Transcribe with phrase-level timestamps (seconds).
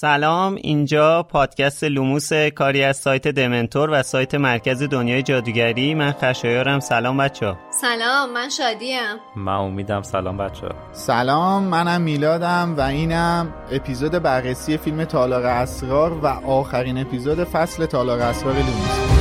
[0.00, 5.94] سلام اینجا پادکست لوموس کاری از سایت دمنتور و سایت مرکز دنیای جادوگری.
[5.94, 6.80] من خشایارم.
[6.80, 9.00] سلام بچه سلام من شادیم.
[9.36, 16.26] من امیدم سلام بچه سلام منم میلادم و اینم اپیزود بررسی فیلم تالار اسرار و
[16.26, 19.19] آخرین اپیزود فصل تالار اسرار لوموس.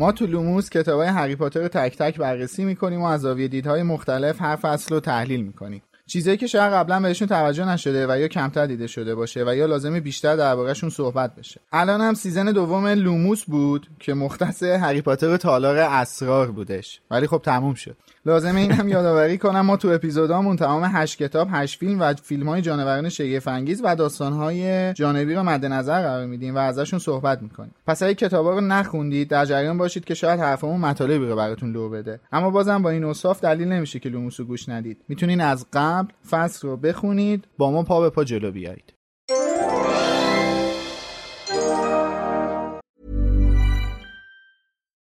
[0.00, 3.48] ما تو لوموس کتاب های هری پاتر رو تک تک بررسی می‌کنیم و از زاویه
[3.48, 5.82] دیدهای مختلف هر فصل رو تحلیل می‌کنیم.
[6.06, 9.66] چیزایی که شاید قبلا بهشون توجه نشده و یا کمتر دیده شده باشه و یا
[9.66, 11.60] لازمه بیشتر دربارهشون صحبت بشه.
[11.72, 17.00] الان هم season دوم لوموس بود که مختص هری پاتر تالار اسرار بودش.
[17.10, 17.96] ولی خب تموم شد.
[18.26, 22.48] لازمه این هم یادآوری کنم ما تو اپیزودامون تمام هشت کتاب هشت فیلم و فیلم
[22.48, 26.98] های جانوران شگفت انگیز و داستان های جانبی رو مد نظر قرار میدیم و ازشون
[26.98, 27.74] صحبت می‌کنیم.
[27.86, 31.88] پس اگه کتابا رو نخوندید در جریان باشید که شاید حرفمون مطالبی رو براتون لو
[31.88, 32.20] بده.
[32.32, 34.98] اما بازم با این اوصاف دلیل نمیشه که لوموس رو گوش ندید.
[35.08, 38.92] می‌تونین از قبل فصل رو بخونید با ما پا به پا جلو بیایید.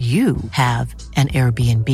[0.00, 1.88] you have an Airbnb.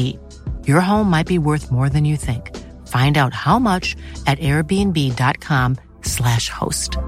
[0.69, 2.57] Your home might be worth more than you think.
[2.87, 3.97] Find out how much
[4.27, 6.99] at airbnb.com/slash host.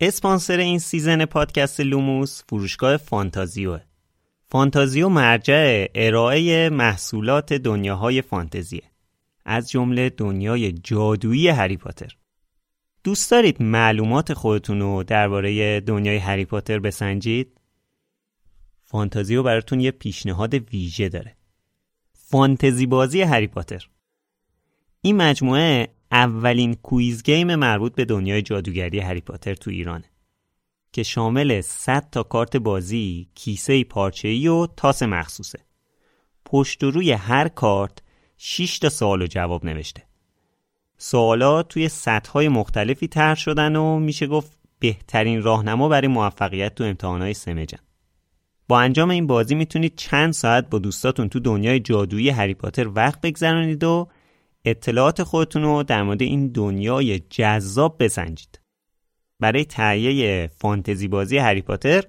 [0.00, 3.80] اسپانسر این سیزن پادکست لوموس فروشگاه فانتازیوه
[4.48, 8.82] فانتازیو مرجع ارائه محصولات دنیاهای فانتزیه
[9.44, 12.16] از جمله دنیای جادویی هری پاتر
[13.04, 17.60] دوست دارید معلومات خودتون رو درباره دنیای هری پاتر بسنجید؟
[18.84, 21.36] فانتازیو براتون یه پیشنهاد ویژه داره.
[22.12, 23.88] فانتزی بازی هری پاتر.
[25.00, 30.04] این مجموعه اولین quiz game مربوط به دنیای جادوگری هری پاتر تو ایرانه
[30.92, 35.58] که شامل 100 تا کارت بازی، کیسه پارچه‌ای و تاس مخصوصه.
[36.44, 37.98] پشت و روی هر کارت
[38.36, 40.02] 6 تا سوال و جواب نوشته.
[41.04, 47.34] سوالات توی سطحهای مختلفی طرح شدن و میشه گفت بهترین راهنما برای موفقیت تو امتحانهای
[47.34, 47.78] سمجن.
[48.68, 53.20] با انجام این بازی می‌تونید چند ساعت با دوستاتون تو دنیای جادویی هری پاتر وقت
[53.20, 54.08] بگذرانید و
[54.64, 58.60] اطلاعات خودتون رو در مورد این دنیای جذاب بسنجید.
[59.40, 62.04] برای تهیه فانتزی بازی هری پاتر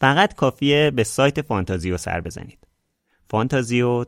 [0.00, 2.58] فقط کافیه به سایت فانتازیو سر بزنید.
[3.30, 4.04] فانتازیو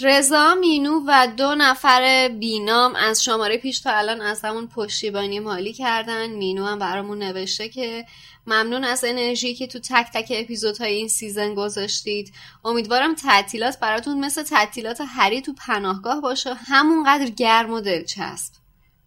[0.00, 5.72] رضا مینو و دو نفر بینام از شماره پیش تا الان از همون پشتیبانی مالی
[5.72, 6.26] کردن.
[6.26, 8.06] مینو هم برامون نوشته که
[8.46, 12.32] ممنون از انرژی که تو تک تک اپیزودهای این season گذاشتید.
[12.64, 16.54] امیدوارم تعطیلات براتون مثل تعطیلات هری تو پناهگاه باشه.
[16.54, 18.61] همونقدر گرم و دلچسب.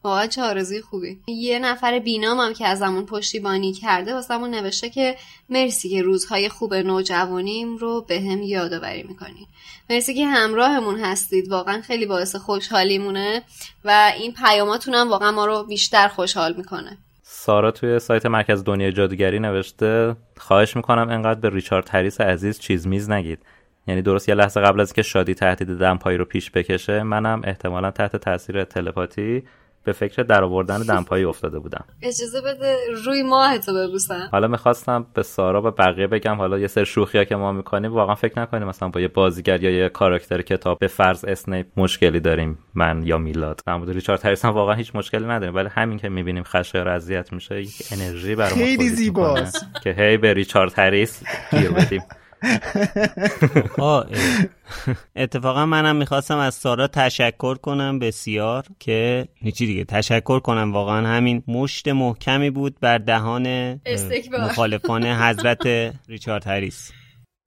[0.05, 1.19] واقعا چه آرزوی خوبی.
[1.27, 5.15] یه نفر بینام هم که ازمون پشتیبانی کرده واسمون نوشته که
[5.49, 9.47] مرسی که روزهای خوب نوجوانیم رو به هم یادآوری می‌کنید
[9.89, 11.51] مرسی که همراهمون هستید.
[11.51, 13.41] واقعا خیلی باعث خوشحالیمونه
[13.85, 16.97] و این پیاماتون هم واقعا ما رو بیشتر خوشحال می‌کنه.
[17.23, 22.87] سارا توی سایت مرکز دنیای جادوگری نوشته خواهش می‌کنم انقدر به ریچارد هریس عزیز چیز
[22.87, 23.39] میز نگید.
[23.87, 27.91] یعنی درست یه لحظه قبل از که شادی تهدید دمپایی رو پیش بکشه منم احتمالا
[27.91, 29.43] تحت تاثیر تلپاتی
[29.85, 31.85] به فکر درآوردن دمپایی افتاده بودم.
[32.01, 34.29] اجازه بده روی ماه تو ببوسم.
[34.31, 38.15] حالا می‌خواستم به سارا و بقیه بگم حالا یه سر شوخیا که ما می‌کنیم واقعا
[38.15, 42.57] فکر نکنیم مثلا با یه بازیگر یا یه کاراکتر کتاب به فرض اسنیپ مشکلی داریم
[42.75, 43.61] من یا میلاد.
[43.65, 47.61] در مورد ریچارد هریس واقعا هیچ مشکلی نداریم ولی همین که می‌بینیم خشایار اذیت میشه
[47.61, 49.65] یک انرژی برامون خیلی زیباست.
[49.83, 52.01] که هی به ریچارد هریس گیر بدیم.
[55.15, 60.73] اتفاقا منم می‌خواستم از سارا تشکر کنم بسیار که هیچی دیگه تشکر کنم.
[60.73, 63.79] واقعا همین مشت محکمی بود بر دهان
[64.39, 66.91] مخالفان حضرت ریچارد هریس.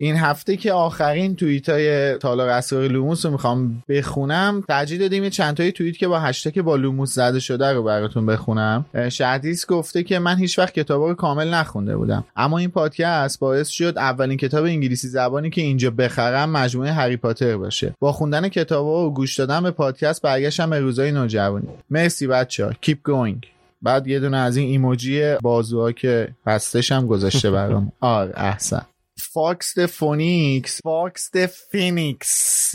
[0.00, 5.30] این هفته که آخرین توییت های تالار اسرار لوموس رو می‌خوام بخونم ترجیح دادیم یه
[5.30, 8.84] چند تایی توییت که با هشتگ با لوموس زده شده رو براتون بخونم.
[9.08, 12.24] شهدیس گفته که من هیچ وقت کتاب رو کامل نخونده بودم.
[12.36, 17.56] اما این پادکست باعث شد اولین کتاب انگلیسی زبانی که اینجا بخرم مجموعه هری پاتر
[17.56, 17.94] باشه.
[18.00, 21.68] با خوندن کتاب و گوش دادن به پادکست برگشتم به روزای نوجوانی.
[21.90, 23.46] مرسی بچه ها keep going.
[23.82, 28.82] بعد یه دونه از این ایموجی بازوها که هستش هم گذاشته برام آره احسن.
[29.22, 31.30] فاکس فونیکس فاکس
[31.70, 32.74] فینیکس.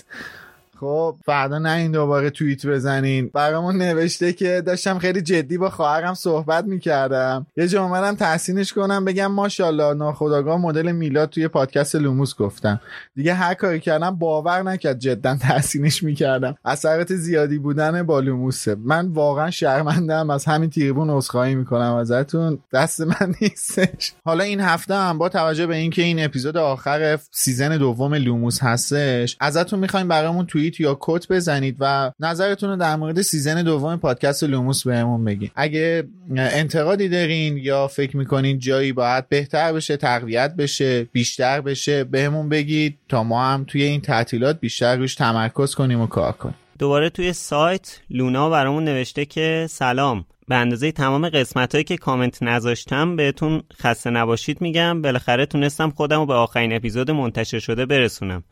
[0.84, 3.32] خب فردا نه این دوباره توییت بزنین.
[3.34, 7.48] برامون نوشته که داشتم خیلی جدی با خواهرم صحبت می‌کردم.
[7.58, 12.82] یه جا اومدم تحسینش کنم بگم ماشاءالله ناخداگاه مدل میلاد توی پادکست لوموس گفتم.
[13.16, 16.56] دیگه هر کاری کردم باور نکرد جدا تحسینش می‌کردم.
[16.66, 18.76] اثرات زیادی بودن با لوموسه.
[18.76, 22.60] من واقعا شرمندم از همین تریبون عذرخواهی می‌کنم ازتون.
[22.74, 24.14] دست من نیستش.
[24.26, 29.38] حالا این هفته هم با توجه به اینکه این اپیزود آخر season دوم لوموس هستش
[29.40, 34.44] ازتون می‌خوایم برامون توییت یا کت بزنید و نظرتون رو در مورد season دوم پادکست
[34.44, 35.50] لوموس بهمون بگین.
[35.56, 36.04] اگه
[36.36, 42.98] انتقادی دارین یا فکر می‌کنین جایی باید بهتر بشه تقویت بشه بیشتر بشه بهمون بگید
[43.10, 46.56] تا ما هم توی این تعطیلات بیشتر روش تمرکز کنیم و کار کنیم.
[46.80, 50.26] دوباره توی سایت لونا برامون نوشته که سلام.
[50.48, 55.02] به اندازه تمام قسمت هایی که کامنت نذاشتم بهتون خسته نباشید میگم.
[55.02, 58.44] بالاخره تونستم خودم رو به آخرین اپیزود منتشر شده برسونم.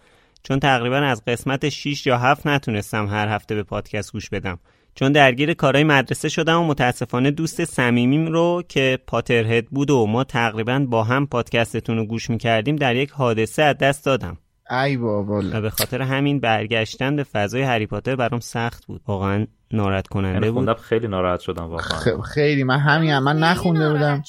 [0.44, 4.60] چون تقریبا از قسمت 6 یا 7 نتونستم هر هفته به پادکست گوش بدم.
[4.96, 10.24] چون درگیر کارهای مدرسه شدم و متاسفانه دوست صمیمیم رو که پاترهد بود و ما
[10.24, 14.38] تقریبا با هم پادکستتون رو گوش می‌کردیم در یک حادثه از دست دادم.
[14.86, 15.44] ای بابا.
[15.54, 19.02] و به خاطر همین برگشتن به فضای هری پاتر برام سخت بود.
[19.08, 20.78] واقعا ناراحت کننده بود.
[20.78, 22.22] خیلی ناراحت شدم واقعا.
[22.22, 22.64] خیلی.
[22.64, 24.24] من همین من نخونده بودم.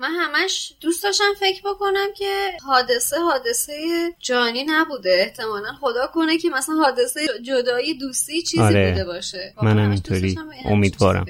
[0.00, 3.72] من همش دوست داشتم فکر بکنم که حادثه حادثه
[4.20, 5.16] جانی نبوده.
[5.20, 8.90] احتمالا خدا کنه که مثلا حادثه جدایی دوستی چیزی آره.
[8.90, 9.54] بوده باشه.
[9.62, 10.38] من اینطوری.
[10.64, 11.26] امیدوارم.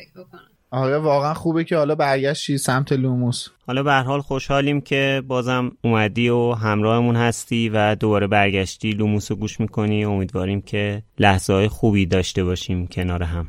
[0.70, 3.48] آره واقعا خوبه که حالا برگشتی سمت لوموس.
[3.66, 9.36] حالا به حال خوشحالیم که بازم اومدی و همراهمون هستی و دوباره برگشتی لوموس رو
[9.36, 10.04] گوش می‌کنی.
[10.04, 13.48] امیدواریم که لحظه های خوبی داشته باشیم کنار هم.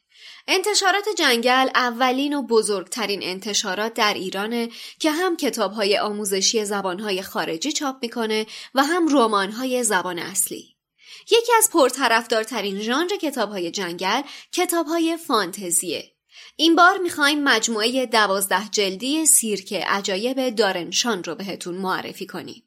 [0.53, 7.95] انتشارات جنگل اولین و بزرگترین انتشارات در ایرانه که هم کتابهای آموزشی زبانهای خارجی چاپ
[8.01, 10.75] می‌کنه و هم رمانهای زبان اصلی.
[11.31, 16.11] یکی از پرطرفدارترین ژانر کتابهای جنگل کتابهای فانتزیه.
[16.55, 22.63] این بار می‌خوایم مجموعه دوازده جلدی سیرک عجایب دارنشان رو بهتون معرفی کنیم.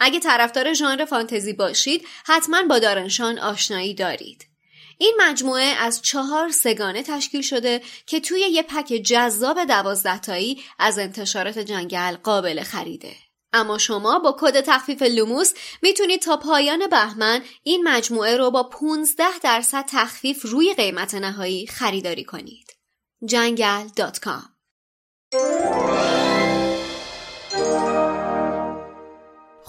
[0.00, 4.55] اگه طرفدار ژانر فانتزی باشید حتما با دارنشان آشنایی دارید.
[4.98, 10.98] این مجموعه از چهار سگانه تشکیل شده که توی یه پک جذاب دوازده تایی از
[10.98, 13.16] انتشارات جنگل قابل خریده.
[13.52, 19.24] اما شما با کد تخفیف لوموس می‌تونید تا پایان بهمن این مجموعه رو با 15
[19.42, 22.76] درصد تخفیف روی قیمت نهایی خریداری کنید.
[23.24, 24.56] جنگل.com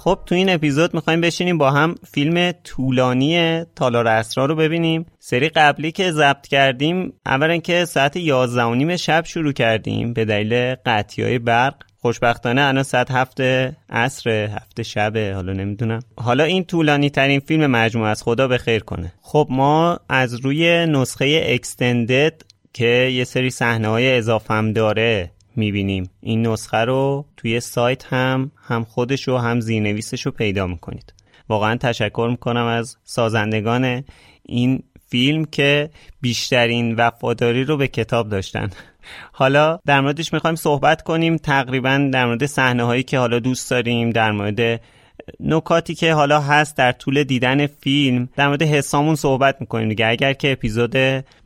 [0.07, 5.05] خب تو این اپیزود می‌خوایم بشینیم با هم فیلم طولانی تالار اسرار رو ببینیم.
[5.19, 10.25] سری قبلی که ضبط کردیم اولا که ساعت 11 و نیم شب شروع کردیم به
[10.25, 11.75] دلیل قطعی های برق.
[12.01, 15.99] خوشبختانه الان ساعت هفته عصر هفته شبه حالا نمی‌دونم.
[16.17, 19.13] حالا این طولانی ترین فیلم مجموعه از خدا به خیر کنه.
[19.21, 22.41] خب ما از روی نسخه اکستندد
[22.73, 26.09] که یه سری صحنه های اضافه هم داره می‌بینیم.
[26.21, 31.13] این نسخه رو توی سایت هم هم خودش و هم زیرنویسش رو پیدا می‌کنید.
[31.49, 34.03] واقعا تشکر می‌کنم از سازندگان
[34.43, 35.89] این فیلم که
[36.21, 38.69] بیشترین وفاداری رو به کتاب داشتن.
[39.31, 41.37] حالا در موردش می‌خوایم صحبت کنیم.
[41.37, 44.81] تقریبا در مورد صحنه هایی که حالا دوست داریم در مورد
[45.39, 50.07] نکاتی که حالا هست در طول دیدن فیلم در مورد حسامون صحبت می‌کنیم دیگه.
[50.07, 50.97] اگر که اپیزود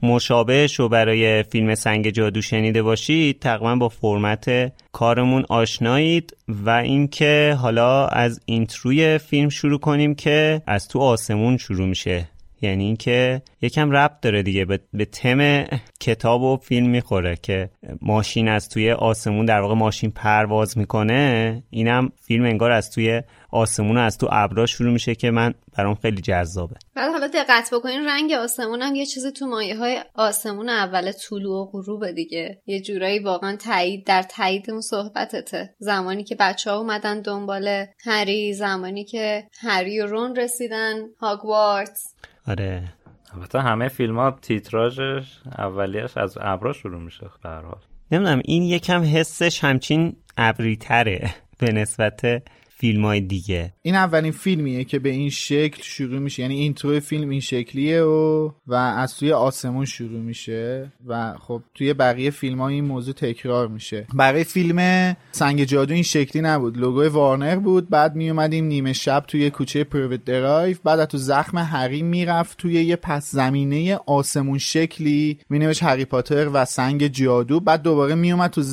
[0.04, 7.58] مشابهش رو برای فیلم سنگ جادو شنیده باشید تقریبا با فرمت کارمون آشنایید و اینکه
[7.60, 12.28] حالا از اینتروی فیلم شروع کنیم که از تو آسمون شروع میشه.
[12.64, 14.66] یعنی اینکه یکم ربط داره دیگه.
[14.66, 15.66] به, تم
[16.00, 17.70] کتاب و فیلم می‌خوره که
[18.02, 21.64] ماشین از توی آسمون در واقع ماشین پرواز می‌کنه.
[21.70, 23.22] اینم فیلم انگار از توی
[23.52, 26.76] آسمون از تو ابرا شروع میشه که من برام خیلی جذابه.
[26.96, 31.62] بعد حالا دقت بکنین رنگ آسمون هم یه چیزی تو مایه های آسمون اول طلوع
[31.62, 32.62] و غروب دیگه.
[32.66, 35.76] یه جورایی واقعا تایید در تایید اون صحبتته.
[35.80, 42.16] زمانی که بچه ها اومدن دنبال هری زمانی که هری و رون رسیدن هاگوارتس
[42.48, 42.94] آره.
[43.34, 47.80] البته همه فیلم ها تیتراژش اولیش از ابرا شروع میشه به حال.
[48.12, 52.44] نمی‌دونم این یکم حسش همچین ابری تره به نسبت
[52.82, 53.74] فیلم های دیگه.
[53.82, 56.42] این اولین فیلمیه که به این شکل شروع میشه.
[56.42, 61.94] یعنی intro فیلم این شکلیه و و از توی آسمون شروع میشه و خب توی
[61.94, 64.08] بقیه فیلم ها این موضوع تکرار میشه.
[64.14, 66.78] برای فیلم سنگ جادو این شکلی نبود.
[66.78, 72.02] لوگوی وارنر بود بعد میومدیم نیمه شب توی کوچه پریوت درایو بعد تو زخم هری
[72.02, 78.16] می‌رفت توی یه پس زمینه آسمون شکلی می‌نوشت هری پاتر و سنگ جادو بعد دوباره
[78.16, 78.64] میومد تو,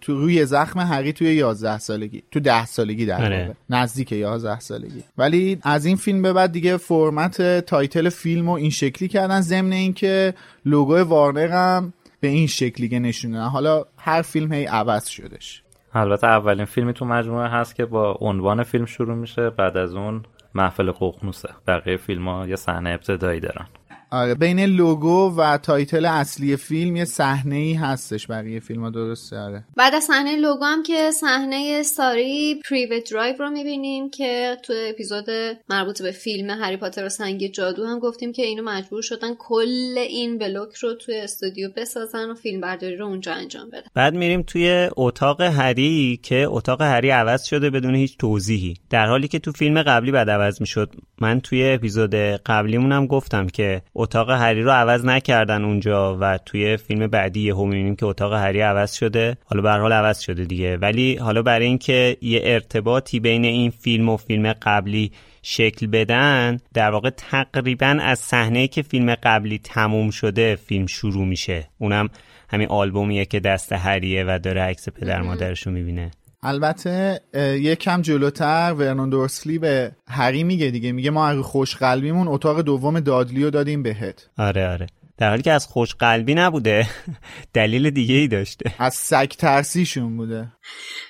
[0.00, 3.57] تو روی زخم هری توی 11 سالگی تو 10 سالگی در آره.
[3.70, 5.04] نزدیک 11 سالگی.
[5.18, 9.72] ولی از این فیلم به بعد دیگه فرمت title فیلم رو این شکلی کردن ضمن
[9.72, 10.34] اینکه
[10.64, 15.62] لوگو وارنر هم به این شکلی که نشوندن حالا هر فیلم هی عوض شدش.
[15.94, 20.22] البته اولین فیلمی تو مجموعه هست که با عنوان فیلم شروع میشه بعد از اون
[20.54, 21.48] محفل ققنوسه.
[21.66, 23.66] بقیه فیلم ها یه صحنه ابتدایی دارن.
[24.10, 29.38] آره بین لوگو و title اصلی فیلم یه صحنه ای هستش بقیه فیلم ها درسته
[29.38, 29.64] آره.
[29.76, 35.24] بعد از صحنه لوگو هم که صحنه سازی پریوت درایو رو می‌بینیم که تو اپیزود
[35.68, 39.98] مربوط به فیلم هری پاتر و سنگ جادو هم گفتیم که اینو مجبور شدن کل
[39.98, 43.88] این بلوک رو توی استودیو بسازن و فیلم برداری رو اونجا انجام بدن.
[43.94, 48.74] بعد میریم توی اتاق هری که اتاق هری عوض شده بدون هیچ توضیحی.
[48.90, 53.82] در حالی که تو فیلم قبلی بعد عوض می‌شد من توی اپیزود قبلیمونم گفتم که
[54.00, 58.60] اتاق هری رو عوض نکردن اونجا و توی فیلم بعدی یهو می‌بینیم که اتاق هری
[58.60, 59.36] عوض شده.
[59.44, 60.76] حالا به حال عوض شده دیگه.
[60.76, 65.12] ولی حالا برای اینکه یه ارتباطی بین این فیلم و فیلم قبلی
[65.42, 71.68] شکل بدن در واقع تقریبا از صحنه که فیلم قبلی تموم شده فیلم شروع میشه.
[71.78, 72.08] اونم
[72.48, 76.10] همین آلبومیه که دست هریه و داره عکس پدر مادرش رو می‌بینه.
[76.42, 77.20] البته
[77.60, 80.92] یک کم جلوتر ورنون دورسلی به هری میگه دیگه.
[80.92, 84.28] میگه ما از خوش قلبیمون اتاق دوم دادلی رو دادیم بهت.
[84.38, 84.86] آره آره.
[85.16, 86.86] در حالی که از خوش قلبی نبوده
[87.54, 88.72] دلیل دیگه ای داشته.
[88.78, 90.52] از سگ ترسیشون بوده.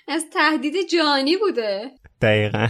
[0.08, 1.90] از تهدید جانی بوده.
[2.22, 2.68] دقیقا.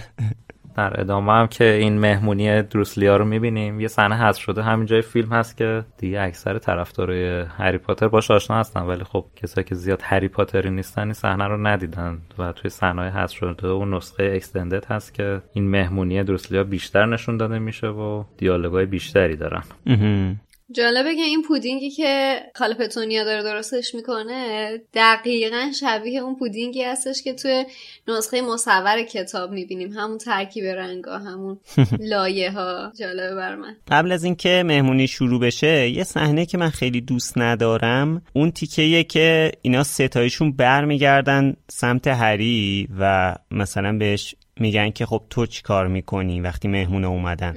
[0.79, 3.81] در ادامه هم که این مهمونی دروسلیا رو می‌بینیم.
[3.81, 4.63] یه صحنه هست شده.
[4.63, 9.25] همین جای فیلم هست که دیگه اکثر طرفدارای هری پاتر باش آشنا هستن ولی خب
[9.37, 13.69] کسایی که زیاد هری پاتری نیستن این صحنه رو ندیدن و توی صحنه هست شده
[13.69, 19.37] و نسخه اکستندد هست که این مهمونی دروسلیا بیشتر نشون داده میشه و دیالوگای بیشتری
[19.37, 19.63] دارن.
[20.73, 27.33] جالبه که این پودینگی که کالپتونیا داره درستش می‌کنه دقیقا شبیه اون پودینگی هستش که
[27.33, 27.65] توی
[28.09, 29.93] نسخه مصور کتاب می‌بینیم.
[29.93, 31.59] همون ترکیب رنگا همون
[32.11, 33.77] لایه ها جالبه بر من.
[33.91, 39.05] قبل از اینکه مهمونی شروع بشه یه صحنه که من خیلی دوست ندارم اون تیکه
[39.05, 45.87] که اینا ستایشون برمیگردن سمت هری و مثلا بهش میگن که خب تو چی کار
[45.89, 47.55] می‌کنی وقتی مهمونه اومدن.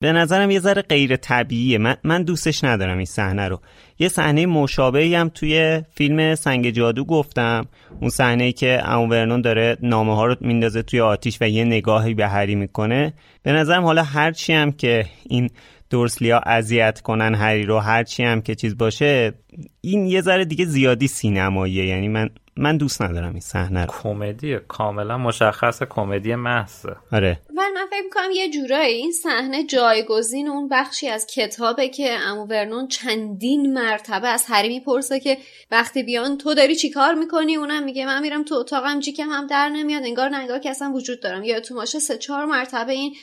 [0.00, 1.78] به نظرم یه ذره غیر طبیعیه.
[1.78, 3.60] من, من دوستش ندارم این صحنه رو.
[3.98, 7.66] یه صحنه مشابهی هم توی فیلم سنگ جادو گفتم.
[8.00, 11.64] اون صحنه ای که امو ورنون داره نامه ها رو میندازه توی آتیش و یه
[11.64, 13.12] نگاهی به هری می‌کنه.
[13.42, 15.50] به نظرم حالا هرچی هم که این
[15.90, 19.32] دورسلیا اذیت کنن هری رو هرچی هم که چیز باشه
[19.80, 21.86] این یه ذره دیگه زیادی سینماییه.
[21.86, 23.92] یعنی من من دوست ندارم این صحنه رو.
[24.02, 26.96] کمدی کاملا مشخص کمدی محضه.
[27.12, 27.40] آره.
[27.50, 32.44] ولی من فکر می‌کنم یه جورایی این صحنه جایگزین اون بخشی از کتابه که امو
[32.44, 35.38] ورنون چندین مرتبه از هری می‌پرسه که
[35.70, 39.68] وقتی بیان تو داری چیکار می‌کنی؟ اونم میگه من میرم تو اتاقم جیکم هم در
[39.68, 40.02] نمیاد.
[40.02, 41.44] انگار نگاه که اصلا وجود دارم.
[41.44, 43.14] یا تو ماشه سه چهار مرتبه این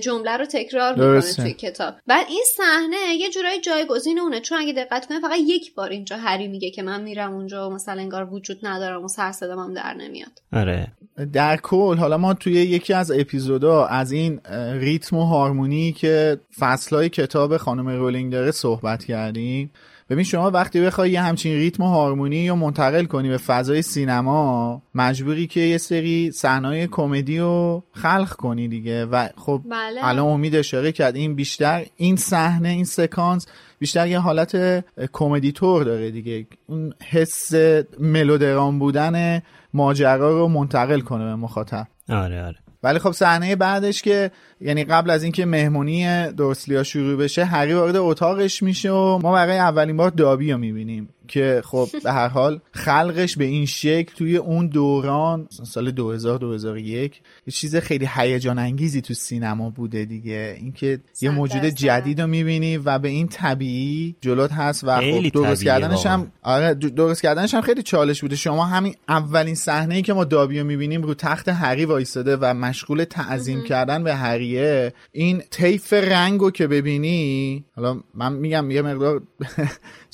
[0.00, 1.94] جمله رو تکرار می‌کنه توی کتاب.
[2.06, 4.40] بعد این صحنه یه جورایی جایگزین اونه.
[4.40, 8.00] چون اگه دقت کنه فقط یک بار اینجا هری میگه که من میرم اونجا مثلا
[8.00, 10.42] انگار وجود ندارم و سر هم در نمیاد.
[10.52, 10.92] آره.
[11.32, 14.40] در کل حالا ما توی یکی از اپیزودا از این
[14.72, 19.70] ریتم و هارمونی که فصلهای کتاب خانم رولینگ داره صحبت کردیم.
[20.10, 24.82] ببین شما وقتی بخوای یه همچین ریتم و هارمونی یا منتقل کنی به فضای سینما
[24.94, 29.04] مجبوری که یه سری صحنه‌های کمدی رو خلق کنی دیگه.
[29.04, 30.00] و خب بله.
[30.06, 33.46] الان امید اشاره کرد این بیشتر این صحنه این سکانس
[33.78, 36.46] بیشتر یه حالت کمدی تور داره دیگه.
[36.66, 37.54] اون حس
[37.98, 39.42] ملودرام بودن
[39.74, 41.86] ماجرا رو منتقل کنه به مخاطب.
[42.08, 42.56] آره آره.
[42.82, 47.96] ولی خب صحنه بعدش که یعنی قبل از اینکه مهمونی دورسلیا شروع بشه هری وارد
[47.96, 51.08] اتاقش میشه و ما برای اولین بار دابی رو می‌بینیم.
[51.28, 57.20] که خب به هر حال خلقش به این شکل توی اون دوران سال 2000 2001
[57.46, 60.56] یه چیز خیلی هیجان انگیزی تو سینما بوده دیگه.
[60.60, 65.64] اینکه یه موجود جدید رو می‌بینی و به این طبیعی جلوت هست و خب درست
[65.64, 68.36] کردنش هم آره درست کردنش هم خیلی چالش بوده.
[68.36, 72.54] شما همین اولین صحنه ای که ما دابی رو می‌بینیم رو تخت هری وایستاده و
[72.54, 79.22] مشغول تعظیم کردن به هریه این طیف رنگو که ببینی حالا من میگم یه مقدار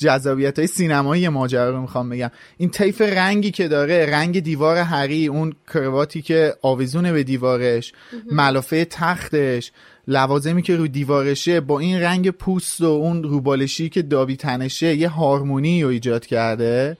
[0.01, 2.31] جذابیت های سینمایی ماجرا رو می‌خوام بگم.
[2.57, 7.93] این طیف رنگی که داره رنگ دیوار هری اون کرواتی که آویزونه به دیوارش
[8.31, 9.71] ملافه تختش
[10.07, 15.09] لوازمی که روی دیوارشه با این رنگ پوست و اون روبالشی که دابی تنشه یه
[15.09, 16.97] هارمونی رو ایجاد کرده.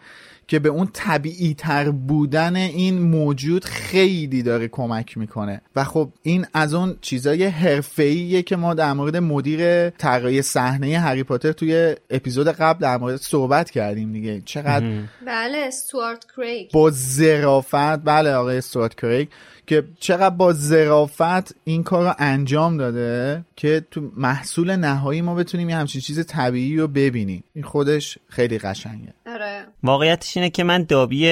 [0.51, 5.61] که به اون طبیعی تر بودن این موجود خیلی داره کمک می‌کنه.
[5.75, 11.23] و خب این از اون چیزای حرفه‌ایه که ما در مورد مدیر طراحی صحنه هری
[11.23, 14.41] پاتر توی اپیزود قبل در مورد صحبت کردیم دیگه.
[14.45, 14.85] چقدر
[15.27, 19.27] بله استوارت کریگ با ظرافت بله آقای استوارت کریگ
[19.71, 25.69] که چقدر با ظرافت این کار رو انجام داده که تو محصول نهایی ما بتونیم
[25.69, 27.43] یه همچین چیز طبیعی رو ببینیم.
[27.53, 29.13] این خودش خیلی قشنگه.
[29.27, 29.63] آره.
[29.83, 31.25] واقعیتش اینه که من دابی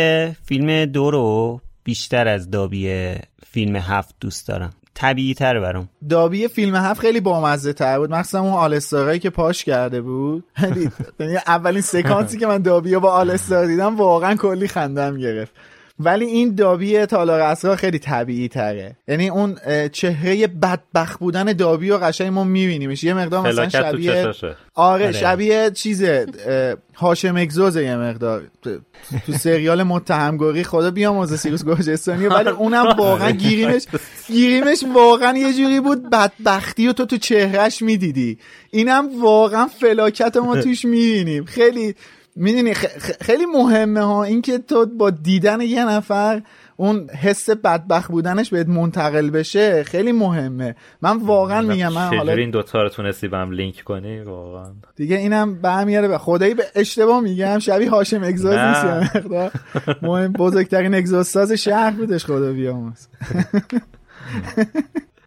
[0.46, 3.14] فیلم دو رو بیشتر از دابی
[3.52, 4.74] فیلم هفت دوست دارم.
[4.94, 5.90] طبیعی تر برام.
[6.10, 8.12] دابی فیلم هفت خیلی بامزه تر بود.
[8.12, 10.44] مخصوصا اون آلستارایی که پاش کرده بود.
[11.20, 15.54] یعنی اولین سکانسی که من دابی با آلستار دیدم واقعا کلی خندم گرفت.
[16.00, 18.96] ولی این دابی تالار اسرار خیلی طبیعی تره.
[19.08, 19.58] یعنی اون
[19.92, 23.04] چهره بدبخت بودن دابی رو قشنگ ما میبینیمش.
[23.04, 24.32] یه مقدار مثلا شبیه
[24.76, 26.26] آره شبیه چیزه
[26.96, 28.44] هاشم اگزوزه یه مقدار.
[29.26, 32.28] تو سریال متهمگوری خدا بیامرزه سیروس گرجستانی.
[32.28, 33.86] ولی اونم واقعا گیریمش
[34.28, 38.38] گیریمش واقعا یه جوری بود بدبختی و تو تو چهرش می‌دیدی.
[38.72, 41.46] اینم واقعا فلاکت ما توش می‌بینیم.
[41.46, 41.96] خیلی
[42.36, 42.74] می‌دونی
[43.22, 44.24] خیلی مهمه ها.
[44.24, 46.42] اینکه تو با دیدن یه نفر
[46.78, 50.76] اون حس بدبخت بودنش بهت منتقل بشه خیلی مهمه.
[51.02, 54.72] من واقعا میگم من حالا این دوتا رو تونستی به هم لینک کنی؟ واقعا.
[54.96, 57.60] دیگه اینم برمیاره به خدایی به اشتباه میگم.
[57.60, 59.16] شبیه هاشم اگزاز نیست
[60.02, 63.08] مهم بزرگترین اگزاز شهر بودش خدا بیاموز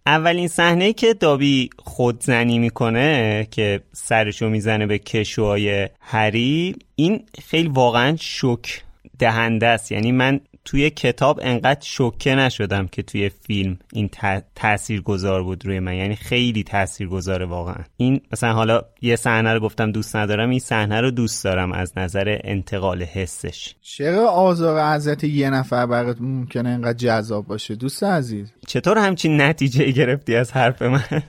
[0.07, 8.17] اولین صحنه که دابی خودزنی می‌کنه که سرشو می‌زنه به کشوهای هری این خیلی واقعا
[8.21, 8.83] شک
[9.19, 9.93] دهنده است.
[9.93, 14.11] یعنی من توی کتاب انقدر شوکه نشدم که توی فیلم این
[14.55, 15.95] تأثیر گذار بود روی من.
[15.95, 17.85] یعنی خیلی تأثیر گذاره واقعا.
[17.97, 21.93] این مثلا حالا یه صحنه رو گفتم دوست ندارم این صحنه رو دوست دارم از
[21.97, 23.75] نظر انتقال حسش.
[23.83, 28.53] چرا آزار عزت یه نفر برات ممکنه انقدر جذاب باشه؟ دوست عزیز.
[28.67, 31.23] چطور همچین نتیجه گرفتی از حرف من؟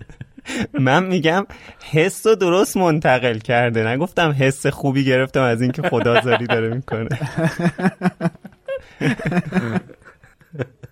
[0.80, 1.46] من میگم
[1.92, 3.88] حس رو درست منتقل کرده.
[3.88, 7.10] نگفتم حس خوبی گرفتم از اینکه خدازاری داره می‌کنه.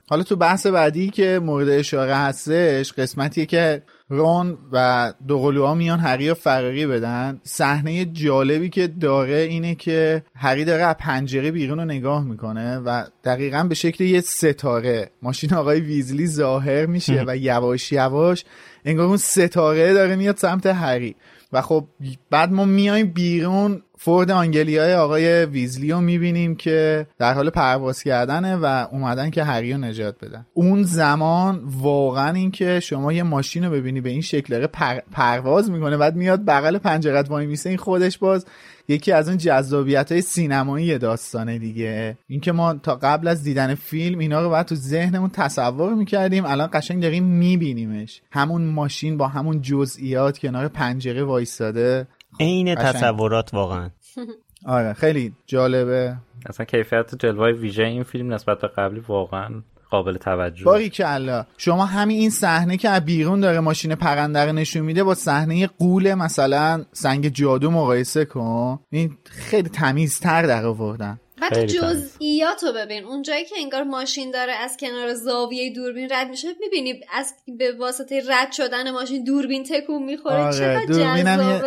[0.09, 6.29] حالا تو بحث بعدی که مورد اشاره هستش قسمتیه که رون و دوقلوها میان هری
[6.29, 7.41] و فرقی بدن.
[7.43, 13.05] صحنه جالبی که داره اینه که هری داره از پنجره بیرون رو نگاه می‌کنه و
[13.23, 15.09] دقیقا به شکل یه ستاره.
[15.21, 18.45] ماشین آقای ویزلی ظاهر میشه و یواش یواش
[18.85, 21.15] انگار اون ستاره داره میاد سمت هری
[21.53, 21.87] و خب
[22.29, 28.55] بعد ما میایم بیرون فورد آنگلیای آقای ویزلی رو می‌بینیم که در حال پرواز کردنه
[28.55, 30.45] و اومدن که هری رو نجات بدن.
[30.53, 34.99] اون زمان واقعا اینکه شما یه ماشین رو ببینی به این شکل پر...
[35.11, 38.45] پرواز می‌کنه بعد میاد بغل پنجرت وای میسه این خودش باز
[38.87, 42.17] یکی از اون جذابیت های سینمایی داستانه دیگه.
[42.27, 46.69] اینکه ما تا قبل از دیدن فیلم اینا رو باید تو ذهنمون تصور می‌کردیم الان
[46.73, 48.21] قشنگ داریم میبینیمش.
[48.31, 52.07] همون ماشین با همون جزئیات کنار پنجره وایستاده.
[52.39, 53.89] عین تصورات واقعا.
[54.65, 56.17] آره خیلی جالبه.
[56.45, 61.85] اصلا کیفیت جلوه ویژه این فیلم نسبت به قبلی واقعا قابل توجه باری که شما
[61.85, 66.13] همین این صحنه که از بیرون داره ماشین پرنده رو نشون میده با صحنه قول
[66.13, 68.79] مثلا سنگ جادو مقایسه کن.
[68.89, 71.19] این خیلی تمیزتر در آوردن.
[71.41, 73.03] بعد جزئیات رو ببین.
[73.03, 78.23] اونجایی که انگار ماشین داره از کنار زاویه دوربین رد میشه می‌بینی از به واسطه
[78.27, 80.35] رد شدن ماشین دوربین تکون می‌خوره.
[80.35, 80.53] آره.
[80.53, 81.65] چقدر جذابه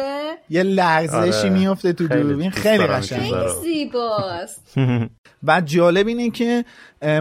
[0.51, 1.49] یه, یه لرزشی آره.
[1.49, 2.51] میفته تو دوربین.
[2.51, 3.23] خیلی قشنگه.
[3.23, 4.75] خیلی زیباست.
[5.45, 6.65] بعد جالب اینه که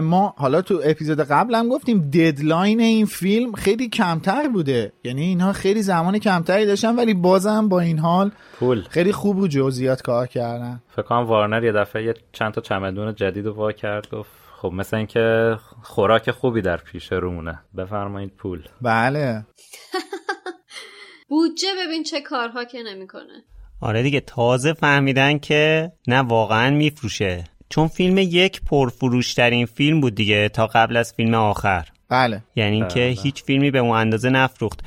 [0.02, 4.92] ما حالا تو اپیزود قبل هم گفتیم ددلاین این فیلم خیلی کمتر بوده.
[5.04, 8.82] یعنی اینها خیلی زمان کمتری داشتن ولی بازم با این حال پول.
[8.82, 10.82] خیلی خوب رو جزئیات کار کردن.
[10.88, 14.72] فکر کنم وارنر یه دفعه یه چند تا چمدون جدید رو وا کرد گفت خب
[14.72, 17.60] مثل اینکه خوراک خوبی در پیش رومونه.
[17.76, 18.62] بفرمایید پول.
[18.82, 19.46] بله.
[21.28, 23.44] بودجه ببین چه کارها که نمی‌کنه.
[23.80, 27.44] آره دیگه تازه فهمیدن که نه واقعا میفروشه.
[27.68, 31.88] چون فیلم یک پرفروشترین فیلم بود دیگه تا قبل از فیلم آخر.
[32.08, 32.42] بله.
[32.56, 33.16] یعنی اینکه بله.
[33.22, 34.80] هیچ فیلمی به اون اندازه نفروخت.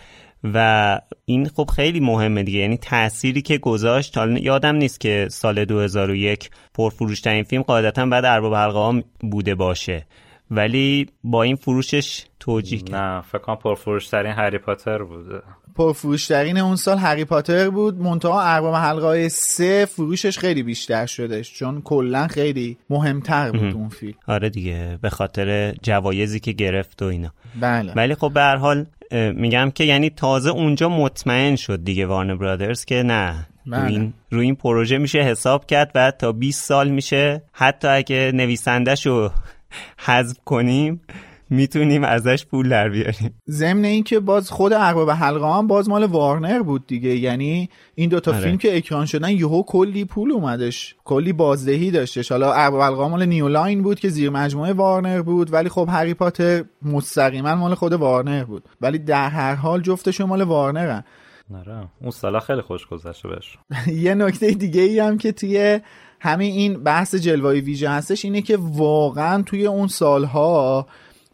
[0.44, 2.60] و این خب خیلی مهمه دیگه.
[2.60, 8.56] یعنی تأثیری که گذاشت حالا یادم نیست که سال 2001 پرفروشترین فیلم قاعدتا بعد ارباب
[8.56, 10.06] حلقه بوده باشه.
[10.52, 15.42] ولی با این فروشش توجیه نه فکر کنم پرفروشترین هری پاتر بوده.
[15.78, 18.02] پرفروشترین اون سال هری پاتر بود.
[18.02, 24.14] منتها ارباب حلقه سه فروشش خیلی بیشتر شدش چون کلا خیلی مهمتر بود اون فیلم.
[24.28, 27.34] آره دیگه به خاطر جوایزی که گرفت و اینا.
[27.62, 27.94] بله.
[27.96, 32.86] ولی خب به هر حال میگم که یعنی تازه اونجا مطمئن شد دیگه وارن برادرز
[32.86, 33.84] که نه بله.
[33.84, 38.32] روی این, روی این پروژه میشه حساب کرد و تا 20 سال میشه حتی اگه
[38.34, 39.32] نویسندهش رو
[40.06, 41.02] حذف کنیم
[41.50, 43.42] می‌تونیم ازش پول در بیاریم.
[43.50, 47.16] ضمن اینکه باز خود ارباب حلقه هم باز مال وارنر بود دیگه.
[47.16, 48.42] یعنی این دوتا آره.
[48.42, 50.96] فیلم که اکران شدن یهو کلی پول اومدش.
[51.04, 52.32] کلی بازدهی داشتش.
[52.32, 56.64] حالا ارباب حلقه مال نیولاین بود که زیر مجموعه وارنر بود ولی خب هری پاتر
[56.82, 58.64] مستقیما مال خود وارنر بود.
[58.82, 61.04] ولی در هر حال جفتش مال وارنرن
[61.50, 63.58] نره اون سالا خیلی خوش گذشته بهش.
[64.06, 65.80] یه نکته دیگه ای هم که توی
[66.20, 70.88] همین این بحث جلوه ویژه هستش اینه که واقعا توی اون سالها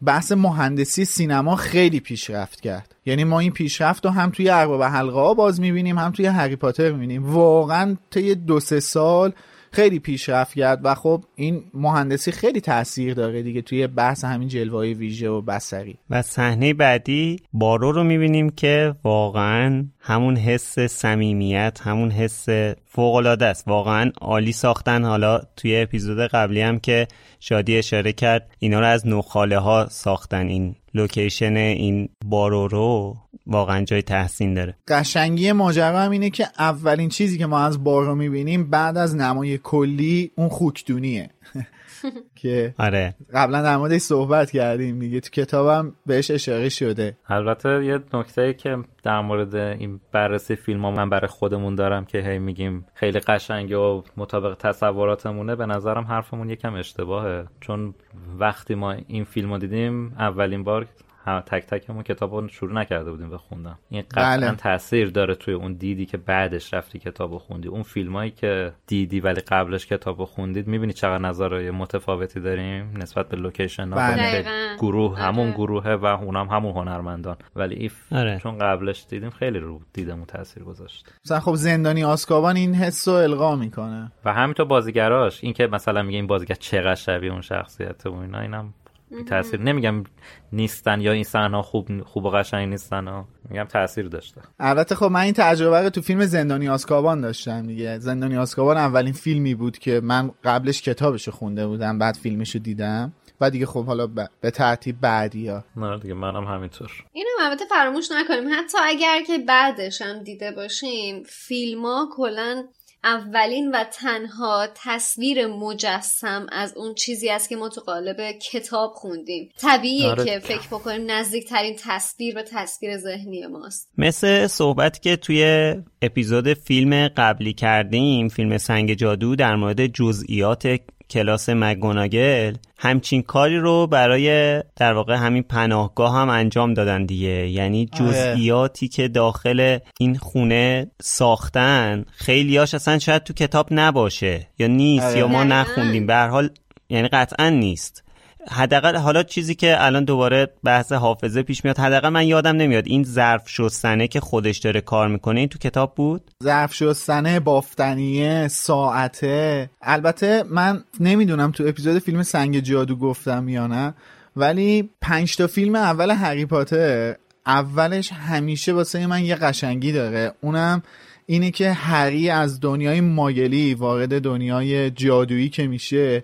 [0.04, 2.94] بحث مهندسی سینما خیلی پیشرفت کرد.
[3.06, 6.56] یعنی ما این پیشرفت رو هم توی ارباب حلقه ها باز می‌بینیم هم توی هری
[6.56, 7.32] پاتر می‌بینیم.
[7.32, 9.32] واقعا طی دو سه سال
[9.74, 14.86] خیلی پیشرفت کرد و خب این مهندسی خیلی تاثیر داره دیگه توی بحث همین جلوه
[14.86, 22.10] ویژه و بسری و صحنه بعدی بارو رو می‌بینیم که واقعا همون حس صمیمیت همون
[22.10, 22.48] حس
[22.86, 23.68] فوق العاده است.
[23.68, 25.04] واقعا عالی ساختن.
[25.04, 27.08] حالا توی اپیزود قبلی هم که
[27.40, 30.46] شادی اشاره کرد اینا رو از نخاله ها ساختن.
[30.46, 34.76] این لوکیشن این بارو رو واقعا جای تحسین داره.
[34.88, 39.58] قشنگی ماجرا هم اینه که اولین چیزی که ما از بارو می‌بینیم بعد از نمای
[39.58, 41.30] کلی اون خوکدونیه.
[42.34, 43.14] که آره.
[43.34, 45.20] قبلا در موردش صحبت کردیم دیگه.
[45.20, 47.16] تو کتابم بهش اشاره شده.
[47.28, 52.18] البته یه نکته که در مورد این بررسی فیلم ها من برای خودمون دارم که
[52.18, 57.44] هی میگیم خیلی قشنگه و مطابق تصوراتمونه به نظرم حرفمون یکم اشتباهه.
[57.60, 57.94] چون
[58.38, 60.86] وقتی ما این فیلم رو دیدیم اولین بار
[61.26, 64.54] تک تکمون کتاب رو شروع نکرده بودیم به خوندم این قطعا بله.
[64.54, 69.20] تاثیر داره توی اون دیدی که بعدش رفتی کتاب رو خوندی اون فیلمایی که دیدی
[69.20, 74.44] ولی قبلش کتاب رو خوندید می‌بینی چقدر نظرهای متفاوتی داریم نسبت به لوکیشن بله.
[74.78, 75.22] گروه آره.
[75.22, 78.38] همون گروهه و اونم هم همون هنرمندان ولی ایف آره.
[78.42, 83.14] چون قبلش دیدیم خیلی رو دیدمون تاثیر گذاشت مثلا خب زندانی آسکابان این حس رو
[83.14, 88.06] القا می‌کنه و همینطور بازیگراش این که مثلا میگه این بازیگر چقدر شبیه اون شخصیت
[88.06, 88.74] و اینا اینم
[89.22, 90.04] تاثیر نمیگم
[90.52, 93.28] نیستن یا این صحنه خوب خوب و قشنگ نیستن ها.
[93.50, 94.40] میگم تاثیر داشته.
[94.60, 97.98] البته خب من این تجربه رو تو فیلم زندانی آسکابان داشتم دیگه.
[97.98, 103.12] زندانی آسکابان اولین فیلمی بود که من قبلش کتابش خونده بودم بعد فیلمش رو دیدم.
[103.40, 104.26] و دیگه خب حالا ب...
[104.40, 105.64] به ترتیب بعدی ها.
[105.76, 106.90] نه دیگه منم همینطور.
[107.12, 108.44] اینو البته فراموش نکنیم.
[108.52, 112.64] حتی اگر که بعدش هم دیده باشیم فیلم ها کلا
[113.04, 119.48] اولین و تنها تصویر مجسم از اون چیزی است که ما تو قالب کتاب خوندیم
[119.58, 120.24] طبیعیه آره.
[120.24, 127.08] که فکر بکنیم نزدیکترین تصویر به تصویر ذهنی ماست مثل صحبت که توی اپیزود فیلم
[127.08, 134.92] قبلی کردیم فیلم سنگ جادو در مورد جزئیات کلاس مگوناگل همچین کاری رو برای در
[134.92, 138.08] واقع همین پناهگاه هم انجام دادن دیگه یعنی آره.
[138.08, 145.18] جزئیاتی که داخل این خونه ساختن خیلیاش اصلا شاید تو کتاب نباشه یا نیست آره.
[145.18, 145.44] یا ما.
[145.44, 146.50] نخوندیم به هر حال
[146.88, 148.03] یعنی قطعا نیست
[148.50, 153.04] حداقل حالا چیزی که الان دوباره بحث حافظه پیش میاد حداقل من یادم نمیاد این
[153.04, 159.70] ظرف شستنه که خودش داره کار می‌کنه این تو کتاب بود؟ ظرف شستنه بافتنیه ساعته.
[159.82, 163.94] البته من نمی‌دونم تو اپیزود فیلم سنگ جادو گفتم یا نه
[164.36, 170.32] ولی پنج تا فیلم اول هری پاتر اولش همیشه واسه من یه قشنگی داره.
[170.40, 170.82] اونم
[171.26, 176.22] اینه که هری از دنیای ماگلی وارد دنیای جادویی که میشه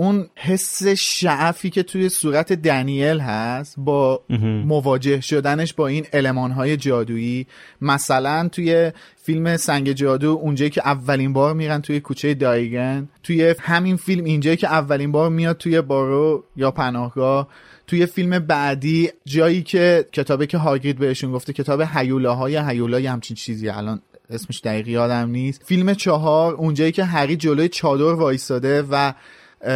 [0.00, 4.22] اون حس شعفی که توی صورت دنیل هست با
[4.66, 7.46] مواجه شدنش با این المانهای جادویی.
[7.80, 13.96] مثلا توی فیلم سنگ جادو اونجایی که اولین بار میرن توی کوچه دایگن توی همین
[13.96, 17.48] فیلم اینجایی که اولین بار میاد توی بارو یا پناهگاه
[17.86, 23.68] توی فیلم بعدی جایی که کتابه که هاگرید بهشون گفته کتاب هیولاهای هیولای همچین چیزی.
[23.68, 25.62] الان اسمش دقیق یادم نیست.
[25.64, 29.12] فیلم چهار اونجایی که هری جلوی چادر وایستاده و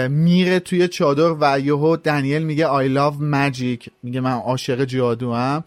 [0.09, 3.88] میره توی چادر و یهو دنیل میگه I love magic.
[4.03, 5.64] میگه من عاشق جادو هم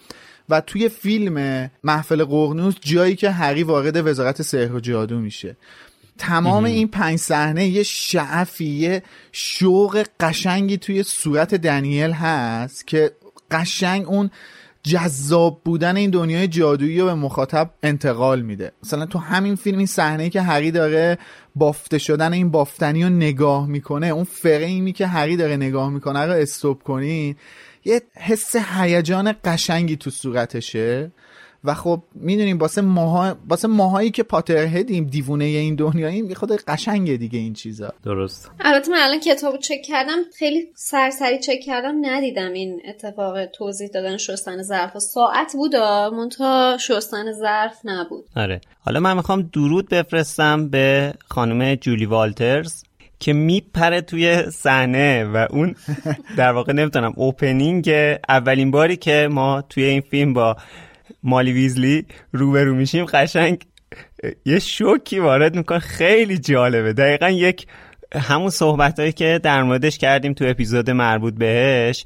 [0.49, 5.56] و توی فیلم محفل قرنوس جایی که هری وارد وزارت سحر و جادو میشه.
[6.17, 13.12] تمام این پنج صحنه یه شعفی یه شوق قشنگی توی صورت دنیل هست که
[13.51, 14.32] قشنگ اون
[14.88, 18.71] جذاب بودن این دنیای جادویی رو به مخاطب انتقال میده.
[18.84, 21.17] مثلا تو همین فیلم این صحنه که هری داره
[21.56, 26.34] بافته شدن این بافتنی رو نگاه می‌کنه اون فریمی که هری داره نگاه می‌کنه رو
[26.34, 27.36] استوب کنین
[27.86, 31.12] یه حس هیجان قشنگی تو صورتشه.
[31.65, 37.17] و خب می‌دونیم واسه ماها واسه ماهایی که پاترهدیم دیوونه این دنیاییم یه خود قشنگه
[37.17, 37.93] دیگه این چیزا.
[38.04, 38.51] درست.
[38.60, 43.88] البته من الان کتاب رو چک کردم خیلی سرسری چک کردم ندیدم این اتفاق توضیح
[43.93, 44.99] دادن شستن ظرف.
[44.99, 48.25] ساعت بود منتها شستن ظرف نبود.
[48.36, 48.62] آره.
[48.80, 52.84] حالا من می‌خوام درود بفرستم به خانم جولی والترز
[53.19, 55.75] که میپره توی صحنه و اون
[56.38, 57.89] در واقع نمی‌تونم اوپنینگ
[58.30, 60.58] اولین باری که ما توی این فیلم با
[61.25, 63.65] مالی ویزلی روبرو میشیم قشنگ
[64.45, 65.79] یه شوکی وارد می‌کنه.
[65.79, 66.93] خیلی جالبه.
[66.93, 67.67] دقیقا یک
[68.15, 72.05] همون صحبت هایی که در موردش کردیم تو اپیزود مربوط بهش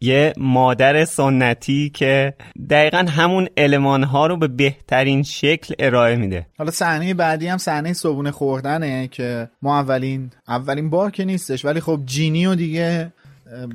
[0.00, 2.34] یه مادر سنتی که
[2.70, 6.46] دقیقا همون علمان ها رو به بهترین شکل ارائه میده.
[6.58, 11.80] حالا صحنه بعدی هم صحنه صبونه خوردنه که ما اولین اولین بار که نیستش ولی
[11.80, 13.12] خب جینی و دیگه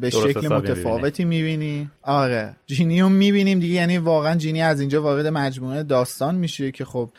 [0.01, 1.89] به شکل متفاوتی می‌بینی.
[2.01, 2.55] آره.
[2.65, 7.09] جینی رو می‌بینیم دیگه یعنی واقعا جینی از اینجا وارد مجموعه داستان میشه که خب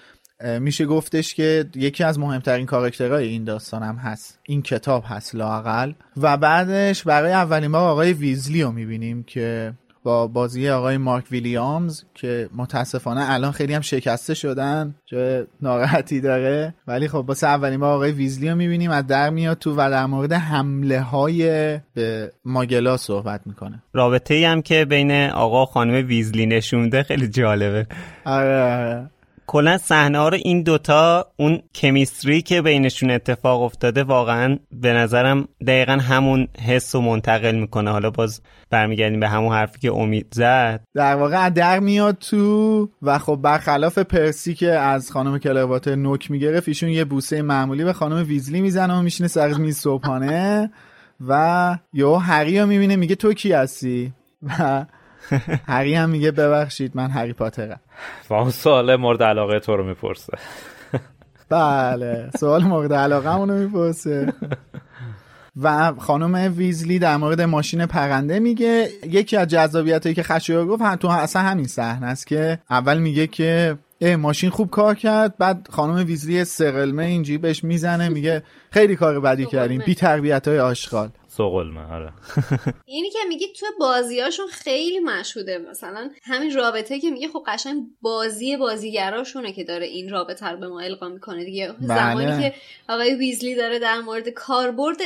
[0.60, 4.38] میشه گفتش که یکی از مهمترین کاراکترهای این داستان هم هست.
[4.42, 10.26] این کتاب هست لاقل و بعدش برای اولین بار آقای ویزلی رو می‌بینیم که با
[10.26, 16.74] بازی آقای مارک ویلیامز که متاسفانه الان خیلی هم شکسته شدن جای ناراحتی داره.
[16.86, 20.06] ولی خب واسه اولین بار آقای ویزلی رو می‌بینیم از در میاد تو و در
[20.06, 21.42] مورد حمله های
[21.94, 23.82] به ماگلا صحبت می‌کنه.
[23.92, 27.86] رابطه ای هم که بین آقا و خانم ویزلی نشونده خیلی جالبه.
[28.24, 29.10] آره آره.
[29.50, 35.48] کلا صحنه ها رو این دوتا اون کمیستری که بینشون اتفاق افتاده واقعا به نظرم
[35.66, 37.90] دقیقا همون حس رو منتقل می‌کنه.
[37.90, 40.80] حالا باز برمیگردیم به همون حرفی که امید زد.
[40.94, 46.68] در واقع در میاد تو و خب برخلاف پرسی که از خانم کلرواتر نوک می‌گرفت
[46.68, 50.70] ایشون یه بوسه معمولی به خانم ویزلی می‌زنه و میشینه سر میز صبحانه
[51.28, 54.84] و یهو هری می‌بینه میگه تو کی هستی؟ و
[55.68, 57.80] هری هم میگه ببخشید من هری پاترم.
[58.30, 60.32] و اون سوال مورد علاقه تو رو می‌پرسه.
[61.50, 64.32] بله سوال مورد علاقه رو می‌پرسه.
[65.62, 70.82] و خانم ویزلی در مورد ماشین پرنده میگه یکی از جذابیت هایی که خشایار گفت
[70.82, 75.38] هم- تو اصلا همین صحنه است که اول میگه که اه ماشین خوب کار کرد
[75.38, 80.58] بعد خانم ویزلی سقلمه اینجوری بهش می‌زنه میگه خیلی کار بدی کردیم بی تربیت های
[80.60, 81.08] آشغال.
[81.38, 82.12] سوقلمه آره.
[82.86, 85.58] اینی که میگی تو بازیاشون خیلی مشهوده.
[85.58, 90.68] مثلا همین رابطه که میگه خب قشنگ بازی بازیگراشونه که داره این رابطه رو به
[90.68, 91.72] ما القا می‌کنه دیگه.
[91.72, 91.86] بله.
[91.86, 92.54] زمانی که
[92.88, 94.96] آقای ویزلی داره در مورد کاربرد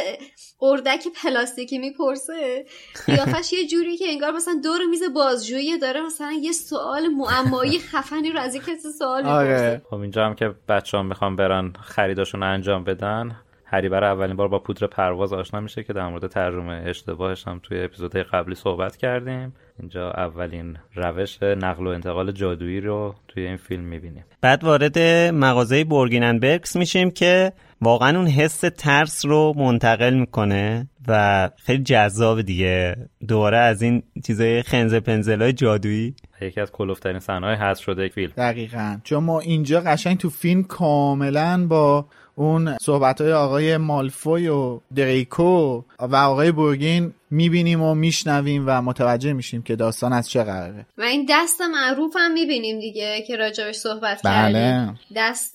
[0.63, 2.67] اردک پلاستیکی می‌پرسه
[3.07, 8.31] قیافش یه جوری که انگار مثلا دور میز بازجویی داره مثلا یه سوال معمایی خفنی
[8.31, 9.39] رو از یک کسی سوال می‌پرسه.
[9.39, 13.37] آره خب اینجا هم که بچه هم می‌خوان برن خریداشون انجام بدن
[13.73, 17.61] هری برای اولین بار با پودر پرواز آشنا میشه که در مورد ترجمه اشتباهش هم
[17.63, 19.53] توی اپیزودهای قبلی صحبت کردیم.
[19.81, 24.25] اینجا اولین روش نقل و انتقال جادویی رو توی این فیلم می‌بینیم.
[24.41, 24.99] بعد وارد
[25.35, 32.97] مغازه بورگیننبرگس میشیم که واقعا اون حس ترس رو منتقل می‌کنه و خیلی جذاب دیگه.
[33.29, 36.15] دوباره از این چیزای خنزه پنزلای جادویی.
[36.41, 38.33] یکی از کلوفترین صحنه‌های حذف شده یک فیلم.
[38.37, 38.99] دقیقا.
[39.05, 45.83] چون ما اینجا قشنگ تو فیلم کاملا با اون صحبت های آقای مالفوی و دریکو
[45.99, 51.03] و آقای بورگین می‌بینیم و میشنویم و متوجه میشیم که داستان از چه قراره و
[51.03, 54.53] این دست معروف هم می‌بینیم دیگه که راجبش صحبت بله.
[54.53, 55.01] کردیم.
[55.17, 55.55] دست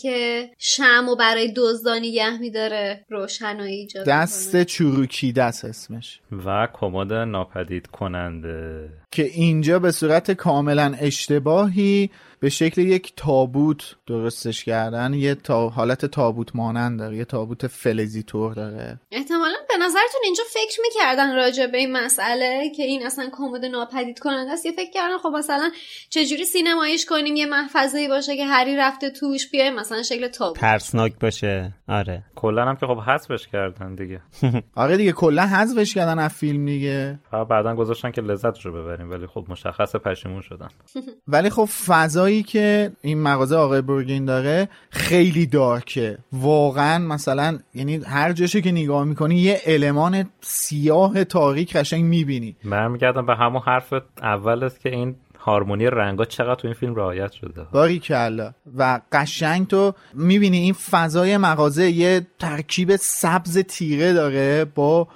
[0.00, 4.64] که شم و برای دزدانی نگه میداره روشنایی ایجاد دست می‌کنه.
[4.64, 6.20] چروکی دست اسمش.
[6.46, 8.88] و کمد ناپدید کننده.
[9.10, 15.14] که اینجا به صورت کاملا اشتباهی به شکل یک تابوت درستش کردن.
[15.14, 15.68] یه تا...
[15.68, 19.00] حالت تابوت مانند داره یه تابوت فلزی طور داره.
[19.10, 20.80] احتمالا به نظرتون اینجا فکر
[21.12, 24.66] می‌کردن راجع به این مسئله که این اصلا کمد ناپدید کننده است.
[24.66, 25.70] یه فکر کردن خب مثلا
[26.10, 31.12] چجوری سینماییش کنیم یه محفظه باشه که هری رفته توش بیای مثلا شکل تابوت ترسناک
[31.20, 31.74] باشه.
[31.88, 32.22] آره.
[32.34, 34.20] کلا هم که خب حذفش کردن دیگه.
[34.82, 37.18] آره دیگه کلا حذفش کردن از فیلم دیگه.
[37.50, 40.68] بعدا گذاشتن که لذت رو ببریم ولی خب مشخص پشیمون شدن.
[41.32, 46.18] ولی خب فضایی که این مغازه آقای برگین داره خیلی دارکه.
[46.32, 52.56] واقعا مثلا یعنی هر جاشه که نگاه می‌کنی یه المان سیاه تاریک قشنگ می‌بینی.
[52.64, 57.32] برمیگردم به همون حرف اول است که این هارمونی رنگا چقدر تو این فیلم رعایت
[57.32, 57.66] شده.
[57.72, 58.52] باری کلا.
[58.76, 65.08] و قشنگ تو می‌بینی این فضای مغازه یه ترکیب سبز تیره داره با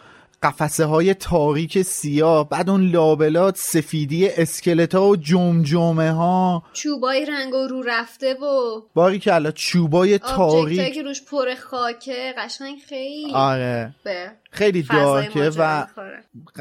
[0.46, 7.54] قفسه های تاریک سیاه بعد اون لابلات سفیدی اسکلت ها و جمجمه ها چوبای رنگ
[7.54, 10.94] و رو رفته و باری کلا چوبای تاریک.
[10.94, 13.94] که روش پر خاکه قشنگ خیلی آره.
[14.04, 15.86] به خیلی دارکه و.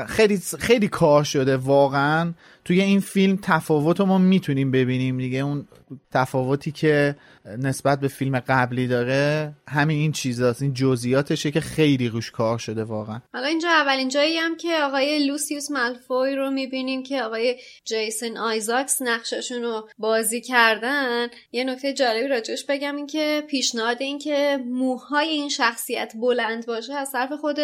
[0.07, 2.33] خیلی خیلی کار شده واقعا.
[2.65, 5.39] توی این فیلم تفاوت رو ما می‌تونیم ببینیم دیگه.
[5.39, 5.67] اون
[6.11, 7.15] تفاوتی که
[7.57, 12.83] نسبت به فیلم قبلی داره همین این چیزاست این جزئیاتشه که خیلی روش کار شده
[12.83, 13.21] واقعا.
[13.33, 19.01] حالا اینجا اولین جایی هم که آقای لوسیوس مالفوی رو می‌بینیم که آقای جیسن آیزاکس
[19.01, 25.29] نقششون رو بازی کردن یه نکته جالبی راجعش بگم این که پیشنهاد این که موهای
[25.29, 27.57] این شخصیت بلند باشه از طرف خود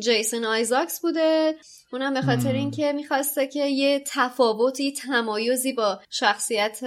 [0.00, 1.54] جیسن آیزاکس بوده.
[1.94, 6.80] اونم به خاطر اینکه می‌خواسته که یه تفاوتی تمایزی با شخصیت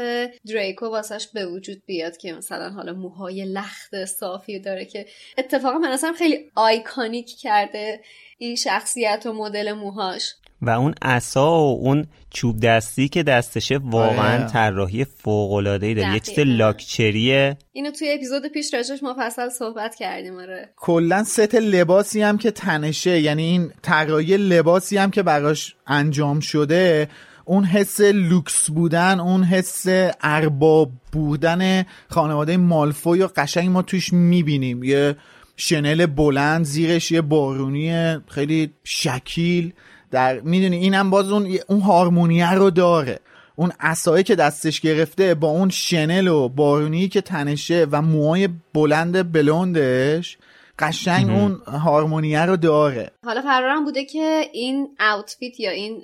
[0.45, 5.05] دریکو واسش به وجود بیاد که مثلا حالا موهای لخت صافی داره که
[5.37, 8.01] اتفاقا من اصلا خیلی iconic کرده
[8.37, 10.33] این شخصیت و مدل موهاش.
[10.61, 14.47] و اون عصا و اون چوب دستی که دستشه واقعا آره.
[14.47, 16.15] طراحی فوق العاده ای داره.
[16.15, 16.39] یک چیز.
[16.39, 17.57] لاکچریه.
[17.73, 20.69] اینو توی اپیزود پیش راجعش مفصل صحبت کردیم آره.
[20.75, 27.09] کلا ست لباسی هم که تنشه یعنی این طراحی لباسی هم که براش انجام شده
[27.45, 29.85] اون حس لوکس بودن اون حس
[30.21, 34.83] ارباب بودن خانواده مالفوی و قشنگ ما توش می‌بینیم.
[34.83, 35.15] یه
[35.57, 39.73] شنل بلند زیرش یه بارونی خیلی شکیل.
[40.11, 43.19] در می‌دونی اینم باز اون اون هارمونیه رو داره.
[43.55, 49.31] اون عصایی که دستش گرفته با اون شنل و بارونی که تنشه و موهای بلند
[49.31, 50.37] بلوندش
[50.79, 53.11] قشنگ اون هارمونیه رو داره.
[53.23, 56.03] حالا قرارم بوده که این اوتفیت یا این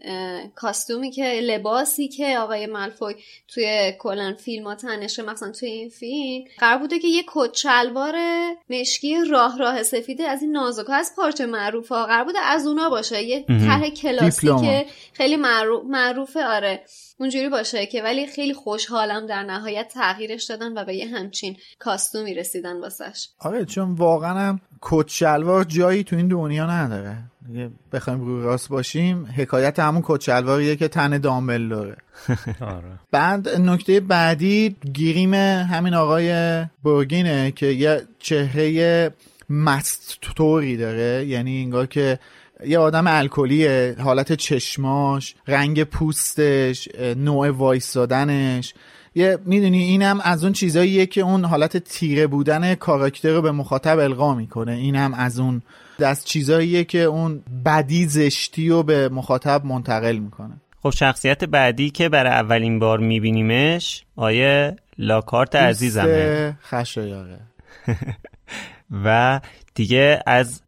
[0.56, 3.16] کاستومی که لباسی که آقای مالفوی
[3.48, 8.16] توی کلن فیلم ها تنشه مثلا توی این فیلم قرار بوده که یه کت شلوار
[8.70, 12.90] مشکی راه راه سفیده از این نازک از پارچه معروف ها قرار بوده از اونا
[12.90, 13.24] باشه.
[13.24, 14.62] یه دیپلوما.
[14.62, 16.84] که خیلی معروف معروفه آره.
[17.20, 22.34] اونجوری باشه که ولی خیلی خوشحالم در نهایت تغییرش دادن و به یه همچین کاستومی
[22.34, 23.30] رسیدن واسش.
[23.40, 27.18] آره چون واقعا هم کت شلوار جایی تو این دنیا نداره.
[27.48, 31.98] دیگه بخوایم رو راست باشیم حکایت همون کت شلواریه که تن دامبلدوره
[32.62, 33.00] آره.
[33.12, 39.12] بعد نکته بعدی گیریم همین آقای برگینه که یه چهره
[39.50, 41.26] مستوری داره.
[41.26, 42.20] یعنی انگار که
[42.68, 48.74] یه آدم الکلیه حالت چشماش رنگ پوستش نوع وایستادنش
[49.16, 54.00] یه می‌دونی اینم از اون چیزاییه که اون حالت تیره بودن کاراکتر رو به مخاطب
[54.00, 54.72] القا می‌کنه.
[54.72, 55.62] اینم از اون
[56.00, 60.54] دست چیزاییه که اون بدی زشتی رو به مخاطب منتقل می‌کنه.
[60.84, 66.58] خب شخصیت بعدی که برای اولین بار میبینیمش آیه لاکارت عزیزمه.
[66.64, 67.40] خشایاره.
[69.06, 69.40] و
[69.76, 70.62] دیگه از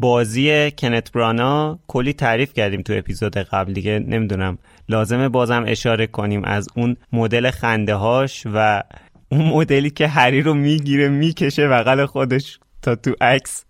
[0.00, 4.58] بازی کنت برانا کلی تعریف کردیم تو اپیزود قبل دیگه نمی‌دونم.
[4.88, 8.82] لازمه بازم اشاره کنیم از اون مدل خنده هاش و
[9.28, 13.64] اون مدلی که هری رو می‌گیره می‌کشه بغل خودش تا تو عکس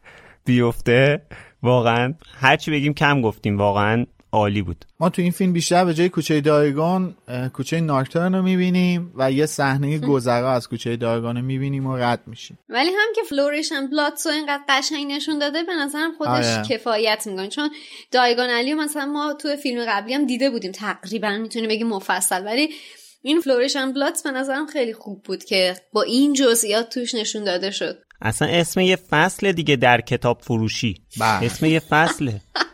[0.45, 1.23] بیفته.
[1.63, 4.07] واقعا هرچی بگیم کم گفتیم واقعا.
[4.33, 4.85] عالی بود.
[5.01, 7.15] ما تو این فیلم بیشتر به جای کوچه دایگان
[7.53, 12.21] کوچه ناکترن رو می‌بینیم و یه صحنه گذرا از کوچه دایگان رو می‌بینیم و رد
[12.27, 12.59] میشیم.
[12.69, 16.65] ولی هم که فلوریش اند بلاتسو اینقدر قشنگ نشون داده به نظرم خودش آره.
[16.69, 17.49] کفایت می‌کنه.
[17.49, 17.71] چون
[18.11, 20.73] دایگان الی مثلا ما تو فیلم قبلی هم دیده بودیم.
[20.73, 22.45] تقریبا می‌تونیم بگیم مفصل.
[22.47, 22.69] ولی
[23.23, 27.45] این فلوریش اند بلاتس به نظرم خیلی خوب بود که با این جزئیات توش نشون
[27.45, 27.99] داده شد.
[28.23, 30.95] اصلا اسم یه فصل دیگه در کتاب فروشی.
[31.21, 31.47] بله.
[31.47, 32.41] اسم یه فصله.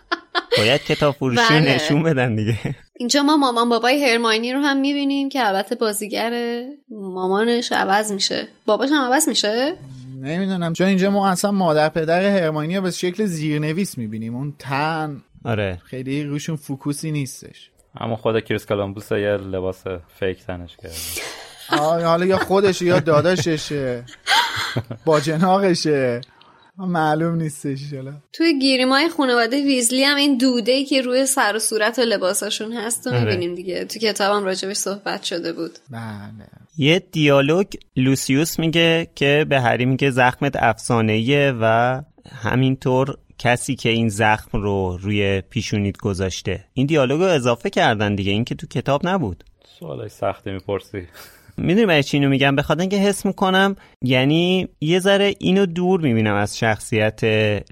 [0.58, 1.74] باید کتاب فروشی رو بله.
[1.74, 2.58] نشون بدن دیگه.
[2.96, 8.48] اینجا ما مامان بابای هرماینی رو هم می‌بینیم که البته بازیگر مامانش عوض میشه.
[8.66, 9.76] باباش هم عوض میشه؟
[10.20, 14.36] نمی‌دونم چون اینجا ما اصلا مادر پدر هرماینی رو به شکل زیرنویس می‌بینیم.
[14.36, 15.78] اون تهن آره.
[15.84, 17.70] خیلی روشون فوکوسی نیستش.
[18.00, 19.84] اما خود کریس کولومبوس یه لباس
[20.20, 20.94] fake تنش کرده.
[22.06, 24.04] حالا یا خودش یا داداششه.
[25.04, 26.20] باجناقشه.
[26.98, 31.58] معلوم نیستش حالا توی گریمای خانواده ویزلی هم این دوده ای که روی سر و
[31.58, 33.24] صورت و لباساشون هست رو آره.
[33.24, 33.84] می‌بینیم دیگه.
[33.84, 35.78] تو کتابم راجبش صحبت شده بود.
[35.90, 36.48] بله.
[36.78, 37.66] یه دیالوگ
[37.96, 42.02] لوسیوس میگه که به هری میگه زخمت افسانه‌ایه و
[42.42, 46.64] همینطور کسی که این زخم رو روی پیشونیت گذاشته.
[46.72, 48.32] این دیالوگ رو اضافه کردن دیگه.
[48.32, 49.44] این که تو کتاب نبود.
[49.78, 51.08] سوالای سختی می‌پرسی.
[51.58, 56.34] می‌دونی برای چی اینو میگم؟ بخاطر اینکه حس می‌کنم یعنی یه ذره اینو دور می‌بینم
[56.34, 57.20] از شخصیت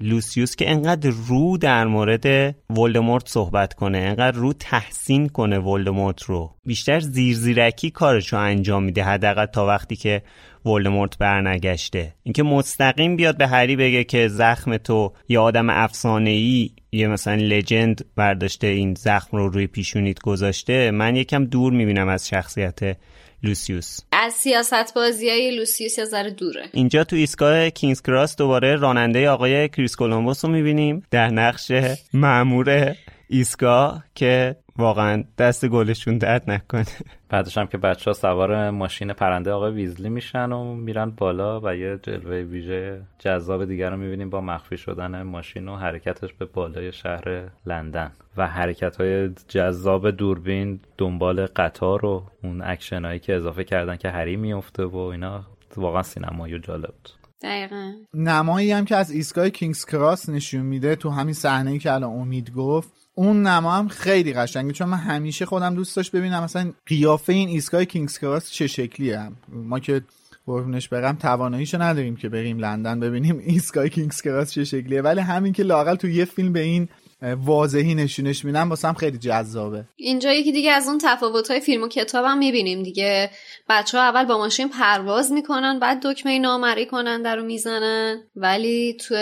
[0.01, 6.55] لوسیوس که انقدر رو در مورد ولدمورت صحبت کنه انقدر رو تحسین کنه ولدمورت رو.
[6.65, 10.21] بیشتر زیرزیرکی کارشو انجام میده حداقل تا وقتی که
[10.65, 12.13] ولدمورت برنگشته.
[12.23, 18.05] اینکه مستقیم بیاد به هری بگه که زخم تو یه آدم افسانه‌ای یه مثلا لجند
[18.15, 22.97] برداشته این زخم رو روی پیشونیت گذاشته من یکم دور می‌بینم از شخصیت
[23.43, 23.99] لوسیوس.
[24.11, 26.65] از سیاست بازی های لوسیوس یه ذره دوره.
[26.73, 31.03] اینجا تو ایستگاه کینگز کراس دوباره راننده آقای کریس کولومبوس رو می‌بینیم.
[31.11, 31.71] در نقش
[32.13, 32.95] مأمور
[33.29, 36.85] ایستگاه که واقعا دست گلشون درد نکنه.
[37.29, 41.75] بعدش هم که بچه ها سوار ماشین پرنده آقای ویزلی میشن و میرن بالا و
[41.75, 46.91] یه جلوه ویژه جذاب دیگر رو می‌بینیم با مخفی شدن ماشین و حرکتش به بالای
[46.91, 53.63] شهر لندن و حرکت های جذاب دوربین دنبال قطار و اون اکشن هایی که اضافه
[53.63, 55.45] کردن که هری میفته و اینا.
[55.77, 57.09] واقعا سینمایی و جالب بود.
[57.41, 57.91] دقیقا.
[58.13, 62.51] نمایی هم که از ایستگاه کینگز کراس نشون میده تو همین صحنه که الان امید
[62.51, 67.33] گفت اون نما هم خیلی قشنگه چون من همیشه خودم دوست داشت ببینم مثلا قیافه
[67.33, 69.35] این ایستگاه کینگز کراس چه شکلیه هم.
[69.49, 70.01] ما که
[70.45, 75.53] قربونش برم تواناییشو نداریم که بریم لندن ببینیم ایستگاه کینگز کراس چه شکلیه ولی همین
[75.53, 76.89] که لاقل تو یه فیلم به این
[77.21, 79.83] واضحی نشونش میدن واسه هم خیلی جذابه.
[79.95, 83.29] اینجا یکی دیگه از اون تفاوت های فیلم و کتاب هم می‌بینیم دیگه.
[83.69, 88.23] بچه ها اول با ماشین پرواز می‌کنن بعد دکمه نامرئی کننده رو می‌زنن.
[88.35, 89.15] ولی تو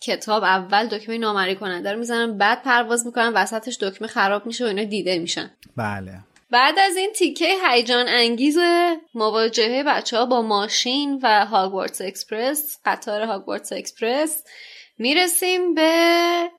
[0.00, 4.68] کتاب اول دکمه نامرئی کننده رو می‌زنن بعد پرواز می‌کنن وسطش دکمه خراب میشه و
[4.68, 5.50] اینا دیده میشن.
[5.76, 6.12] بله.
[6.50, 8.58] بعد از این تیکه هیجان انگیز
[9.14, 14.42] مواجهه بچه ها با ماشین و هاگوارتس اکسپرس قطار هاگوارتس اکسپرس.
[15.00, 15.92] می‌رسیم به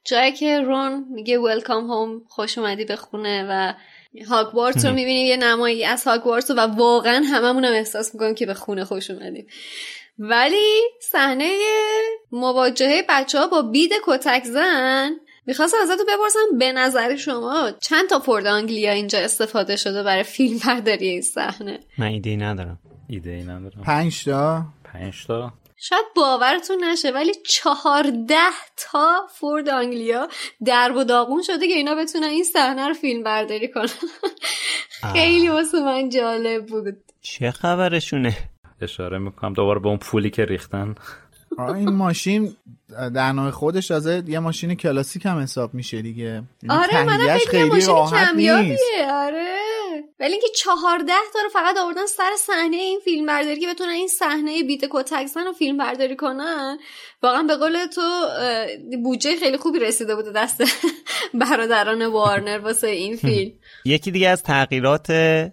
[0.06, 3.74] جایی که رون میگه welcome home خوش اومدی به خونه و
[4.30, 5.28] هاگوارتس رو می‌بینیم.
[5.28, 9.48] یه نمایی از هاگوارتس و واقعا هممون هم احساس می‌کنیم که به خونه خوش اومدیم.
[10.20, 11.58] ولی صحنه
[12.32, 15.12] مواجهه بچه ها با بید کتک زن
[15.46, 20.60] می‌خواستم ازتون بپرسم به نظر شما چند تا فورد آنگلیا اینجا استفاده شده برای فیلم
[20.68, 22.80] برداری این صحنه؟ من ایده ندارم.
[23.10, 23.84] ایده ای ندارم.
[23.86, 25.54] پنج تا؟ پنج تا.
[25.84, 28.36] شاید باورتون نشه ولی چهارده
[28.78, 30.28] تا فورد آنگلیا
[30.66, 33.88] در و داغون شده که اینا بتونن این صحنه رو فیلم برداری کنن.
[35.14, 36.98] خیلی واسه من جالب بود.
[37.22, 38.38] چه خبرشونه؟
[38.82, 40.96] اشاره می‌کنم دوباره به اون پولی که ریختن.
[41.60, 42.56] این ماشین
[43.14, 46.24] در نوع خودش تازه یه ماشین کلاسیک هم حساب میشه دیگه.
[46.24, 48.72] یعنی آره من خیلی ماشین کمیابیه.
[48.72, 48.84] نیست.
[49.12, 49.61] آره.
[50.22, 54.08] ولی اینکه چهارده تا رو فقط آوردن سر صحنه این فیلم برداری که بتونن این
[54.08, 56.78] صحنه بیت کتکزن رو فیلم برداری کنن
[57.24, 58.02] واقعا به قول تو
[59.04, 60.64] بودجه خیلی خوبی رسیده بوده دست
[61.42, 63.52] برادران وارنر واسه این فیلم.
[63.86, 65.08] یکی دیگه از تغییرات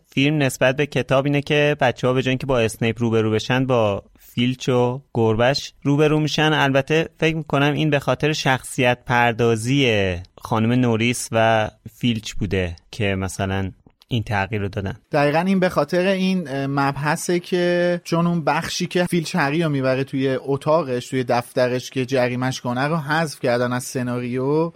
[0.07, 3.66] فیلم نسبت به کتاب اینه که بچه ها به جای که با اسنیپ روبرو بشن
[3.66, 6.53] با فیلچ و گربش روبرو میشن.
[6.53, 13.71] البته فکر می‌کنم این به خاطر شخصیت پردازی خانم نوریس و فیلچ بوده که مثلا
[14.09, 14.97] این تغییر رو دادن.
[15.13, 20.05] دقیقا این به خاطر این مبحثه که چون اون بخشی که فیلچ هری رو می‌بره
[20.05, 24.73] توی اتاقش توی دفترش که جریمش کنه رو حذف کردن از سناریو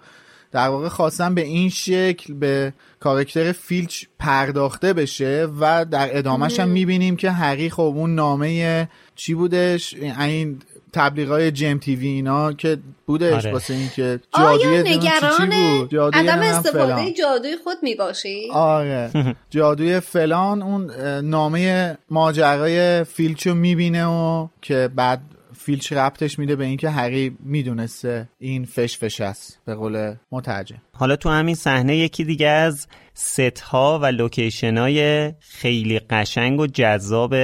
[0.50, 6.68] در واقع خواستن به این شکل به کارکتر فیلچ پرداخته بشه و در ادامهش هم
[6.68, 10.58] می‌بینیم که هری خب اون نامه چی بودش؟ این
[10.92, 13.52] تبلیغای جیم تیوی اینا که بودش آره.
[13.52, 17.14] واسه این که آیا نگران بود؟ جادوی عدم استفاده فلان.
[17.14, 19.10] جادوی خود می‌باشی؟ آره.
[19.50, 20.90] جادوی فلان اون
[21.20, 25.20] نامه ماجرای فیلچو می‌بینه و که بعد
[25.56, 29.60] فیلچ ربطش میده به اینکه هری می‌دونسته این فش فش است.
[29.64, 30.82] به قول مترجم.
[30.92, 36.66] حالا تو همین صحنه یکی دیگه از ست ها و لوکیشن های خیلی قشنگ و
[36.66, 37.34] جذاب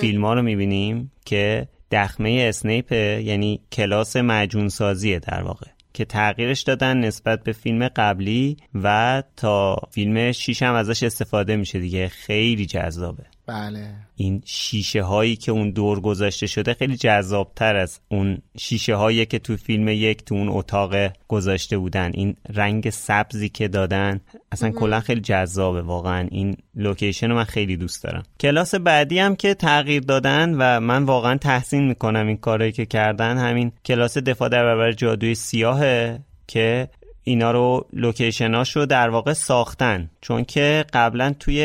[0.00, 6.62] فیلم ها رو می‌بینیم که دخمه اسنیپه یعنی کلاس معجون سازیه در واقع که تغییرش
[6.62, 12.08] دادن نسبت به فیلم قبلی و تا فیلم شیش هم ازش استفاده میشه دیگه.
[12.08, 13.24] خیلی جذابه.
[13.46, 13.94] بله.
[14.16, 19.38] این شیشه هایی که اون دور گذاشته شده خیلی جذابتر از اون شیشه هایی که
[19.38, 20.94] تو فیلم یک تو اون اتاق
[21.28, 22.10] گذاشته بودن.
[22.14, 24.20] این رنگ سبزی که دادن
[24.52, 26.28] اصلا کلا خیلی جذابه واقعا.
[26.30, 28.22] این لوکیشن رو من خیلی دوست دارم.
[28.40, 33.38] کلاس بعدی هم که تغییر دادن و من واقعا تحسین می‌کنم این کارایی که کردن
[33.38, 36.88] همین کلاس دفاع در برابر جادوی سیاهه که
[37.24, 40.10] اینا رو لوکیشناش رو در واقع ساختن.
[40.20, 41.56] چون که قبلا توی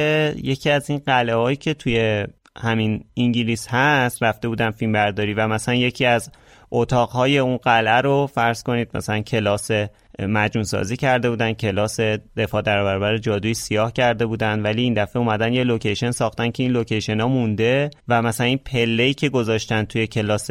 [0.44, 2.26] یکی از این قلعه هایی که توی
[2.58, 6.32] همین انگلیس هست رفته بودن فیلم برداری و مثلا یکی از
[6.72, 9.72] اتاقهای اون قلعه رو فرض کنید مثلا کلاس
[10.20, 12.00] معجون سازی کرده بودن کلاس
[12.38, 16.64] دفاع در برابر جادوی سیاه کرده بودن ولی این دفعه اومدن یه location ساختن که
[16.64, 20.50] این location ها مونده و مثلا این پله که گذاشتن توی کلاس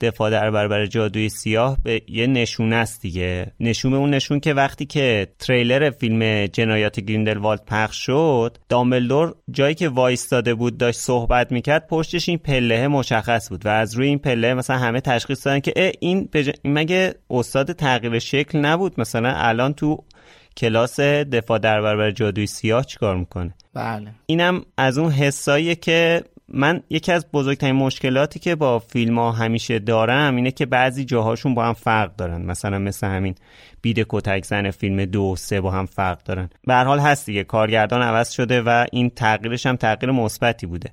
[0.00, 3.52] دفاع در برابر جادوی سیاه به یه نشونه است دیگه.
[3.60, 9.88] نشون اون نشون که وقتی که تریلر فیلم جنایات گریندلوالد پخش شد دامبلدور جایی که
[9.88, 14.54] وایستاده بود داشت صحبت می‌کرد پشتش این پله مشخص بود و از روی این پله
[14.54, 16.50] مثلا همه تشخیص دادن که اه این, بج...
[16.64, 20.04] مگه استاد تغییر شکل نبود؟ مثلا الان تو
[20.56, 24.10] کلاس دفاع در برابر جادوی سیاه چیکار می‌کنه؟ بله.
[24.26, 29.78] اینم از اون حساییه که من یکی از بزرگترین مشکلاتی که با فیلم ها همیشه
[29.78, 32.42] دارم اینه که بعضی جاهاشون با هم فرق دارن.
[32.42, 33.34] مثلا مثل همین
[33.82, 36.50] بید کتک زن فیلم دو و سه با هم فرق دارن.
[36.66, 37.44] به هر حال هست دیگه.
[37.44, 40.90] کارگردان عوض شده و این تغییرش هم تغییر مثبتی بوده.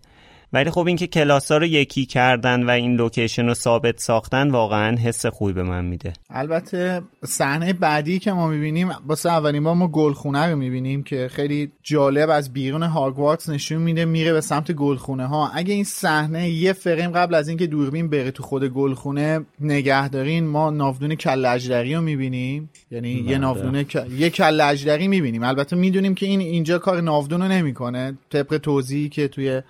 [0.53, 4.97] ولی خب اینکه کلاس ها رو یکی کردن و این لوکیشن رو ثابت ساختن واقعا
[4.97, 6.13] حس خوبی به من میده.
[6.29, 11.71] البته صحنه بعدی که ما می‌بینیم واسه اولین بار ما گلخونه رو می‌بینیم که خیلی
[11.83, 16.73] جالب از بیرون هاگوارتس نشون میده میره به سمت گلخونه ها اگه این صحنه یه
[16.73, 21.95] فریم قبل از اینکه دوربین بره تو خود گلخونه نگه دارین ما ناودون کله اجدری
[21.95, 22.69] رو می‌بینیم.
[22.91, 25.43] یعنی یه ناودون ک- یه کله اجدری می‌بینیم.
[25.43, 28.17] البته می‌دونیم که این اینجا کار ناودون رو نمی‌کنه.
[28.29, 29.61] طبق توضیحی که توی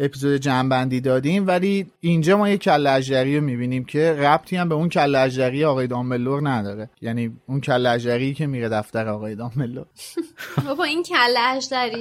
[0.00, 1.46] اپیزود جنبندی دادیم.
[1.46, 5.64] ولی اینجا ما یه کله اجدری رو می‌بینیم که ربطی هم به اون کله اجدری
[5.64, 6.90] آقای دامبلور نداره.
[7.00, 9.86] یعنی اون کله اجدری که میره دفتر آقای دامبلور.
[10.66, 11.38] بابا این کله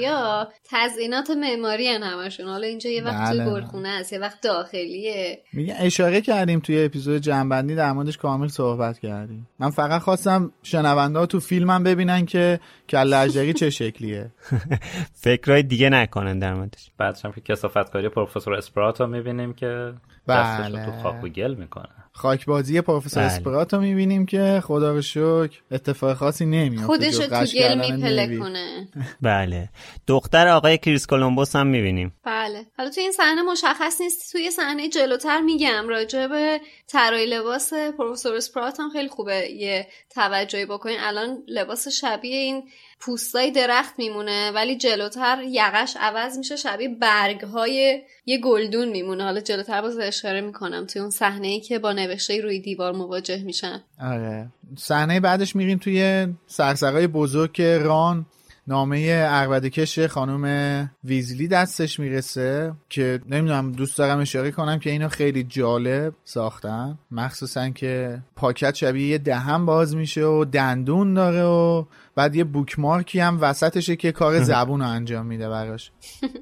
[0.08, 2.48] ها تزئینات معماری همشون.
[2.48, 3.52] حالا اینجا یه وقت توی بله.
[3.52, 5.40] گلخونه است یه وقت داخلیه.
[5.54, 9.48] میگه اشاره کردیم توی اپیزود جنبندی در موردش کامل صحبت کردیم.
[9.60, 14.32] من فقط خواستم شنونده ها تو فیلمم ببینن که کله اجدری چه شکلیه.
[15.26, 16.92] فکرهای دیگه نکنن در موردش.
[16.98, 17.56] بعدش هم که
[17.86, 19.94] کسافتکاری پروفسور اسپرات رو می‌بینیم که
[20.28, 20.38] بله.
[20.38, 23.32] دستش رو تو خاک و گل می‌کنه خاکبازی پروفسور بله.
[23.32, 28.40] اسپرات رو می‌بینیم که خدا رو شکر اتفاق خاصی نمیافته خودش رو تو گل.
[28.40, 28.88] کنه
[29.22, 29.70] بله
[30.08, 34.90] دختر آقای کریس کولومبوس هم می‌بینیم بله حالا تو این صحنه مشخص نیست توی صحنه
[34.90, 41.44] جلوتر میگم راجع به طراحی لباس پروفسور اسپرات هم خیلی خوبه یه توجهی بکنین الان
[41.48, 42.64] لباس شبیه این
[43.00, 49.24] پوستای درخت میمونه ولی جلوتر یقش عوض میشه شبیه برگ های یه گلدون میمونه.
[49.24, 53.44] حالا جلوتر باز اشاره می‌کنم توی اون صحنه ای که با نوشته روی دیوار مواجه
[53.44, 53.84] میشن.
[54.02, 54.50] آره.
[54.78, 58.26] صحنه بعدش میریم توی سرسرای بزرگ ران.
[58.68, 65.10] نامه عربده کش خانم ویزلی دستش می‌رسه که نمی‌دونم دوست دارم اشاره کنم که اینو
[65.10, 66.98] خیلی جالب ساختن.
[67.12, 71.86] مخصوصا که پاکت شبیه یه دهن باز میشه و دندون داره و
[72.16, 75.92] بعد یه بوکمارکی هم وسطشه که کار زبون رو انجام میده براش.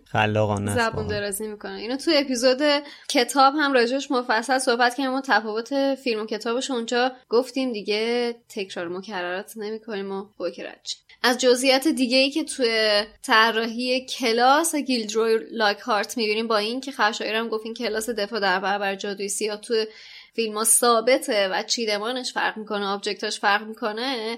[0.06, 1.08] خلاقانه زبون.
[1.08, 1.74] درازی می‌کنه.
[1.74, 2.62] اینو تو اپیزود
[3.10, 8.88] کتاب هم راجعش مفصل صحبت کردیم و تفاوت فیلم و کتابش اونجا گفتیم دیگه تکرار
[8.88, 10.96] مکررات نمی‌کنیم و بکرج.
[11.24, 17.36] از جزئیات دیگه ای که توی طراحی کلاس گیلدروی لاکهارت می‌بینیم با این که خشایر
[17.36, 19.86] هم گفت این کلاس دفاع در برابر جادوی سیاه توی
[20.34, 24.38] فیلم ها ثابته و چیدمانش فرق می‌کنه آبجکتاش فرق می‌کنه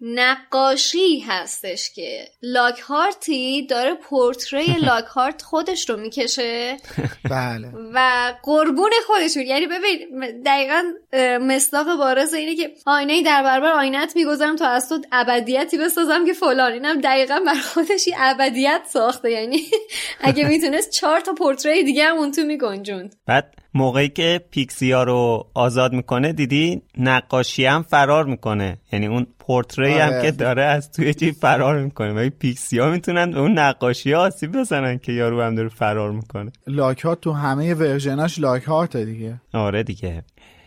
[0.00, 6.76] نقاشی هستش که لاکهارتی داره پورتری لاکهارت خودش رو می‌کشه.
[7.30, 7.68] بله.
[7.94, 9.42] و قربون خودشون.
[9.42, 10.82] یعنی ببین دقیقا
[11.40, 16.26] مصداق بارز اینه که آینه ای در برابر آینه‌ت می‌گذارم تا از تو ابدیتی بسازم
[16.26, 16.72] که فلان.
[16.72, 19.30] اینم دقیقا بر خودش یه ابدیت ساخته.
[19.30, 19.62] یعنی
[20.20, 23.14] اگه می‌تونست چهار تا portrait دیگه هم اون تو می‌گنجوند.
[23.26, 28.78] بعد موقعی که پیکسیا رو آزاد می‌کنه دیدی؟ نقاشی هم فرار می‌کنه.
[28.92, 30.22] یعنی اون portrait هم آره.
[30.22, 32.12] که داره از توی چی فرار می‌کنه.
[32.12, 36.52] و پیکسیا می‌تونن به اون نقاشی ها آسیب بزنن که یارو هم داره فرار می‌کنه.
[36.66, 39.40] لاکهارت تو همه ورژناش لاکهارت دیگه.
[39.52, 40.24] آره دیگه.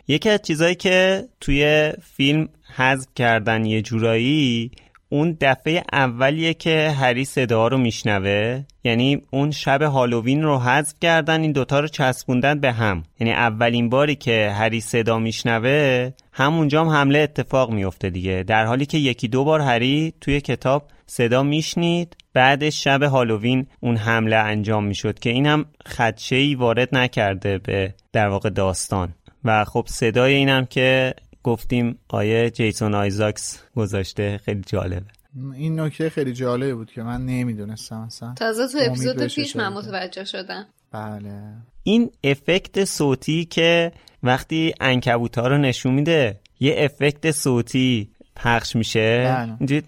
[0.08, 4.72] یکی از چیزایی که توی فیلم حذف کردن یه جورایی
[5.10, 11.42] اون دفعه اولیه که هری صدا رو میشنوه یعنی اون شب هالووین رو حذف کردن
[11.42, 13.04] این دوتا رو چسبوندن به هم.
[13.20, 18.44] یعنی اولین باری که هری صدا میشنوه همونجا هم حمله اتفاق میفته دیگه.
[18.44, 23.96] در حالی که یکی دو بار هری توی کتاب صدا میشنید بعدش شب هالووین اون
[23.96, 29.14] حمله انجام می‌شد که این هم خدشه ای وارد نکرده به در واقع داستان.
[29.44, 31.14] و خب صدای اینم که
[31.50, 34.40] گفتیم آیه جیسون آیزاکس گذاشته.
[34.46, 35.06] خیلی جالبه.
[35.56, 38.34] این نکته خیلی جالبی بود که من نمی‌دونستم اصلا.
[38.34, 39.74] تازه تو اپیزود پیش من.
[39.74, 40.66] متوجه شدم.
[40.92, 41.42] بله.
[41.84, 43.92] این افکت صوتی که
[44.24, 49.24] وقتی انکبوت ها رو نشون میده یه افکت صوتی پخش میشه.
[49.38, 49.56] بله.
[49.60, 49.84] اینجوری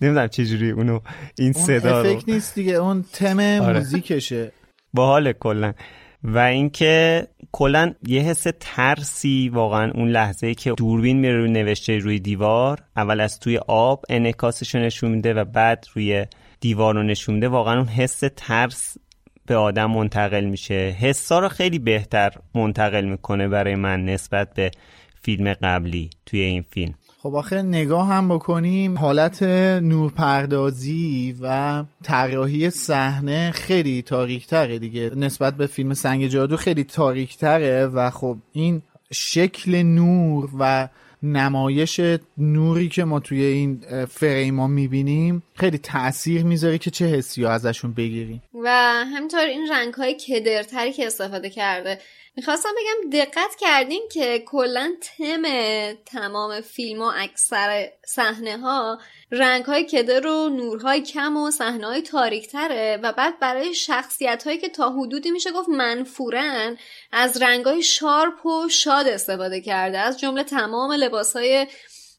[0.00, 1.00] نمی‌دونم چجوری اونو
[1.38, 3.78] این اون صدا رو افکت نیست دیگه اون تم آره.
[3.78, 4.52] موزیکشه.
[4.94, 5.72] باحال کلا.
[6.24, 12.18] و اینکه کلا یه حس ترسی واقعا اون لحظه که دوربین میره روی نوشته روی
[12.18, 16.26] دیوار اول از توی آب انعکاسش رو نشون میده و بعد روی
[16.60, 17.48] دیوار رو نشون میده.
[17.48, 18.96] واقعا اون حس ترس
[19.46, 20.96] به آدم منتقل میشه.
[21.00, 24.70] حسا رو خیلی بهتر منتقل می‌کنه برای من نسبت به
[25.22, 26.94] فیلم قبلی توی این فیلم.
[27.22, 29.42] خب آخه نگاه هم بکنیم حالت
[29.82, 35.10] نورپردازی و طراحی صحنه خیلی تاریک تره دیگه.
[35.16, 40.88] نسبت به فیلم سنگ جادو خیلی تاریک تره و خب این شکل نور و
[41.22, 42.00] نمایش
[42.38, 47.46] نوری که ما توی این اه، فریم ها می‌بینیم خیلی تاثیر می‌ذاره که چه حسی
[47.46, 48.42] ازشون بگیریم.
[48.64, 48.68] و
[49.16, 51.98] همینطور این رنگ های کدرتری که استفاده کرده
[52.36, 55.42] می‌خواستم بگم دقت کردین که کلا تم
[55.92, 58.98] تمام فیلم و اکثر صحنه ها
[59.30, 64.44] رنگ های کدر و نورهای کم و صحنه های تاریک تره و بعد برای شخصیت
[64.44, 66.78] هایی که تا حدودی میشه گفت منفورن
[67.12, 71.66] از رنگ های sharp و شاد استفاده کرده از جمله تمام لباس های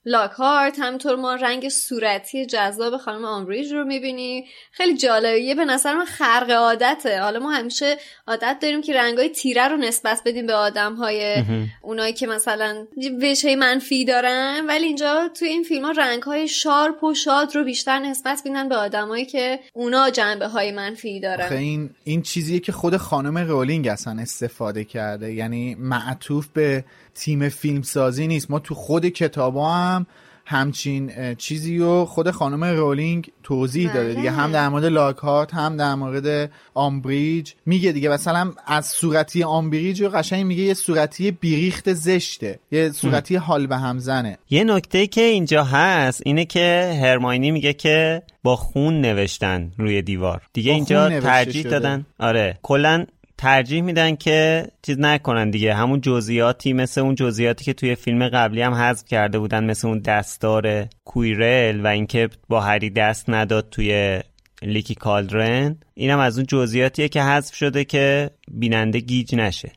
[0.05, 5.39] لاکهارت همینطور ما رنگ صورتی جذاب خانم آمبریج رو می‌بینیم خیلی جالبه.
[5.39, 7.21] یه به نظر من خرق عادته.
[7.21, 7.97] حالا ما همیشه
[8.27, 11.43] عادت داریم که رنگای تیره رو نسبت بدیم به آدم های
[11.81, 12.87] اونایی که مثلا
[13.21, 14.65] وجه منفی دارن.
[14.67, 18.69] ولی اینجا توی این فیلم ها رنگ های sharp و شاد رو بیشتر نسبت میدن
[18.69, 21.53] به آدمایی که اونا جنبه های منفی دارن.
[21.53, 25.33] این این چیزیه که خود خانم رولینگ اصلا استفاده کرده.
[25.33, 26.83] یعنی معطوف به
[27.15, 28.51] تیم فیلمسازی نیست.
[28.51, 30.05] ما تو خود کتابا هم
[30.45, 34.15] همچین چیزی رو خود خانم رولینگ توضیح داده بله.
[34.15, 38.09] دیگه هم در مورد لاکهارت هم در مورد آمبریج میگه دیگه.
[38.09, 42.59] مثلا از صورتی آمبریج رو قشنگ میگه یه صورتی بیریخت زشته.
[42.71, 44.37] یه صورتی حال به هم زنه.
[44.49, 50.41] یه نکته که اینجا هست اینه که هرماینی میگه که با خون نوشتن روی دیوار.
[50.53, 51.69] دیگه اینجا ترجیح شده.
[51.69, 52.05] دادن.
[52.19, 52.59] آره.
[52.61, 53.05] کلا
[53.43, 55.73] ترجیح میدن که چیز نکنن دیگه.
[55.73, 59.99] همون جزئیاتی مثل اون جزئیاتی که توی فیلم قبلی هم حذف کرده بودن مثل اون
[59.99, 64.19] دستار کویرل و اینکه با هری دست نداد توی
[64.61, 65.77] لیکی کالدرن.
[65.93, 69.71] اینم از اون جزئیاتیه که حذف شده که بیننده گیج نشه.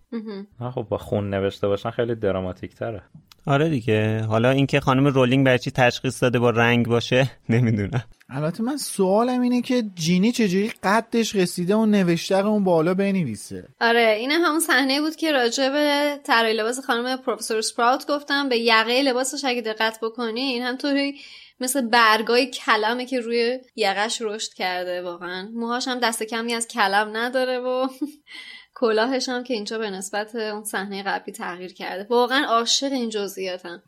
[0.75, 3.03] خب با خون نوشته باشن خیلی دراماتیک تره
[3.47, 4.23] آره دیگه.
[4.23, 8.05] حالا اینکه خانم رولینگ برای چی تشخیص داده با رنگ باشه؟ نمی‌دونم.
[8.29, 13.69] البته من سوالم اینه که جینی چجوری قدش رسیده و نوشته اون بالا بنویسه.
[13.81, 18.59] آره این همون صحنه بود که راجع به طراحی لباس خانم پروفسور سپراوت گفتم به
[18.59, 21.21] یقه لباسش اگه دقت بکنین همطوری
[21.61, 25.49] مثل برگای کلمه که روی یقش رشد کرده واقعا.
[25.55, 27.89] موهاش هم دست کمی از کلم نداره و
[28.79, 32.07] کلاهش هم که اینجا به نسبت اون صحنه قبلی تغییر کرده.
[32.11, 33.83] واقعا عاشق این جزئیاتم.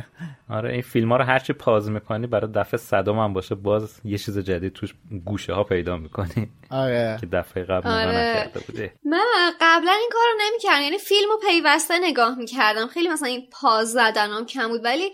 [0.50, 4.18] آره این فیلم ها رو هرچی پاز می‌کنی برای دفعه صدام هم باشه باز یه
[4.18, 6.48] چیز جدید توش گوشه ها پیدا می‌کنی.
[6.70, 7.18] آره.
[7.20, 8.08] که دفعه قبل آره.
[8.08, 10.82] نکرده بوده من قبلا این کار رو نمی‌کردم.
[10.82, 12.86] یعنی فیلم رو پیوسته نگاه می‌کردم.
[12.86, 15.12] خیلی مثلا این پاز زدنم کم بود ولی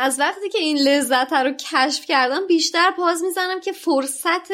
[0.00, 4.52] از وقتی که این لذت رو کشف کردم بیشتر پاز می‌زنم که فرصت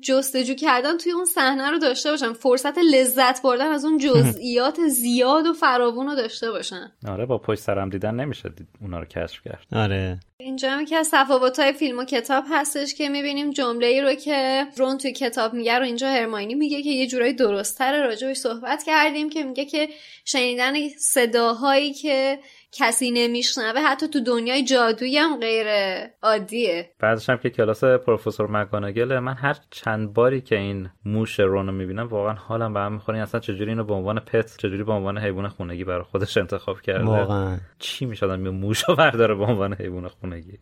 [0.00, 2.32] جستجو کردن توی اون صحنه رو داشته باشم.
[2.32, 6.92] فرصت لذت بردن از اون جزئیات زیاد و فراوون رو داشته باشم.
[7.08, 9.66] آره با پشت سرم دیدن نمیشه دید اونا رو کشف کرد.
[9.72, 10.20] آره.
[10.38, 14.14] اینجا هم که از تفاوت های فیلم و کتاب هستش که می‌بینیم جمله ای رو
[14.14, 18.82] که رون توی کتاب میگه رو اینجا هرماینی میگه که یه جورایی درستتر راجبش صحبت
[18.82, 19.88] کردیم که میگه که
[20.24, 22.38] شنیدن صداهایی که
[22.72, 25.66] کسی نمیشنوه حتی تو دنیای جادویی هم غیر
[26.22, 26.90] عادیه.
[27.00, 32.06] بعدش هم که کلاس پروفسور مکانگل من هر چند باری که این موش رونو می‌بینم
[32.06, 33.18] واقعا حالم به هم می‌خوره.
[33.18, 37.04] اصلا چجوری اینو به عنوان پت چجوری به عنوان حیوان خونگی برای خودش انتخاب کرده؟
[37.04, 37.58] واقعا.
[37.78, 40.58] چی می‌شد آدم موش رو برداره به عنوان حیوان خونگی.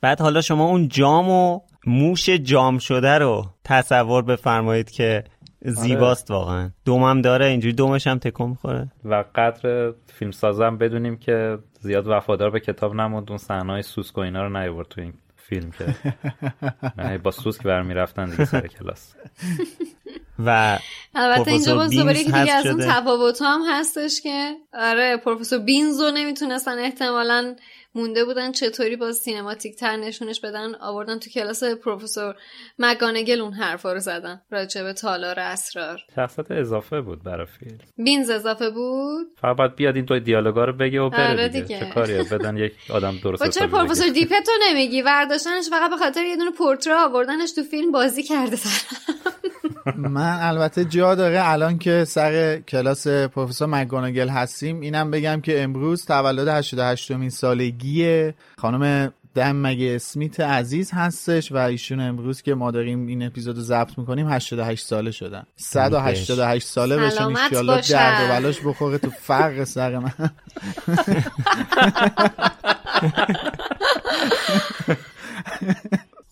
[0.00, 5.24] بعد حالا شما اون جام و موش جام شده رو تصور بفرمایید که
[5.64, 6.40] زیباست آره.
[6.40, 6.70] واقعا.
[6.84, 8.88] دومم داره اینجوری دومش هم تکون می‌خوره.
[9.04, 13.28] و قدر فیلم سازم بدونیم که زیاد وفادار به کتاب نموند.
[13.28, 15.84] اون صحنه‌های سوسک و اینا رو نیورد تو این فیلم که
[16.96, 19.14] من با سوسک برمی رفتن دیگه سر کلاس.
[20.38, 20.78] و
[21.14, 26.10] البته اینجا باز دوباره که دیگه از اون تفاوت هم هستش که آره پروفسور بینزو
[26.10, 27.54] نمی‌تونستن احتمالا
[27.94, 28.52] مونده بودن.
[28.52, 32.34] چطوری با سینماتیک تر نشونش بدن؟ آوردن تو کلاس پروفسور
[32.78, 34.40] مگانگل اون حرفا رو زدن.
[34.50, 36.00] راجع به تالار اسرار.
[36.16, 37.78] شخصت اضافه بود برای فیلم.
[37.96, 41.64] بینز اضافه بود؟ فقط باید بیاد این دو دیالوگا رو بگه و بره آره دیگه.
[41.64, 41.80] دیگه.
[41.80, 46.36] چه کاریه؟ بدن یک آدم درست چرا پروفسور دیپتو نمیگی؟ ورداشتنش فقط به خاطر یه
[46.36, 48.56] دونه پورتره آوردنش تو فیلم بازی کرده
[49.96, 56.04] من البته جا داره الان که سر کلاس پروفسور مگانگل هستیم اینم بگم که امروز
[56.04, 62.70] تولد 88 مین سالگی خانم دم مگه اسمیت عزیز هستش و ایشون امروز که ما
[62.70, 65.42] داریم این اپیزود رو ضبط می‌کنیم 88 ساله شدن.
[65.56, 70.12] 188 ساله بشن ایشالله درد و بلاش بخوره تو فرق سر من.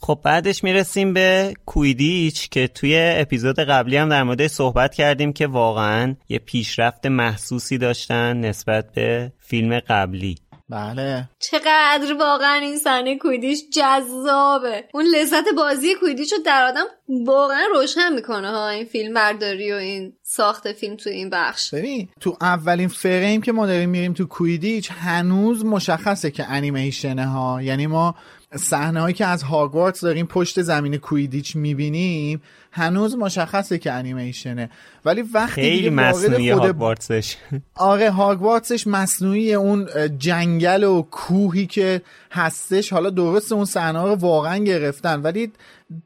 [0.03, 5.47] خب بعدش می‌رسیم به کویدیچ که توی اپیزود قبلی هم در مورد صحبت کردیم که
[5.47, 10.39] واقعا یه پیشرفت محسوسی داشتن نسبت به فیلم قبلی.
[10.69, 11.29] بله.
[11.39, 14.85] چقدر واقعا این صحنه کویدیش جذابه.
[14.95, 16.85] اون لذت بازی کویدیش رو در آدم
[17.27, 21.75] واقعا روشن می‌کنه ها این فیلم برداری و این ساخت فیلم تو این بخش.
[21.75, 27.63] ببین تو اولین فریم که ما داریم میریم تو کویدیچ هنوز مشخصه که انیمیشنه ها
[27.63, 28.15] یعنی ما
[28.57, 32.43] صحنه هایی که از هاگوارتس داریم پشت زمین کویدیچ می‌بینیم
[32.73, 34.71] هنوز مشخصه که انیمیشنه.
[35.05, 37.37] ولی وقتی خیلی مصنوعی خود هاگوارتسش.
[37.75, 39.89] آره هاگوارتسش مصنوعی اون
[40.19, 42.93] جنگل و کوهی که هستش.
[42.93, 45.53] حالا درست اون صحنه رو واقعا گرفتن ولی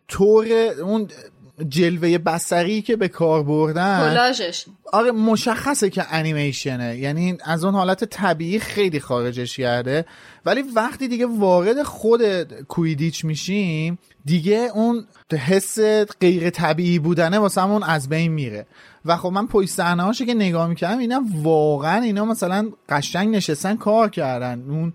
[0.09, 0.47] طور
[0.83, 1.09] اون
[1.69, 4.11] جلوه بسری که به کار بردن.
[4.11, 4.65] کلاژش.
[4.93, 6.97] آره مشخصه که انیمیشنه.
[6.99, 10.05] یعنی از اون حالت طبیعی خیلی خارجش کرده.
[10.47, 12.23] ولی وقتی دیگه وارد خود
[12.63, 15.79] کویدیچ میشیم دیگه اون حس
[16.21, 18.67] غیر طبیعی بودنه واسه همون از بین میره.
[19.05, 24.11] و خب من پشت صحنه که نگاه می‌کردم اینا واقعا اینا مثلا قشنگ نشستن کار
[24.11, 24.65] کردن.
[24.69, 24.93] اون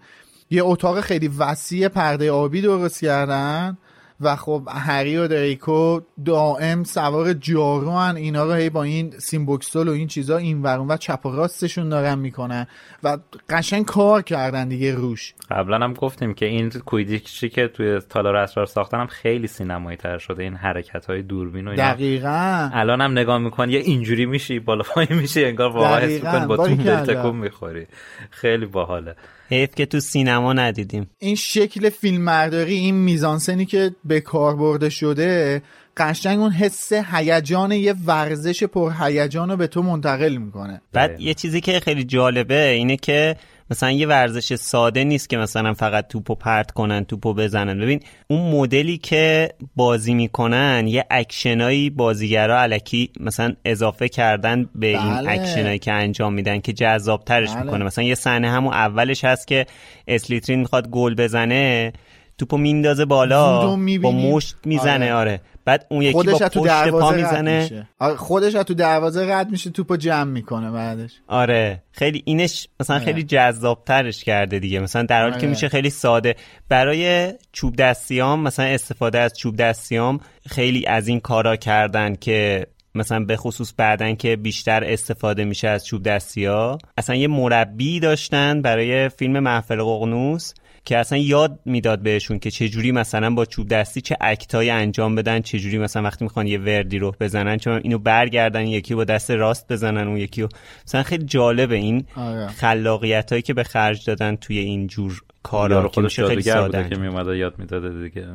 [0.50, 3.78] یه اتاق خیلی وسیع پرده آبی درست کردن.
[4.22, 8.16] و خب هری و دریکو دائم سوار جارو هن.
[8.16, 11.90] اینا رو هی با این سیمبوکسل و این چیزا این ورون و چپ و راستشون
[11.90, 12.68] دارن می‌کنن
[13.04, 13.18] و
[13.50, 15.34] قشنگ کار کردن دیگه روش.
[15.52, 20.18] قبلا هم گفتیم که این کویدیچی که توی تالار اسرار ساختن هم خیلی سینمایی تر
[20.18, 20.44] شده.
[20.44, 21.94] این حرکت های دوربین و اینا.
[21.94, 22.70] دقیقا.
[22.74, 26.76] الان هم نگاه می‌کنی یه اینجوری میشی بالا پایین میشی انگار واقعا حس با تو
[26.76, 27.88] تکون می‌خوری.
[28.30, 29.16] خیلی باحاله.
[29.50, 31.10] حیف که تو سینما ندیدیم.
[31.20, 35.62] این شکل فیلمبرداری این میزانسنی که به کار برده شده
[35.98, 40.82] قشنگ اون حس هیجان یه ورزش پر هیجان رو به تو منتقل می‌کنه.
[40.94, 43.36] بعد یه چیزی که خیلی جالبه اینه که
[43.72, 48.52] مثلا یه ورزش ساده نیست که مثلا فقط توپو پرت کنن توپو بزنن ببین اون
[48.52, 55.18] مدلی که بازی می‌کنن یه اکشنایی بازیگرا علکی مثلا اضافه کردن به بله.
[55.18, 57.64] این اکشنایی که انجام میدن که جذاب ترش بله.
[57.64, 59.66] می‌کنه مثلا یه صحنه همون اولش هست که
[60.08, 61.94] اسلیترین می‌خواد گل بزنه
[62.38, 64.12] توپو میندازه بالا با.
[64.12, 65.14] مشت می‌زنه آره.
[65.14, 67.88] آره, بعد اون یکی خودش با تو پشت پا می‌زنه.
[68.18, 71.12] خودش تو دروازه رد میشه توپو جمع می‌کنه بعدش.
[71.28, 71.84] آره.
[71.92, 73.06] خیلی اینش مثلا آره.
[73.06, 74.80] خیلی جذاب ترش کرده دیگه.
[74.80, 75.48] مثلا در حالی که آره.
[75.48, 76.36] میشه خیلی ساده.
[76.70, 83.20] برای چوب دستیام مثلا استفاده از چوب دستیام خیلی از این کارا کردن که مثلا
[83.20, 88.62] به خصوص بعدن که بیشتر استفاده میشه از چوب دستی ها اصلا یه مربی داشتن
[88.62, 90.54] برای فیلم محفل ققنوس.
[90.86, 95.40] که اصلا یاد می‌داد بهشون که چجوری مثلا با چوب دستی چه اکتایی انجام بدن
[95.42, 99.72] چجوری مثلا وقتی می‌خوان یه وردی رو بزنن چون اینو برگردن یکی با دست راست
[99.72, 100.50] بزنن اون یکی رو
[100.88, 102.48] مثلا خیلی جالبه این آره.
[102.48, 106.96] خلاقیت هایی که به خرج دادن توی این جور کارا که خودش خیلی ساده که
[106.96, 108.28] میومده یاد می‌داده دیگه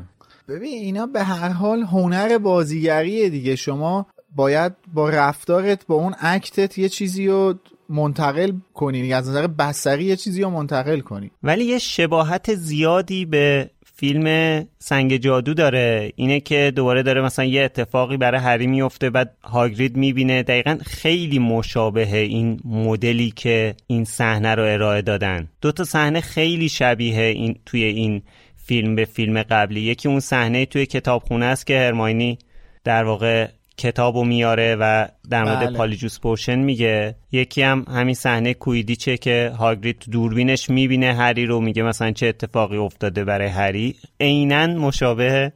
[0.49, 6.79] ببین اینا به هر حال هنر بازیگریه دیگه شما باید با رفتارت با اون اکتت
[6.79, 7.55] یه چیزی رو
[7.89, 9.13] منتقل کنی.
[9.13, 11.31] از نظر بصری یه چیزی رو منتقل کنی.
[11.43, 16.13] ولی یه شباهت زیادی به فیلم سنگ جادو داره.
[16.17, 20.43] اینه که دوباره داره مثلا یه اتفاقی برای هری میفته بعد هاگرید می‌بینه.
[20.43, 25.49] دقیقا خیلی مشابه این مدلی که این صحنه رو ارائه دادن.
[25.61, 28.23] دو تا صحنه خیلی شبیه این توی این
[28.57, 29.81] فیلم به فیلم قبلی.
[29.81, 32.39] یکی اون صحنه توی کتابخونه است که هرماینی
[32.85, 35.77] در واقع کتابو میاره و در مورد بله.
[35.77, 41.83] پالیجوس پوشن میگه یکی هم همین صحنه کویدیچه که هاگرید دوربینش می‌بینه هری رو میگه
[41.83, 45.53] مثلا چه اتفاقی افتاده برای هری عینا مشابه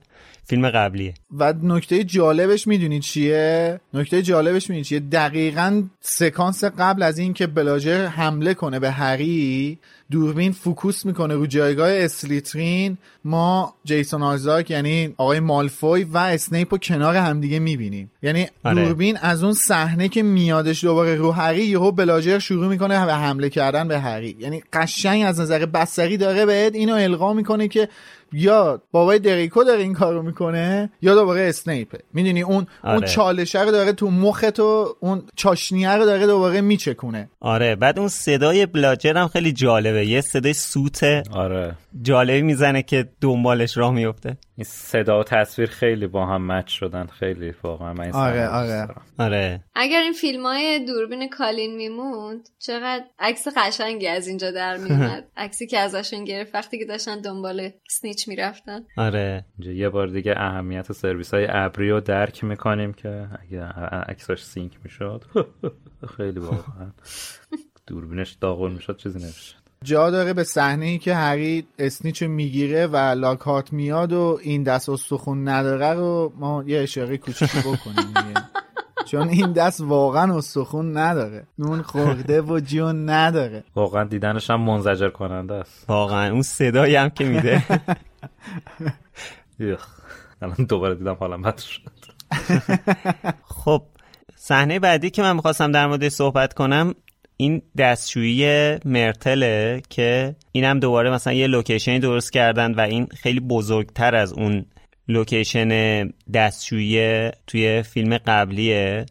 [0.49, 1.15] فیلم قبلیه.
[1.39, 7.47] و نکته جالبش می‌دونی چیه؟ نکته جالبش می‌دونی چیه؟ دقیقا سکانس قبل از این که
[7.47, 9.79] بلاجر حمله کنه به هری
[10.11, 12.99] دوربین فوکوس می‌کنه رو جایگاه اسلیترین.
[13.25, 18.11] ما جیسون آیزاک یعنی آقای مالفوی و اسنیپ رو کنار همدیگه می‌بینیم.
[18.23, 18.85] یعنی آره.
[18.85, 23.51] دوربین از اون صحنه که میادش دوباره رو هری یهو بلاجر شروع می‌کنه به حمله
[23.51, 24.37] کردن به هری.
[24.41, 27.89] یعنی قشنگ از نظر بصری داره بهت اینو القا می‌کنه که
[28.33, 31.99] یا بابای دریکو داره این کارو می‌کنه یا دوباره اسنیپه.
[32.12, 33.07] می‌دونی اون اون آره.
[33.07, 37.31] چالشه رو داره تو مخت و اون چاشنیه رو داره دوباره میچکونه.
[37.41, 40.07] آره بعد اون صدای بلاجر هم خیلی جالبه.
[40.07, 41.74] یه صدای سوت آره.
[42.03, 47.07] جالبی می‌زنه که دنبالش راه میفته این صدا و تصویر خیلی با هم مچ شدن
[47.07, 48.69] خیلی واقعا من آره، آره.
[48.69, 49.03] دارم.
[49.19, 49.65] آره.
[49.75, 55.67] اگر این فیلم های دوربین کالین میموند چقدر عکس قشنگی از اینجا در میومد عکسی
[55.67, 58.81] که ازشون گرفت وقتی که داشتن دنبال سنیچ می‌رفتن.
[58.97, 59.45] آره.
[59.59, 63.63] اینجا یه بار دیگه اهمیت سرویس های ابری رو درک می‌کنیم که اگه
[64.09, 65.25] عکساش سینک می‌شد.
[66.17, 66.93] خیلی واقعا.
[67.87, 69.58] دوربینش داغون می‌شد چیزی نمی‌شد.
[69.85, 74.89] جا داره به صحنه ای که هری اسنیچ می‌گیره و لاکارت میاد و این دست
[74.89, 78.43] استخون نداره رو ما یه اشاره کوچیکی بکنیم دیگه.
[79.07, 81.47] چون این دست واقعا استخون نداره.
[81.59, 83.64] نون خورده و جون نداره.
[83.74, 85.85] واقعا دیدنش هم منزجر کننده است.
[85.91, 86.33] واقعا.
[86.33, 87.64] اون صدایی هم که میده.
[89.61, 89.87] یخ.
[90.43, 91.81] الان دوباره دیدم حالم بد شد.
[93.45, 93.83] خب
[94.37, 96.95] صحنه بعدی که من می‌خواستم در موردش صحبت کنم
[97.41, 103.41] این دستشویی میرتله که اینم دوباره مثلا یه location ی درست کردن و این خیلی
[103.41, 104.66] بزرگتر از اون
[105.09, 109.07] location دستشویی توی فیلم قبلیه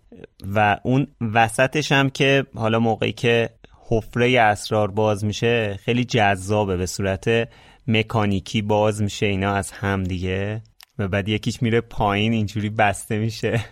[0.55, 3.49] و اون وسطش هم که حالا موقعی که
[3.89, 7.49] حفره اسرار باز میشه خیلی جذابه به صورت
[7.87, 10.61] مکانیکی باز میشه اینا از هم دیگه
[10.99, 13.65] و بعد یکیش میره پایین اینجوری بسته میشه.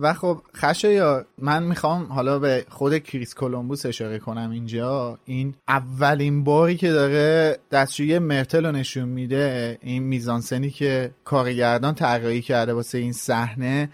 [0.00, 5.18] و خب خشایا من می‌خوام حالا به خود کریس کولومبوس اشاره کنم اینجا.
[5.24, 12.42] این اولین باری که داره دستشویی مرتل رو نشون میده این میزانسنی که کارگردان طراحی
[12.42, 13.88] کرده واسه این صحنه.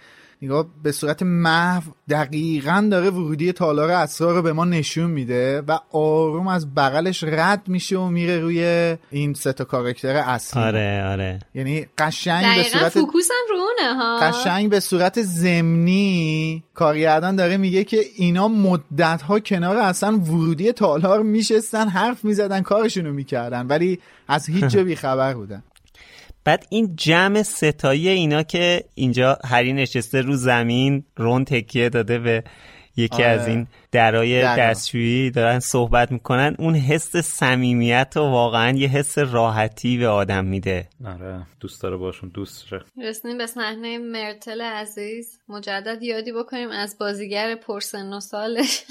[0.45, 5.79] نگاه به صورت محو دقیقا داره ورودی تالار اسرار رو به ما نشون میده و
[5.93, 10.63] آروم از بغلش رد میشه و میره روی این سه تا کاراکتر اصلی.
[10.63, 11.39] آره آره.
[11.55, 14.19] یعنی قشنگ به صورت فوکوسم رو اونه ها.
[14.19, 21.23] قشنگ به صورت زمینی کارگردان داره میگه که اینا مدت ها کنار اصلا ورودی تالار
[21.23, 25.63] میشستن حرف می‌زدن کارشونو می‌کردن ولی از هیچ جا بیخبر بودن.
[26.45, 32.45] بعد این جمع ستایی اینا که اینجا هری نشسته رو زمین رون تکیه داده به
[32.97, 33.27] یکی آره.
[33.27, 34.57] از این درای درا.
[34.57, 40.89] دستشویی دارن صحبت می‌کنن اون حس صمیمیت و واقعا یه حس راحتی به آدم میده
[41.05, 46.99] آره دوست داره باشون دوست شه رسیدیم به صحنه مرتل عزیز مجدد یادی بکنیم از
[46.99, 48.85] بازیگر پرسن و سالش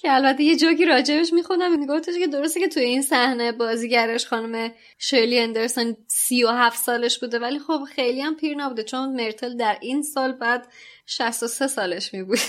[0.00, 4.72] که البته یه جوکی راجبش می‌خونم گفتش که درسته که توی این صحنه بازیگرش خانم
[4.98, 9.56] شرلی اندرسون سی و هفت سالش بوده ولی خب خیلی هم پیر نبوده چون مرتل
[9.56, 10.68] در این سال بعد
[11.06, 12.40] 63 سالش میبوده.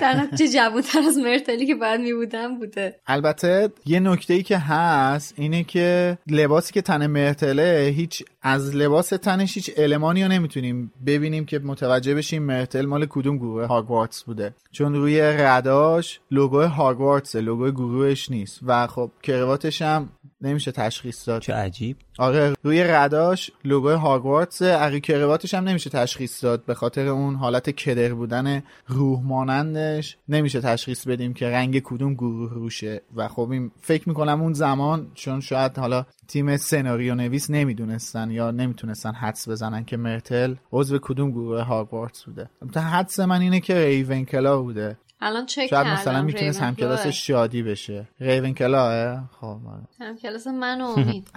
[0.00, 3.00] در نتیجه جوانتر از مرتلی که بعد میبودم بوده.
[3.06, 9.08] البته یه نکته ای که هست اینه که لباسی که تن مرتله هیچ از لباس
[9.08, 14.54] تنش هیچ المانی رو نمی‌تونیم ببینیم که متوجه بشیم مرتل مال کدوم گروه هاگوارتس بوده.
[14.72, 18.60] چون روی رداش لوگو هاگوارتس لوگو گروهش نیست.
[18.66, 20.08] و خب کرواتش هم
[20.40, 21.42] نمیشه تشخیص داد.
[21.42, 21.96] چه عجیب.
[22.18, 26.64] آره روی رداش لوگوی هاگوارتس عقی کرواتش هم نمیشه تشخیص داد.
[26.64, 32.54] به خاطر اون حالت کدر بودن روح مانندش نمیشه تشخیص بدیم که رنگ کدوم گروه
[32.54, 33.02] روشه.
[33.16, 38.50] و خب این فکر می‌کنم اون زمان چون شاید حالا تیم سناریو نویس نمی‌دونستن یا
[38.50, 42.50] نمی‌تونستن حدس بزنن که مرتل عضو کدوم گروه هاگوارتس بوده.
[42.76, 44.98] حدس من اینه که ریونکلا بوده.
[45.20, 48.08] الان چک شاید مثلا می‌تونست همکلاس شادی بشه.
[48.20, 49.82] ریونکلاه خب آره.
[50.00, 51.28] همکلاس من و امید.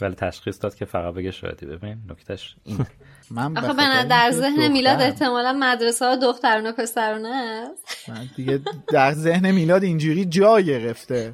[0.00, 1.66] ولی تشخیص داد که فقط بگه شادی.
[1.66, 2.86] ببین نکتش این
[3.30, 4.72] من به آخه من در ذهن.
[4.72, 8.08] میلاد احتمالا مدرسه ها دخترونه پسرونه است.
[8.08, 11.32] من دیگه در ذهن میلاد اینجوری جا گرفته.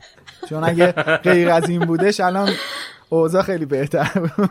[0.48, 2.52] چون اگه غیر از این بودش الان
[3.08, 4.50] اوضاع خیلی بهتر بود.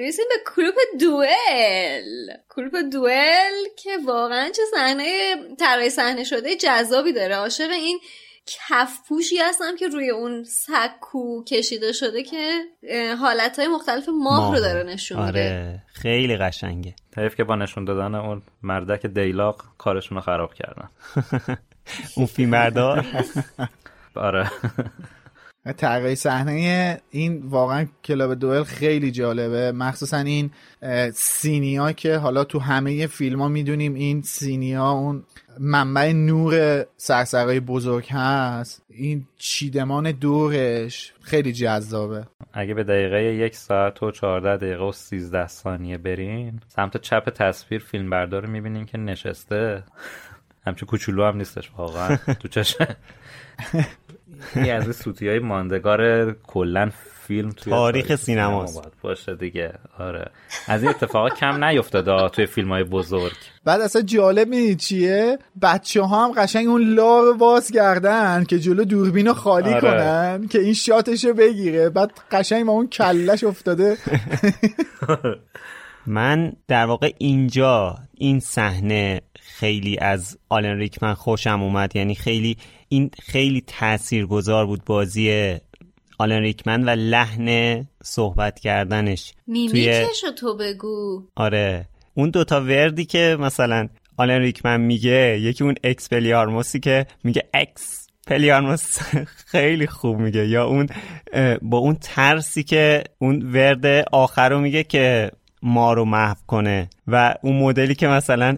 [0.00, 2.36] می‌رسیم به کلوپ دوئل.
[2.48, 7.34] کلوپ دوئل که واقعا چه صحنه طراحی صحنه شده جذابی داره.
[7.36, 8.00] عاشق این
[8.46, 12.60] کف پوشی هستم که روی اون سکو کشیده شده که
[13.20, 15.28] حالت های مختلف ماه رو داره نشون میده.
[15.28, 16.94] آره خیلی قشنگه.
[17.16, 20.88] حیف که با نشون دادن اون مردک دیلاق کارشون رو خراب کردن.
[22.16, 23.06] اون فیلمبردار
[24.14, 24.50] آره.
[25.76, 29.72] طراحی صحنه این واقعا کلاب دوئل خیلی جالبه.
[29.72, 30.50] مخصوصا این
[31.14, 35.24] سینیا که حالا تو همه فیلم ها می‌دونیم این سینیا اون
[35.58, 38.82] منبع نور سرسرای بزرگ هست.
[38.88, 42.26] این چیدمان دورش خیلی جذابه.
[42.52, 47.80] اگه به دقیقه یک ساعت و چهارده دقیقه و سیزده ثانیه برین سمت چپ تصویر
[47.80, 49.82] فیلم بردار رو می‌بینین که نشسته.
[50.66, 52.16] همچون کوچولو هم نیستش واقعا.
[52.16, 52.86] تو چشم.
[54.54, 56.90] این از این سوتی های ماندگار کلا
[57.30, 58.82] فیلم توی تاریخ سینماست.
[58.82, 59.72] باید باشه دیگه.
[59.98, 60.30] آره.
[60.68, 63.32] از این اتفاقا کم نیفتاده توی فیلم های بزرگ.
[63.64, 68.58] بعد اصلا جالب می‌دید چیه؟ بچه ها هم قشنگ اون لا رو باز کردن که
[68.58, 69.80] جلو دوربین رو خالی آره.
[69.80, 71.88] کنن که این شاتش رو بگیره.
[71.88, 73.96] بعد قشنگ با اون کلش افتاده.
[76.06, 79.20] من در واقع اینجا این صحنه
[79.60, 81.96] خیلی از آلن ریکمن خوشم اومد.
[81.96, 82.56] یعنی خیلی
[82.88, 85.56] این خیلی تاثیرگذار بود بازی
[86.18, 89.32] آلن ریکمن و لحن صحبت کردنش.
[89.46, 91.22] میمیکش رو تو بگو.
[91.36, 91.88] آره.
[92.14, 98.98] اون دوتا وردی که مثلا آلن ریکمن میگه یکی اون Expelliarmus ی که میگه Expelliarmus
[99.52, 100.48] خیلی خوب میگه.
[100.48, 100.86] یا اون
[101.62, 105.30] با اون ترسی که اون ورد آخر رو میگه که
[105.62, 106.90] ما رو محو کنه.
[107.06, 108.56] و اون مدلی که مثلا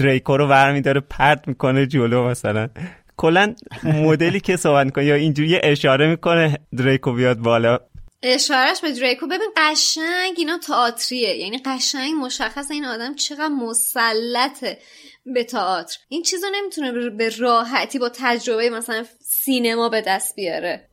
[0.00, 2.68] دریکو رو برمیداره پرت می‌کنه جلو مثلا.
[3.16, 7.78] کلا مدلی که صحبت می‌کنه یا اینجوری اشاره می‌کنه دریکو بیاد بالا.
[8.22, 9.26] اشارش به دریکو.
[9.26, 11.36] ببین قشنگ اینا تئاتریه.
[11.36, 14.78] یعنی قشنگ مشخص این آدم چقدر مسلطه
[15.34, 15.98] به تئاتر.
[16.08, 20.86] این چیزا نمی‌تونه به راحتی با تجربه مثلا سینما به دست بیاره.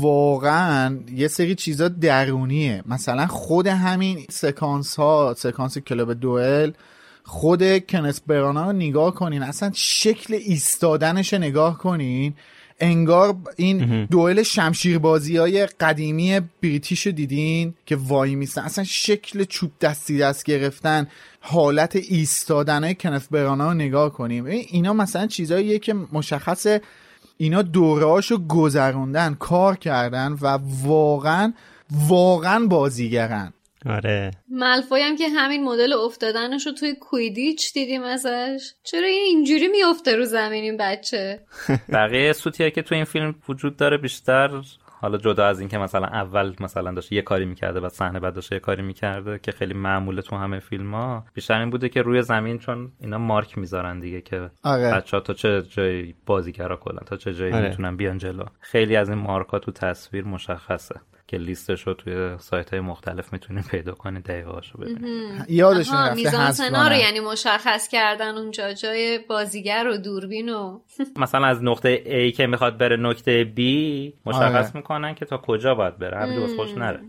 [0.00, 2.82] واقعا یه سری چیزا درونیه.
[2.86, 6.72] مثلا خود همین سکانس ها سکانس کلاب دوئل
[7.28, 9.42] خود کنس برانا رو نگاه کنین.
[9.42, 12.34] اصلا شکل ایستادنش نگاه کنین.
[12.80, 19.70] انگار این دوئل شمشیربازی های قدیمی بریتیش رو دیدین که وای میستن اصلا شکل چوب
[19.80, 21.06] دستی دست گرفتن
[21.40, 26.80] حالت ایستادن های کنف برانا رو نگاه کنیم اینا مثلا چیزاییه که مشخصه
[27.36, 31.52] اینا دورهاشو گذروندن کار کردن و واقعا
[31.90, 33.52] واقعا بازیگرن.
[33.86, 34.30] آره.
[34.48, 38.72] ملفوی هم که همین مدل افتادنش رو توی کویدیچ دیدیم ازش.
[38.82, 41.40] چرا این اینجوری میافته رو زمین این بچه؟
[41.92, 44.62] بقیه سوتیه که تو این فیلم وجود داره بیشتر
[45.00, 48.52] حالا جدا از اینکه مثلا اول مثلا داشت یه کاری می‌کرده بعد صحنه بعد داشت
[48.52, 52.22] یه کاری می‌کرده که خیلی معموله تو همه فیلم ها بیشتر این بوده که روی
[52.22, 54.94] زمین چون اینا مارک می‌ذارن دیگه که آره.
[54.94, 57.68] بچه ها تا چه جایی بازیگرا کلا تا چه جایی آره.
[57.68, 58.44] می‌تونن بیان جلو.
[58.60, 61.00] خیلی از این مارک ها تو تصویر مشخصه.
[61.28, 66.14] که لیستش رو توی سایت های مختلف می‌تونین پیدا کنین دقیقه رو ببینین یادشون رفته
[66.14, 66.94] میزان سنا رو.
[66.94, 70.78] یعنی مشخص کردن اونجا جای بازیگر و دوربین و
[71.16, 73.60] مثلا از نقطه A که می‌خواد بره نقطه B
[74.26, 74.70] مشخص آره.
[74.74, 77.00] می‌کنن که تا کجا باید بره همین درست خوش نره.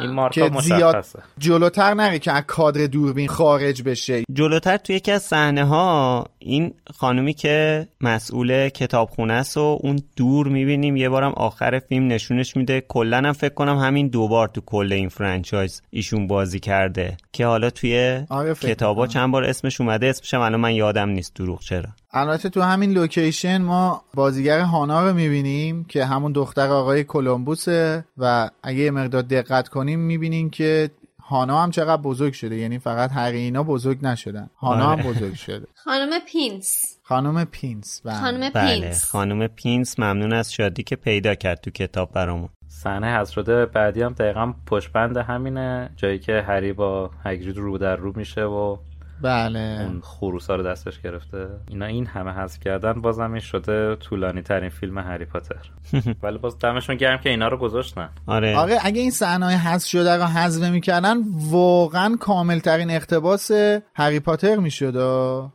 [0.00, 1.18] این مارکا مشخصه.
[1.38, 4.22] جلوتر نره که از کادر دوربین خارج بشه.
[4.32, 10.48] جلوتر توی یکی از صحنه ها این خانومی که مسئول کتابخونه است و اون دور
[10.48, 14.92] می‌بینیم یه بارم آخر فیلم نشونش میده کلا هم فکر کنم همین دوبار تو کل
[14.92, 17.16] این فرانچایز ایشون بازی کرده.
[17.32, 19.06] که حالا توی آره کتابا.
[19.06, 21.88] چند بار اسمش اومده اسمش هم الان من یادم نیست دروغ چرا.
[22.12, 28.50] البته تو همین location ما بازیگر هانا رو می‌بینیم که همون دختر آقای کلمبوسه و
[28.62, 30.90] اگه یه مقدار دقت کنیم می‌بینیم که
[31.22, 32.56] هانا هم چقدر بزرگ شده.
[32.56, 34.50] یعنی فقط هری اینا بزرگ نشدن.
[34.58, 35.02] هانا هم آره.
[35.02, 35.66] بزرگ شده.
[35.84, 36.68] خانم پینس.
[37.02, 38.20] خانم پینس بله.
[38.20, 39.04] خانم بله پینس.
[39.04, 42.48] خانم پینس ممنون از شادی که پیدا کرد تو کتاب برامون.
[42.82, 47.96] صحنه حذف شده بعدی هم دقیقا پشت همینه جایی که هری با هگرید رو در
[47.96, 48.76] رو میشه و
[49.22, 49.86] بله.
[49.88, 51.48] اون خروسا رو دستش گرفته.
[51.68, 55.70] اینا این همه حذف کردن بازم این شده طولانی ترین فیلم هری پاتر.
[56.22, 58.08] ولی باز دمشون گرم که اینا رو گذاشتن.
[58.26, 58.56] آره.
[58.56, 61.16] آره اگه این صحنه های حذف شده رو حذف می‌کردن
[61.50, 63.50] واقعا کامل ترین اقتباس
[63.94, 64.92] هری پاتر می‌شد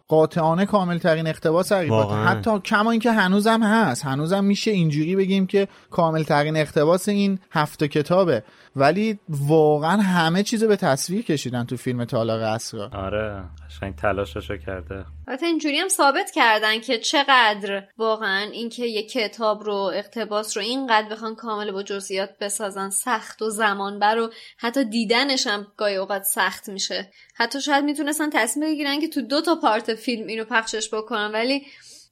[0.07, 2.23] قاطعانه کامل ترین اقتباس هری پاتر.
[2.23, 4.05] حتی کما اینکه هنوزم هست.
[4.05, 8.43] هنوزم میشه اینجوری بگیم که کامل ترین اقتباس این هفت کتابه.
[8.77, 15.05] ولی واقعا همه چیزو به تصویر کشیدن تو فیلم تالار اسرار آره قشنگ تلاششو کرده.
[15.27, 21.09] البته اینجوری هم ثابت کردن که چقدر واقعا اینکه یک کتاب رو اقتباس رو اینقدر
[21.09, 26.23] بخوان کامل با جزئیات بسازن سخت و زمان بر و حتی دیدنش هم گاهی اوقات
[26.23, 27.11] سخت میشه.
[27.35, 31.61] حتی شاید می‌تونستن تصمیم بگیرن که تو دو تا پارت فیلم اینو پخشش بکنن ولی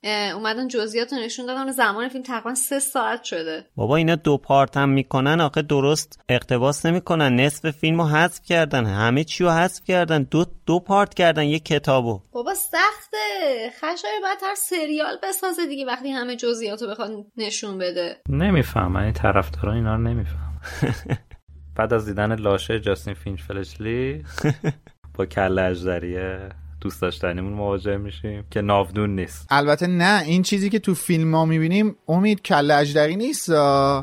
[0.06, 3.66] اومدن جزئیات رو نشون دادن و زمان فیلم تقریبا سه ساعت شده.
[3.76, 7.36] بابا اینا دو پارت هم می‌کنن آخه درست اقتباس نمی‌کنن.
[7.36, 11.66] نصف فیلم رو حذف کردن همه چی رو حذف کردن دو دو پارت کردن یک
[11.66, 12.22] کتابو.
[12.32, 13.72] بابا سخته.
[13.80, 18.18] خشای باید هر سریال بسازه دیگه وقتی همه جزئیات رو بخواد نشون بده.
[18.30, 20.62] نمی‌فهمن این طرفدارا اینا رو نمیفهم
[21.78, 24.24] بعد از دیدن لاشه جاستین فینچ فلشلی
[25.18, 26.49] با کله اجدریه
[26.86, 29.48] دوست داشتنیمون مواجه میشیم که ناودون نیست.
[29.50, 33.52] البته نه این چیزی که تو فیلم ها می‌بینیم امید کله اجدری نیست.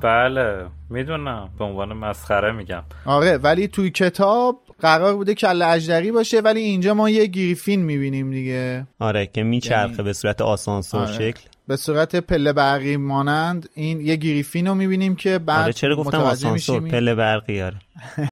[0.02, 1.48] بله می‌دونم.
[1.58, 2.82] به عنوان مسخره میگم.
[3.06, 8.30] آره ولی توی کتاب قرار بوده کله اجدری باشه ولی اینجا ما یه گریفین می‌بینیم
[8.30, 8.86] دیگه.
[8.98, 11.12] آره که میچرخه یعنی- به صورت آسانسور آره.
[11.12, 11.40] شکل.
[11.68, 16.18] به صورت پله برقی مانند این یه گریفین رو می‌بینیم که بعد آره چرا گفتم
[16.18, 17.76] آسانسور؟ پله برقی آره.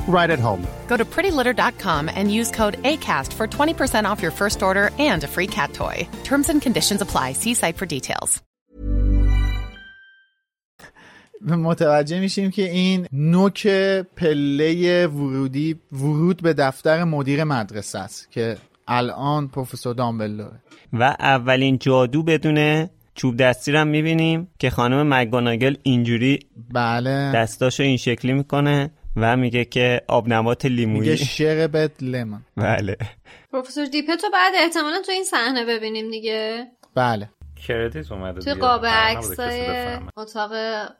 [0.07, 0.67] right at home.
[0.87, 5.27] Go to prettylitter.com and use code ACAST for 20% off your first order and a
[5.27, 6.07] free cat toy.
[6.23, 7.33] Terms and conditions apply.
[7.33, 8.41] See site for details.
[11.41, 13.67] متوجه میشیم که این نوک
[14.15, 20.61] پله ورودی ورود به دفتر مدیر مدرسه است که الان پروفسور دامبلدوره
[20.93, 26.39] و اولین جادو بدون چوب دستی رو هم می‌بینیم که خانم مگوناگل اینجوری
[26.73, 32.97] بله دستاشو این شکلی می‌کنه و میگه که آبنبات میگه لیمویی شربت لمن بله.
[33.51, 36.67] پروفسور دیپتو بعد احتمالا تو این صحنه ببینیم دیگه.
[36.95, 37.29] بله.
[37.67, 38.65] کردیت اومده توی دیگه.
[38.65, 39.67] قاب عکسای.
[40.17, 40.51] اتاق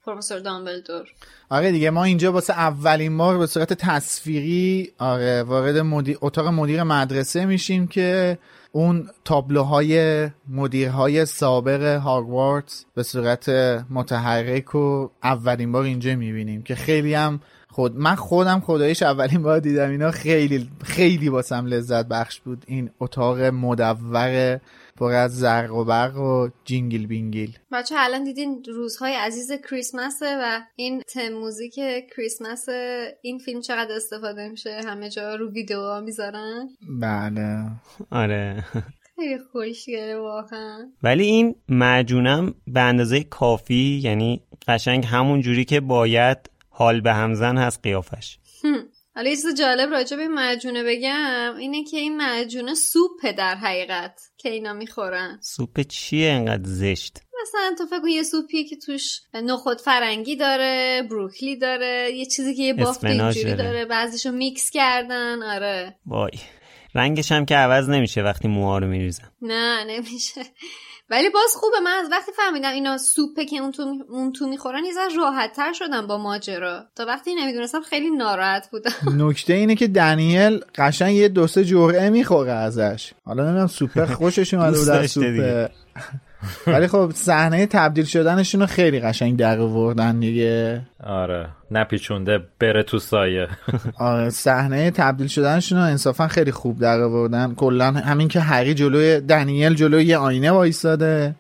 [0.05, 1.07] پروفسور دامبلدور.
[1.49, 6.17] آره دیگه ما اینجا واسه اولین بار به صورت تصویری آره وارد مدیر...
[6.21, 8.37] اتاق مدیر مدرسه میشیم که
[8.71, 13.49] اون تابلوهای مدیرهای سابق هاگوارتس به صورت
[13.89, 17.41] متحرک و اولین بار اینجا می‌بینیم که خیلی هم
[17.71, 22.63] خود من خودم خدایش اولین بار دیدم اینا خیلی خیلی واسم لذت بخش بود.
[22.67, 24.59] این اتاق مدور
[24.97, 27.57] پر از زرق و برق و جینگل بینگیل.
[27.71, 31.79] بچه الان دیدین روزهای عزیز کریسمسه و این تم موزیک
[32.15, 32.65] کریسمس
[33.21, 36.69] این فیلم چقدر استفاده میشه؟ همه جا رو ویدیو می‌ذارن؟
[37.01, 37.65] بله.
[38.11, 38.65] آره.
[39.15, 40.91] خیلی خوشگله واقعا.
[41.03, 46.37] ولی این معجونم به اندازه کافی یعنی قشنگ همون جوری که باید
[46.81, 48.37] حال به همزن هست قیافش.
[49.15, 51.55] حالا یه چیز جالب راجع به این معجونه بگم.
[51.59, 55.39] اینه که این معجونه سوپه در حقیقت که اینا می‌خورن.
[55.41, 61.03] سوپ چیه انقدر زشت؟ مثلا تو فکر کن یه سوپیه که توش نخود فرنگی داره
[61.09, 63.55] بروکلی داره یه چیزی که یه بافت اینجوری داره.
[63.55, 65.43] داره بعضیشو میکس کردن.
[65.43, 65.95] آره.
[66.05, 66.31] وای.
[66.95, 69.31] رنگش هم که عوض نمیشه وقتی موها رو میریزن.
[69.41, 70.41] نه نمیشه.
[71.11, 71.79] ولی باز خوبه.
[71.79, 75.73] من از وقتی فهمیدم اینا سوپه که اون تو, اون تو می‌خورن یه راحت تر
[75.73, 76.83] شدم با ماجرا.
[76.95, 78.91] تا وقتی نمی‌دونستم خیلی ناراحت بودم.
[79.27, 83.13] نکته اینه که دنیل قشنگ یه دو سه جرعه می‌خوره ازش.
[83.25, 85.67] حالا نمی‌دونم سوپر خوشش اومده بود از سوپر
[86.67, 90.81] ولی خب صحنه تبدیل شدنشون رو خیلی قشنگ در آوردن دیگه.
[91.03, 93.47] آره نپیچونده بره تو سایه.
[93.99, 97.53] آره صحنه تبدیل شدنشون رو انصافا خیلی خوب در آوردن.
[97.55, 101.35] کلا همین که هری جلوی دنیل جلوی یه آینه وایساده.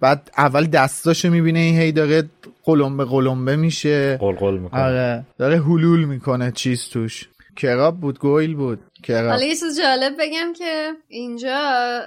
[0.00, 2.22] بعد اول دستاشو می‌بینه این هی داره
[2.64, 4.16] قلمبه قلمبه میشه.
[4.16, 4.80] قلقل می‌کنه.
[4.80, 7.28] آره داره حلول می‌کنه چیز توش.
[7.56, 8.78] کراب بود گویل بود.
[9.02, 11.58] کراب حالا یه چیز جالب بگم که اینجا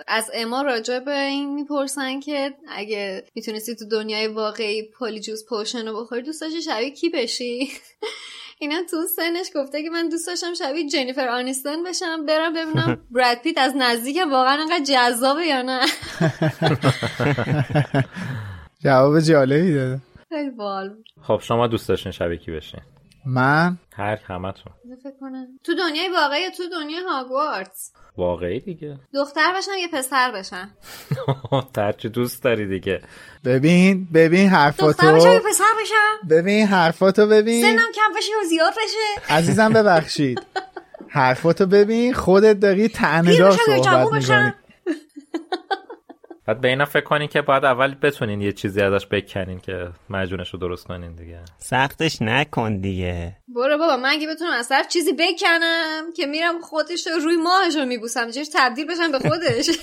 [0.07, 6.01] از اما راجع به این می‌پرسن که اگه می‌تونستی تو دنیای واقعی پولیجوز پوشن رو
[6.01, 7.69] بخوری دوست داشتی شبیه کی بشی؟
[8.59, 13.38] اینا تو سنش گفته که من دوست داشتم شبیه جنیفر آنیستون بشم برم ببینم براد
[13.38, 15.85] پیت از نزدیک واقعا انقدر جذابه یا نه.
[18.84, 20.01] جواب جالبی داده.
[20.30, 22.81] خیلی بال خب شما دوست داشتین شبیه کی بشین؟
[23.26, 24.73] من هر همتون.
[25.03, 25.47] فکر کنم.
[25.64, 28.99] تو دنیای واقعی یا تو دنیای هاگوارتس واقعی دیگه.
[29.14, 30.69] دختر بشن یا پسر بشن؟
[31.73, 33.02] ترچی دوست داری دیگه.
[33.45, 34.91] ببین ببین حرفاتو.
[34.91, 37.61] دختر بشن یا پسر بشن؟ ببین حرفاتو ببین.
[37.61, 39.34] سنم کم بشه یا زیاد بشه.
[39.34, 40.41] عزیزم ببخشید.
[41.10, 44.53] حرفاتو ببین خودت داری تعنه دار صحبت می‌کنی.
[46.47, 50.53] بعد به اینا فکر کنین که باید اول بتونین یه چیزی ازش بکنین که مجونش
[50.53, 51.39] رو درست کنین دیگه.
[51.57, 53.38] سختش نکن دیگه.
[53.47, 57.76] برو بابا من اگه بتونم از هر چیزی بکنم که میرم خودش رو روی ماهش
[57.76, 59.69] رو میبوسم چیش تبدیل بشم به خودش؟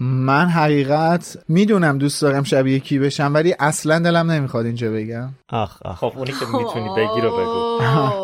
[0.00, 5.28] من حقیقت می‌دونم دوست دارم شبیه کی بشم ولی اصلا دلم نمی‌خواد اینجا بگم.
[5.48, 5.98] آخ آخ.
[5.98, 7.78] خب اونی که می‌تونی بگی رو بگو.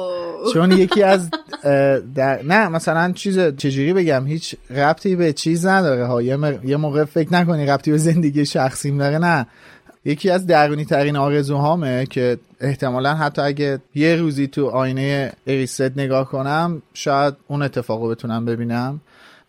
[0.52, 1.30] چون یکی از
[2.14, 2.42] در...
[2.42, 6.22] نه مثلا چیز چجوری بگم؟ هیچ ربطی به چیز نداره ها.
[6.22, 6.60] یه, م...
[6.64, 9.46] یه موقع فکر نکنی ربطی به زندگی شخصیم داره نه.
[10.04, 16.28] یکی از درونی ترین آرزوهامه که احتمالا حتی اگه یه روزی تو آینه اریست نگاه
[16.28, 19.00] کنم شاید اون اتفاقو بتونم ببینم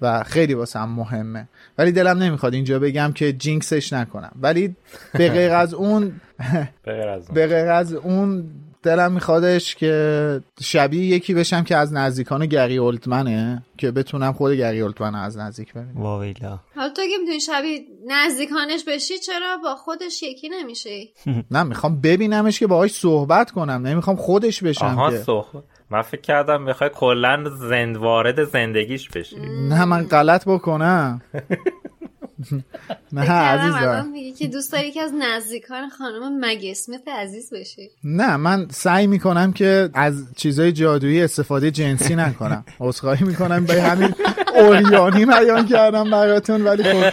[0.01, 1.47] و خیلی واسم مهمه.
[1.77, 4.31] ولی دلم نمی‌خواد اینجا بگم که جینکسش نکنم.
[4.41, 4.75] ولی
[5.13, 6.11] به غیر از اون.
[7.33, 8.49] به غیر از اون
[8.83, 14.81] دلم میخوادش که شبیه یکی بشم که از نزدیکان گری اولتمنه که بتونم خود گری
[14.81, 16.01] اولتمن از نزدیک ببینم.
[16.01, 16.59] واویلا.
[16.75, 21.13] حالا تو که می‌تونی شبیه نزدیکانش بشی چرا با خودش یکی نمیشی؟
[21.51, 25.17] نه می‌خوام ببینمش که باهاش صحبت کنم نمی‌خوام خودش بشم آها که.
[25.17, 29.35] صحبت من فکر کردم می‌خوای کلا زند وارد زندگیش بشی.
[29.69, 31.21] نه من غلط بکنم.
[33.13, 34.09] نه عزیزم.
[34.11, 39.07] میگه که دوست داری که از نزدیکان خانم مگ اسمیت عزیز بشی نه من سعی
[39.07, 42.63] می‌کنم که از چیزای جادویی استفاده جنسی نکنم.
[42.79, 44.13] عذرخواهی می‌کنم به همین
[44.55, 47.09] اوریانی بیان کردم براتون ولی خب.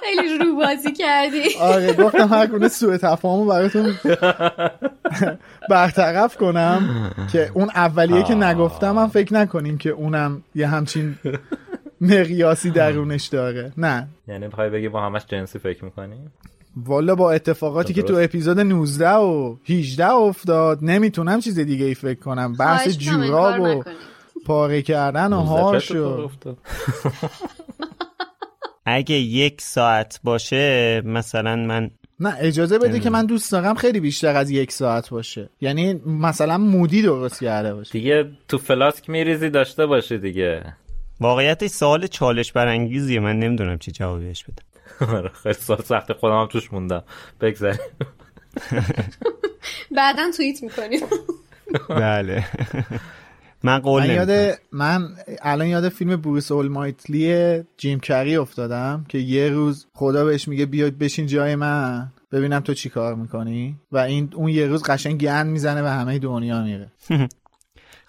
[0.00, 1.42] خیلی رو بازی کردی.
[1.60, 3.94] آره گفتم هر گونه سوء تفاهمو براتون
[5.70, 11.18] برطرف کنم که اون اولیه که نگفتم من فکر نکنیم که اونم یه همچین
[12.04, 13.72] مقیاسی درونش داره.
[13.76, 14.08] نه.
[14.28, 16.16] یعنی بخوای بگی با همش جنسی فکر می‌کنی؟
[16.76, 22.20] والا با اتفاقاتی که تو اپیزود 19 و 18 افتاد نمی‌تونم چیز دیگه ای فکر
[22.20, 22.52] کنم.
[22.52, 23.82] بحث جوراب و
[24.46, 26.30] پاره کردن و هاش و
[28.86, 31.90] اگه یک ساعت باشه مثلا من
[32.20, 35.48] نه اجازه بده که من دوست دارم خیلی بیشتر از یک ساعت باشه.
[35.60, 37.92] یعنی مثلا مودی درست کرده باشه.
[37.92, 40.74] دیگه تو فلاسک میریزی داشته باشه دیگه.
[41.20, 43.20] واقعیتش سوال چالش برانگیزیه.
[43.20, 47.02] من نمی‌دونم چی جوابی بهش بدم خیلی سوال سخت خودم هم توش موندم.
[47.40, 47.80] بگذاریم.
[49.96, 51.00] بعدا توییت می‌کنیم.
[51.88, 52.44] بله.
[53.62, 55.08] من قول من یاد من
[55.42, 60.90] الان یاد فیلم بروس اولمایتلی جیم کری افتادم که یه روز خدا بهش میگه بیا
[60.90, 62.12] بشین جای من.
[62.32, 66.18] ببینم تو چی کار می‌کنی؟ و این اون یه روز قشنگ گند می‌زنه و همه
[66.18, 66.92] دنیا میره.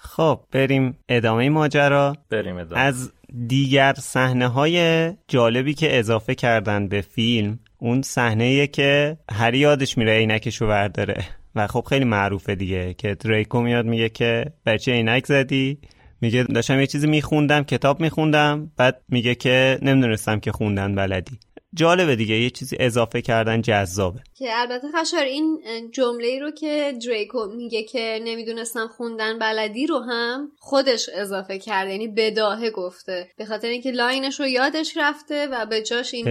[0.06, 2.16] خب بریم ادامه ماجرا.
[2.30, 2.82] بریم ادامه.
[2.82, 3.12] از
[3.48, 10.18] دیگر صحنه های جالبی که اضافه کردن به فیلم اون صحنه که هری یادش میره
[10.18, 11.24] عینکش رو برداره
[11.56, 15.78] و خب خیلی معروفه دیگه که دریکو میاد میگه که بچه عینک زدی؟
[16.22, 21.40] میگه داشتم یه چیزی میخوندم کتاب میخوندم بعد میگه که نمی‌دونستم که خوندن بلدی.
[21.76, 24.20] جالبه دیگه یه چیزی اضافه کردن جذابه.
[24.34, 25.62] که البته خشار این
[25.94, 31.92] جمله ای رو که دریکو میگه که نمی‌دونستم خوندن بلدی رو هم خودش اضافه کرده
[31.92, 33.30] یعنی بداهه گفته.
[33.38, 36.28] به خاطر اینکه line ش رو یادش رفته و به جاش این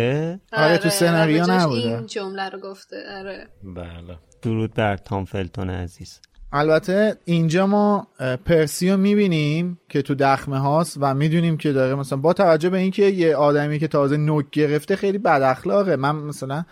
[0.52, 3.48] آره تو سناریو نبوده این جمله رو گفته آره.
[3.62, 4.18] بله.
[4.42, 6.20] درود بر تام فلتون عزیز.
[6.56, 8.06] البته اینجا ما
[8.44, 12.78] پرسی رو می‌بینیم که تو دخمه هاست و می‌دونیم که داره مثلا با توجه به
[12.78, 16.64] اینکه یه آدمی که تازه نوک گرفته خیلی بد اخلاقه من مثلا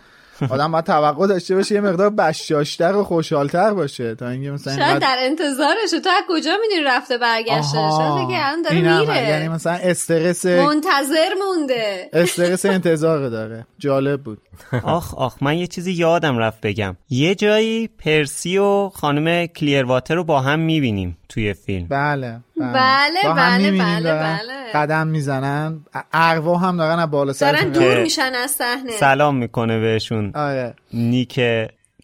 [0.49, 4.99] آدم باید توقع داشته باشه یه مقدار بشاشتر و خوشحالتر باشه تا اینکه مثلا شاید
[4.99, 5.99] در انتظارشه.
[6.03, 9.29] تو از کجا می‌دونی رفته برگشته؟ شاید که الان داره میره.
[9.29, 12.09] یعنی مثلا استرس منتظر مونده.
[12.13, 13.65] استرس انتظار داره.
[13.79, 14.37] جالب بود.
[14.83, 16.95] آخ آخ من یه چیزی یادم رفت بگم.
[17.09, 21.17] یه جایی پرسی و خانم کلیرواتر رو با هم می‌بینیم.
[21.33, 21.87] توی فیلم.
[21.87, 22.73] بله بله.
[23.23, 25.85] بله بله بله قدم می‌زنن.
[26.13, 28.91] ارواح هم دارن از بالا سر دارن دور میشن از صحنه.
[28.91, 30.31] سلام می‌کنه بهشون.
[30.35, 30.75] آره.
[30.93, 31.33] نیک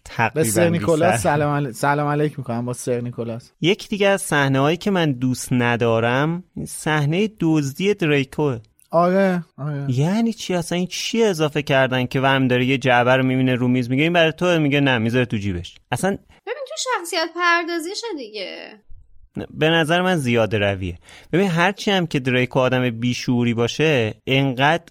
[0.04, 1.72] تقریبا به سر نیکولاس سلام, علی...
[1.72, 3.50] سلام علیک می‌کنم با سر نیکولاس.
[3.60, 8.56] یک دیگه از صحنه هایی که من دوست ندارم صحنه دزدی دریکو.
[8.90, 9.86] آره آره.
[9.88, 13.68] یعنی چی؟ اصلا این چی اضافه کردن که وهم داره یه جعبه رو می‌بینه رو
[13.68, 15.74] میز میگه این برای تو میگه نه می‌ذاره تو جیبش.
[15.92, 16.10] اصلا
[16.46, 18.80] ببین تو شخصیت پردازیشه دیگه.
[19.50, 20.98] به نظر من زیاده رویه.
[21.32, 24.84] ببین هرچی هم که دریکو آدم بیشوری باشه انقدر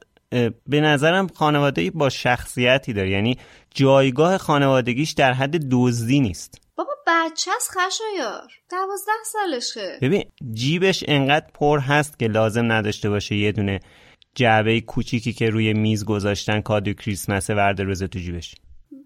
[0.67, 3.09] به نظرم خانواده با شخصیتی داره.
[3.09, 3.37] یعنی
[3.73, 6.61] جایگاه خانوادگیش در حد دزدی نیست.
[6.75, 8.51] بابا بچه از خشایار.
[8.71, 9.97] دوازده سالشه.
[10.01, 13.79] ببین جیبش انقدر پر هست که لازم نداشته باشه یه دونه
[14.35, 18.55] جعبه کوچیکی که روی میز گذاشتن کادو کریسمس ورده روزه تو جیبش.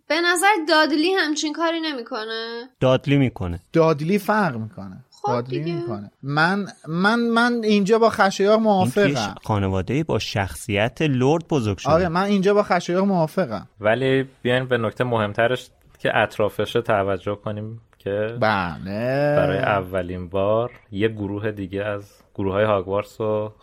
[0.08, 2.70] به نظر دادلی همچین کاری نمی‌کنه.
[2.80, 3.60] دادلی می‌کنه.
[3.74, 5.06] دادلی فرق می‌کنه.
[5.24, 5.76] خب دیگه.
[5.76, 6.12] می‌کنه.
[6.24, 9.36] من من من اینجا با خشایار موافقم.
[9.44, 11.92] خانواده با شخصیت لرد بزرگ شده.
[11.92, 13.68] آره من اینجا با خشایار موافقم.
[13.80, 15.70] ولی بیاین به نکته مهمترش
[16.00, 19.36] که اطرافش توجه کنیم که بله.
[19.36, 23.54] برای اولین بار یه گروه دیگه از گروه های هاگوارتس رو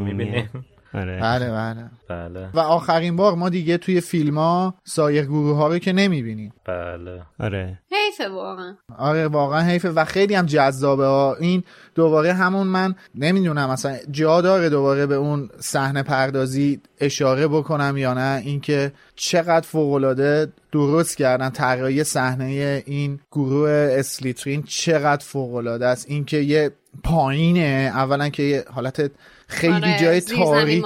[0.00, 0.50] می‌بینیم.
[0.94, 1.20] آره.
[1.20, 1.90] بله بله.
[2.08, 2.48] بله.
[2.54, 6.52] و آخرین بار ما دیگه توی فیلم ها سایر گروه ها رو که نمی‌بینیم.
[6.64, 7.22] بله.
[7.40, 7.78] آره.
[7.92, 8.74] حیفه واقعا.
[8.98, 9.88] آره واقعا حیفه.
[9.88, 11.06] و خیلی هم جذابه.
[11.06, 11.64] ها این
[11.94, 18.14] دوباره همون من نمی‌دونم مثلا جا داره دوباره به اون صحنه پردازی اشاره بکنم یا
[18.14, 18.42] نه.
[18.44, 26.06] اینکه چقدر فوقالعاده درست کردن طراحی صحنه این گروه اسلیترین چقدر فوقالعاده است.
[26.08, 26.70] اینکه یه
[27.02, 27.92] پایینه.
[27.94, 29.10] اولا که یه حالت
[29.54, 30.84] خیلی آره، جای تاریک.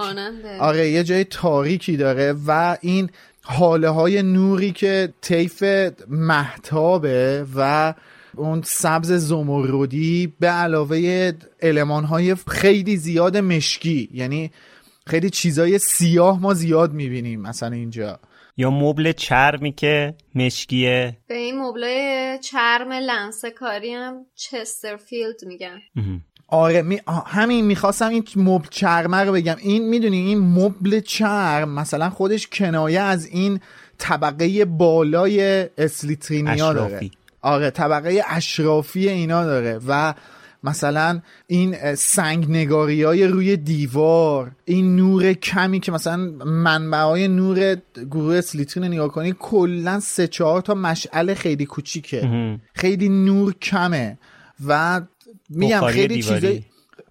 [0.60, 3.10] آره یه جای تاریکی داره و این
[3.42, 5.64] حاله های نوری که طیف
[6.08, 7.94] محتابه و
[8.36, 11.32] اون سبز زمردی به علاوه
[11.62, 14.08] علمان های خیلی زیاد مشکی.
[14.12, 14.50] یعنی
[15.06, 18.20] خیلی چیزای سیاه ما زیاد می‌بینیم مثلا اینجا.
[18.56, 21.16] یا مبل چرمی که مشکیه.
[21.26, 21.84] به این مبل
[22.36, 25.78] چرم لنسه کاری هم چسترفیلد میگن.
[26.50, 27.00] آره می...
[27.26, 29.56] همین می‌خواستم این مبل چرمه رو بگم.
[29.58, 33.60] این می‌دونی این مبل چرم مثلا خودش کنایه از این
[33.98, 37.10] طبقه بالای اسلیترینیا داره.
[37.42, 40.14] آره طبقه اشرافی اینا داره و
[40.64, 47.76] مثلا این سنگ نگاری های روی دیوار این نور کمی که مثلا منبع های نور
[48.10, 52.58] گروه اسلیترین نگاه کنی کلا سه چهار تا مشعل خیلی کوچیکه.
[52.74, 54.18] خیلی نور کمه
[54.66, 55.00] و
[55.50, 56.62] میگم خیلی چیزای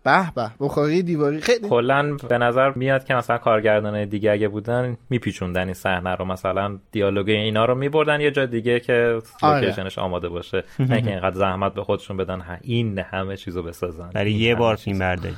[0.03, 1.41] به به بخاری دیواری.
[1.41, 6.25] خیلی کلا به نظر میاد که مثلا کارگردان دیگه اگه بودن میپیچوندن این صحنه رو.
[6.25, 10.63] مثلا دیالوگ اینا رو میبردن یه جا دیگه که location ش آماده باشه.
[10.79, 14.09] نه که اینقدر زحمت به خودشون بدن این همه چیزو بسازن.
[14.13, 15.35] برای یه بار فیلم برداری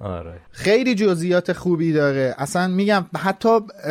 [0.00, 0.34] آره.
[0.50, 2.34] خیلی جزئیات خوبی داره.
[2.38, 3.48] اصلا میگم حتی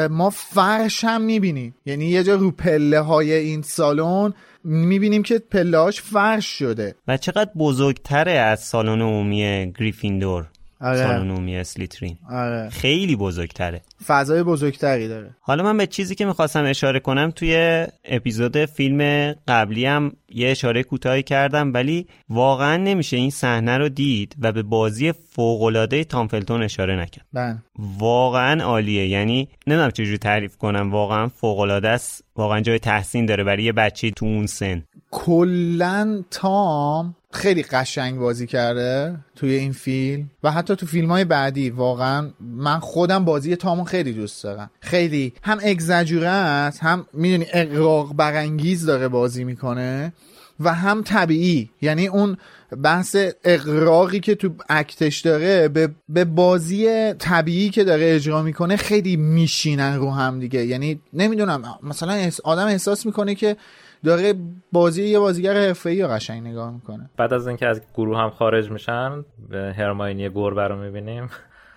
[0.10, 1.76] ما فرش هم می‌بینیم.
[1.86, 4.34] یعنی یه جا رو پله های این سالن
[4.64, 6.96] می‌بینیم که پلاش فرش شده.
[7.08, 10.48] و چقدر بزرگتره از سالن عمومی گریفیندور؟
[10.82, 10.98] آره.
[10.98, 12.18] سالن عمومی اسلیترین.
[12.30, 12.70] آره.
[12.70, 13.82] خیلی بزرگتره.
[14.08, 15.36] فضای بزرگتری داره.
[15.42, 20.84] حالا من به چیزی که می‌خواستم اشاره کنم توی اپیزود فیلم قبلی هم یه اشاره
[20.84, 27.00] کوتاهی کردم ولی واقعا نمیشه این صحنه رو دید و به بازی فوق‌العاده تامفلتون اشاره
[27.00, 27.26] نکرد.
[27.34, 27.58] بله.
[28.00, 29.08] واقعا عالیه.
[29.08, 30.92] یعنی نمی‌دونم چجوری تعریف کنم.
[30.92, 32.24] واقعا فوق‌العاده است.
[32.36, 34.84] واقعا جای تحسین داره برای یه بچه تو اون سن.
[35.12, 41.70] کلا تام خیلی قشنگ بازی کرده توی این فیلم و حتی تو فیلم های بعدی
[41.70, 44.70] واقعا من خودم بازی تامو خیلی دوست دارم.
[44.80, 50.14] خیلی هم اگزجوره است هم می‌دونی اقراق برانگیز داره بازی می‌کنه
[50.60, 51.70] و هم طبیعی.
[51.82, 52.38] یعنی اون
[52.84, 59.16] بحث اقراقی که تو اکتش داره به, به بازی طبیعی که داره اجرا می‌کنه خیلی
[59.16, 60.66] میشینن رو هم دیگه.
[60.66, 63.58] یعنی نمی‌دونم مثلا آدم احساس می‌کنه که
[64.04, 64.34] داره
[64.72, 67.10] بازی یه بازیگر حرفه‌ای رو قشنگ نگاه می‌کنه.
[67.18, 71.30] بعد از اینکه از گروه هم خارج میشن به هرماینی گربه رو می‌بینیم.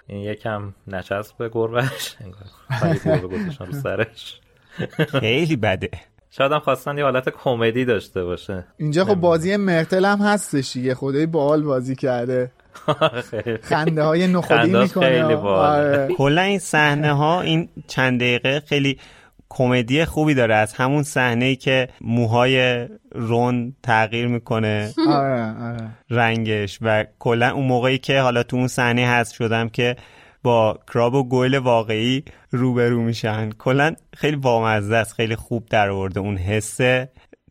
[0.07, 2.17] این یکم نچسب به گربهش.
[2.21, 4.41] انگار گربه گذاشتن رو سرش.
[5.09, 5.91] خیلی بده.
[6.31, 8.65] شاید هم خواستن یه حالت کمدی داشته باشه.
[8.77, 10.95] اینجا خب بازی مرتل هم هستش دیگه.
[10.95, 12.51] خدای باحال بازی کرده.
[13.63, 15.37] خنده های نخودی می‌کنه.
[15.37, 16.09] آره.
[16.17, 18.99] کلا این صحنه ها این چند دقیقه خیلی
[19.57, 24.93] کمدی خوبی داره از همون صحنه ای که موهای رون تغییر می‌کنه.
[25.09, 25.91] آره آره.
[26.11, 29.97] رنگش و کلا اون موقعی که حالا تو اون صحنه هست شدم که
[30.43, 33.51] با کراب و گویل واقعی روبرو میشن.
[33.51, 36.21] کلا خیلی بامزه است خیلی خوب در آورده.
[36.21, 36.81] اون حس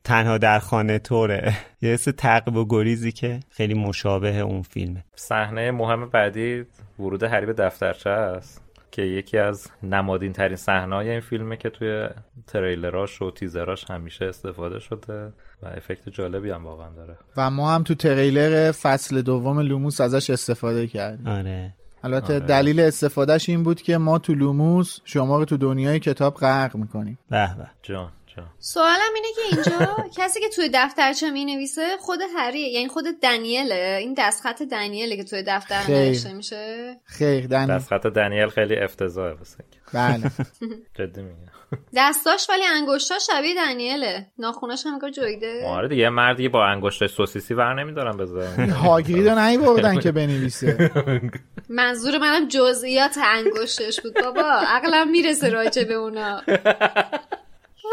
[0.04, 1.54] تنها در خانه طوره.
[1.82, 5.04] یه حس تعقیب و گریزی که خیلی مشابه اون فیلمه.
[5.16, 6.66] صحنه مهم بعدی
[7.00, 8.63] ورود هری به دفترچه است.
[8.94, 12.08] که یکی از نمادین ترین صحنه های این فیلمه که توی
[12.48, 15.34] تریلراش و تیزراش همیشه استفاده شده
[15.64, 17.18] و افکت جالبی هم واقعا داره.
[17.38, 21.28] و ما هم تو تریلر فصل دوم لوموس ازش استفاده کردیم.
[21.28, 21.74] آره.
[22.04, 22.46] البته آره.
[22.46, 27.20] دلیل استفادهش این بود که ما تو لوموس شما رو تو دنیای کتاب غرق می‌کنیم.
[27.30, 27.68] به به.
[27.84, 28.12] جان جان.
[28.60, 33.98] سوالم اینه که اینجا کسی که توی دفترچه می نویسه خود هریه یعنی خود دنیله.
[34.02, 35.82] این دستخط دنیله که توی دفتر.
[35.90, 36.96] نوشته میشه.
[37.06, 39.58] خیر دن دستخط دنیل خیلی افتضاحه واسه.
[39.94, 40.32] بله.
[40.98, 41.54] جدی میگم.
[41.96, 44.28] دستاش ولی انگشتاش شبیه دنیله.
[44.38, 45.68] ناخوناش هم جویده.
[45.68, 50.92] آره دیگه مرد دیگه با انگشت سوسیسی ور نمیدارم بذارم هاگرید رو نیوردن که بنویسه.
[51.70, 54.14] منظور منم جزئیات انگشتش بود.
[54.24, 56.42] بابا عقلم می‌رسه راجع به اونا.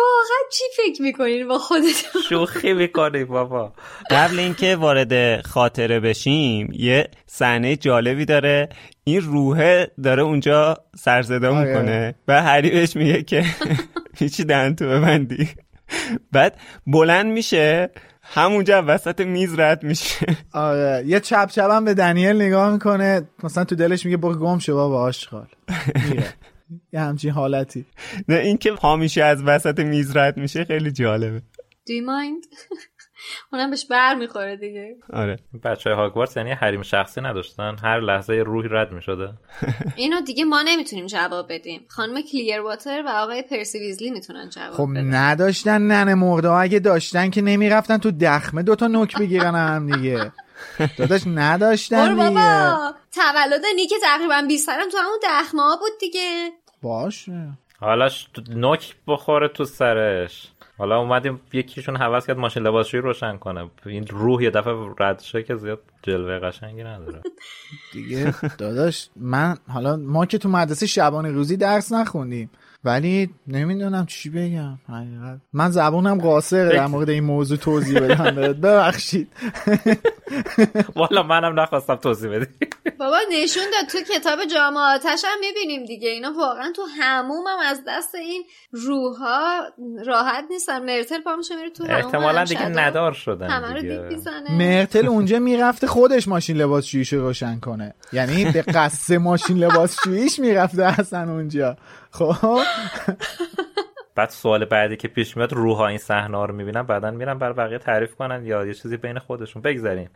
[0.01, 3.73] واقعا چی فکر می‌کنین با خودتون؟ شوخی می‌کنی بابا.
[4.11, 8.69] قبل اینکه وارد خاطره بشیم یه صحنه جالبی داره.
[9.05, 11.69] این روحه داره اونجا سرصدا آره.
[11.69, 13.45] می‌کنه و هری بهش میگه که
[14.19, 15.49] هیچی دهن تو ببندی.
[16.33, 16.57] بعد
[16.87, 17.91] بلند میشه
[18.23, 20.27] همونجا وسط میز رد میشه.
[20.53, 21.03] آره.
[21.07, 23.29] یه چپ چپ هم به دنیل نگاه می‌کنه.
[23.43, 25.47] مثلا تو دلش میگه برو گم شو بابا آشغال
[26.11, 26.35] میره.
[26.93, 27.87] یه همچین حالتی.
[28.29, 31.43] نه اینکه پا میشه از وسط میز رد میشه خیلی جالبه.
[31.87, 32.47] Do you mind?
[33.53, 34.97] اونم بهش بر می‌خوره دیگه.
[35.13, 35.39] آره.
[35.65, 37.77] بچه های هاگوارتس یعنی حریم شخصی نداشتن.
[37.83, 39.33] هر لحظه روحی رد می‌شده.
[39.97, 41.81] اینو دیگه ما نمی‌تونیم جواب بدیم.
[41.89, 45.15] خانم کلیر واتر و آقای پرسی ویزلی می‌تونن جواب خب بدن.
[45.15, 50.33] نداشتن ننه مرده اگه داشتن که نمی‌رفتن تو دخمه دوتا نوک بگیرن هم دیگه.
[50.97, 51.23] داداش
[51.89, 52.95] دیگه بابا.
[53.13, 56.51] تولد نیک تقریبا 20 سالم تو همون دخمه بود دیگه.
[56.83, 57.49] باشه.
[57.81, 58.09] حالا
[58.49, 60.49] نوک بخوره تو سرش.
[60.79, 63.71] حالا اومدیم یکیشون حوض کرد ماشین لباسشویی روشن کنه.
[63.87, 67.23] این روح یه دفعه رد شه که زیاد جلوه قشنگی نداره.
[67.93, 72.51] دیگه داداش من حالا ما که تو مدرسه شبانه روزی درس نخوندیم.
[72.85, 74.79] ولی نمی‌دونم چی بگم.
[74.89, 75.41] حقیقت.
[75.53, 78.53] من زبونم قاصره در مورد این موضوع توضیح بدم.
[78.63, 79.29] ببخشید.
[80.97, 82.47] والا منم نخواستم توضیح بدی.
[82.99, 86.09] بابا نشون داد تو کتاب جام آتش هم می‌بینیم دیگه.
[86.09, 88.43] اینا واقعا تو هموم هم از دست این
[88.73, 89.61] روحها
[90.07, 90.85] راحت نیستن.
[90.85, 92.69] مرتل پا میشه میره تو احتمالا دیگه.
[92.69, 93.97] ندار شدن همه رو دیگه.
[93.97, 94.59] دیگ می‌زنه.
[94.59, 97.95] مرتل اونجا می‌رفته خودش ماشین لباسشوییشو روشن کنه.
[98.13, 101.77] یعنی به قصد ماشین لباسشوییش می‌رفته اصلا اونجا.
[102.11, 102.59] خب.
[104.15, 107.79] بعد سوال بعدی که پیش میاد روحا این صحنه رو می‌بینن بعدا میرن بر بقیه
[107.79, 109.63] تعریف کنن یا یه چیزی بین خودشون.
[109.63, 110.11] بگذاریم.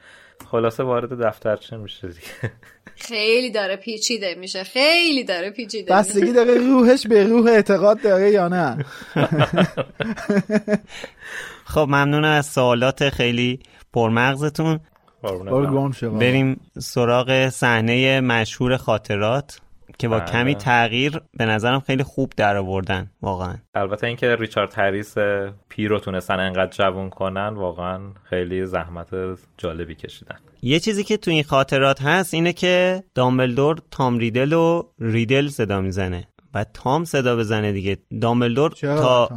[0.51, 2.53] خلاصه وارد دفترچه میشه دیگه؟
[2.97, 4.65] خیلی داره پیچیده میشه.
[4.65, 8.85] خیلی داره پیچیده بستگی داره روحش به روح اعتقاد داره یا نه؟
[11.65, 13.61] خب ممنون از سوالات خیلی
[13.93, 14.81] پرمغزتون.
[16.03, 19.61] بریم سراغ صحنه مشهور خاطرات.
[19.99, 20.27] که با بله.
[20.27, 25.15] کمی تغییر به نظرم خیلی خوب در آوردن واقعا البته اینکه ریچارد هریس
[25.69, 29.09] پیر رو تونستن انقدر جوون کنن واقعا خیلی زحمت
[29.59, 34.83] جالبی کشیدن یه چیزی که تو این خاطرات هست اینه که دامبلدور تام ریدل و
[34.99, 39.29] ریدل صدا می‌زنه و تام صدا بزنه دیگه دامبلدور تا؟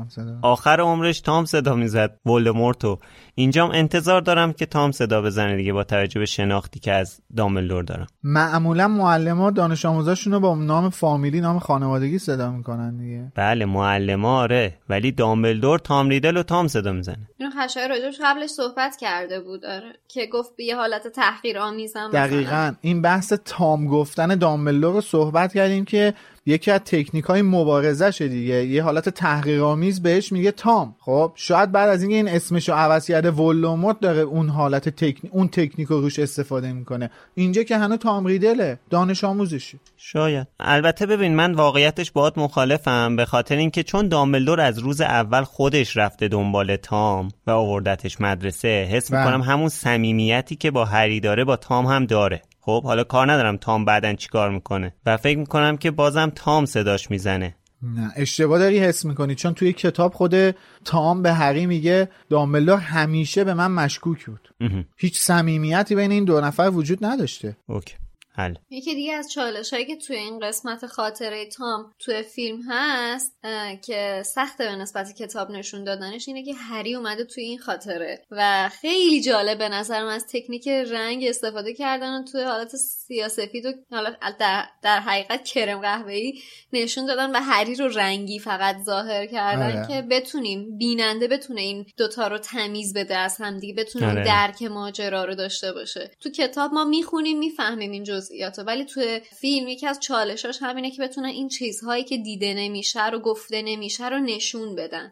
[0.42, 3.00] آخر عمرش تام صدا می‌زد ولدمورتو
[3.40, 7.84] اینجام انتظار دارم که تام صدا بزنه دیگه با توجه به شناختی که از دامبلدور
[7.84, 8.08] دارم.
[8.24, 13.32] معمولا معلم ها دانش آموزاشون رو با نام فامیلی نام خانوادگی صدا می‌کنن دیگه.
[13.36, 14.74] بله معلم آره.
[14.90, 17.30] ولی دامبلدور تام ریدل و تام صدا می‌زنه.
[17.40, 19.94] اینو خشای راجبش قبلش صحبت کرده بود آره.
[20.08, 22.10] که گفت به یه حالت تحقیر آمیزم.
[22.14, 22.74] دقیقا.
[22.82, 26.14] این بحث تام گفتن دامبلدور رو صحبت کردیم که
[26.46, 28.66] یکی از تکنیک های مبارزشه دیگه.
[28.66, 30.96] یه حالت تحقیرآمیز بهش میگه تام.
[31.00, 35.48] خب شاید بعد از اینکه این اسمشو عوض کرده ولوموت داره اون حالت تکنیک اون
[35.48, 37.10] تکنیک رو روش استفاده می‌کنه.
[37.36, 39.80] اینجا که هنوز تام ریدله دانش آموزشی.
[39.98, 40.48] شاید.
[40.60, 45.98] البته ببین من واقعیتش باهات مخالفم به خاطر اینکه چون دامبلدور از روز اول خودش
[45.98, 49.20] رفته دنبال تام و آوردتش مدرسه حس بله.
[49.20, 52.42] می‌کنم همون صمیمیتی که با هری داره با تام هم داره.
[52.62, 54.94] خب حالا کار ندارم تام بعدن چیکار می‌کنه.
[55.06, 57.56] و فکر می‌کنم که بازم تام صداش می‌زنه.
[57.94, 59.36] نه اشتباه داری حس می‌کنی.
[59.36, 60.56] چون توی کتاب خود
[60.86, 64.50] تام به هری میگه دامبلدور همیشه به من مشکوک بود.
[64.98, 67.58] هیچ صمیمیتی بین این دو نفر وجود نداشته.
[67.68, 67.96] اوکی.
[68.38, 73.40] حل یکی دیگه از چالش هایی که توی این قسمت خاطره تام توی فیلم هست
[73.86, 78.70] که سخته به نسبت کتاب نشون دادنش اینه که هری اومده توی این خاطره و
[78.70, 84.16] خیلی جالب به نظرم از تکنیک رنگ استفاده کردن و توی حالت سیاسفید و حالا
[84.40, 86.40] در, در حقیقت کرم قهوه‌ای
[86.74, 89.88] نشون دادن و هری رو رنگی فقط ظاهر کردن آره.
[89.88, 94.24] که بتونیم بیننده بتونه این دوتا رو تمیز بده از هم دیگه بتونه آره.
[94.24, 99.22] درک ماجرا رو داشته باشه تو کتاب ما می‌خونیم می‌فهمیم این جزئیات رو ولی توی
[99.40, 104.10] فیلم یکی از چالشاش همینه که بتونن این چیزهایی که دیده نمیشه رو گفته نمیشه
[104.10, 105.12] رو نشون بدن.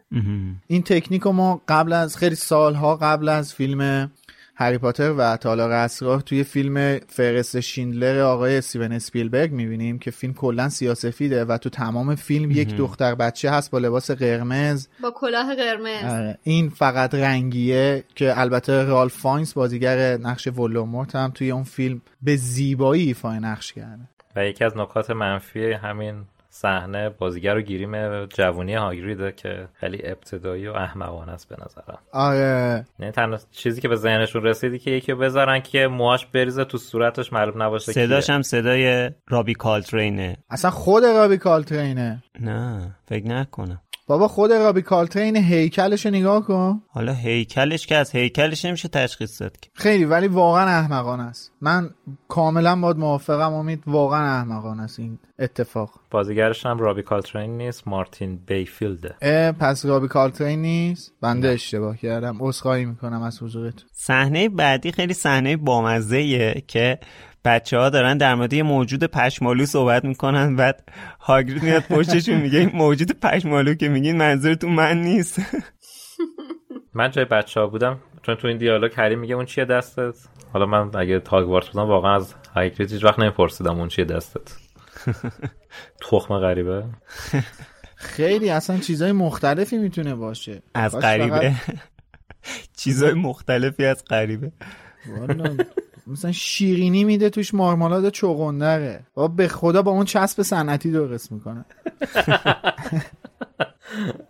[0.66, 4.10] این تکنیک رو ما قبل از خیلی سالها قبل از فیلم
[4.58, 10.34] هری پاتر و تالار اسرار توی فیلم فهرست شیندلر آقای استیون اسپیلبرگ می‌بینیم که فیلم
[10.34, 14.88] کلا سیاه‌سفیده و تو تمام فیلم یک دختر بچه هست با لباس قرمز.
[15.02, 16.12] با کلاه قرمز.
[16.12, 16.38] آره.
[16.42, 22.36] این فقط رنگیه که البته رالف فاینز بازیگر نقش ولدمورت هم توی اون فیلم به
[22.36, 24.08] زیبایی ایفای نقش کرده.
[24.36, 26.24] و یکی از نکات منفی همین
[26.60, 31.98] صحنه بازیگر رو گیریم جوونی هاگریده که خیلی ابتدایی و احمقانه است به نظرم.
[32.12, 32.84] آره.
[32.98, 36.78] یعنی تنها چیزی که به ذهنشون رسیدی که یکی رو بذارن که موهاش بریزه تو
[36.78, 38.30] صورتش معلوم نباشه صداش.
[38.30, 40.36] هم صدای رابی کالترینه.
[40.50, 42.22] اصلا خود رابی کالترینه.
[42.40, 43.80] نه فکر نکنم.
[44.08, 46.82] بابا خود رابی کالترین هیکلش رو نگاه کن.
[46.88, 49.70] حالا هیکلش که از هیکلش نمیشه تشخیص داد که.
[49.74, 51.52] خیلی ولی واقعا احمقانه است.
[51.60, 51.90] من
[52.28, 55.90] کاملا باد موافقم امید واقعا احمقانه است این اتفاق.
[56.10, 59.14] بازیگرش هم رابی کالترین نیست مارتین بیفیلده.
[59.60, 62.36] پس رابی کالترین نیست؟ بنده اشتباه کردم.
[62.40, 63.88] عذرخواهی می‌کنم از حضورتون.
[63.92, 66.98] صحنه بعدی خیلی صحنه بامزه که
[67.46, 70.88] بچه ها دارن در مورد یه موجود پشمالو صحبت می‌کنن بعد
[71.20, 75.40] هاگرید میاد پشتشون میگه این موجود پشمالو که میگین منظورتون من نیست.
[76.94, 80.14] من جای بچه ها بودم چون تو این دیالوگ هری میگه اون چیه دستت؟
[80.52, 84.56] حالا من اگه هاگوارتس بودم واقعا از هاگرید هیچ وقت نمیپرسیدم اون چیه دستت.
[86.10, 86.84] تخم غریبه.
[87.96, 90.62] خیلی اصلا چیزای مختلفی می‌تونه باشه.
[90.74, 91.54] از غریبه.
[92.80, 94.52] چیزای مختلفی از غریبه.
[96.06, 99.06] مثلا شیرینی میده توش مارمالاد چغندره.
[99.14, 101.64] بابا به خدا با اون چسب صنعتی درست می‌کنه.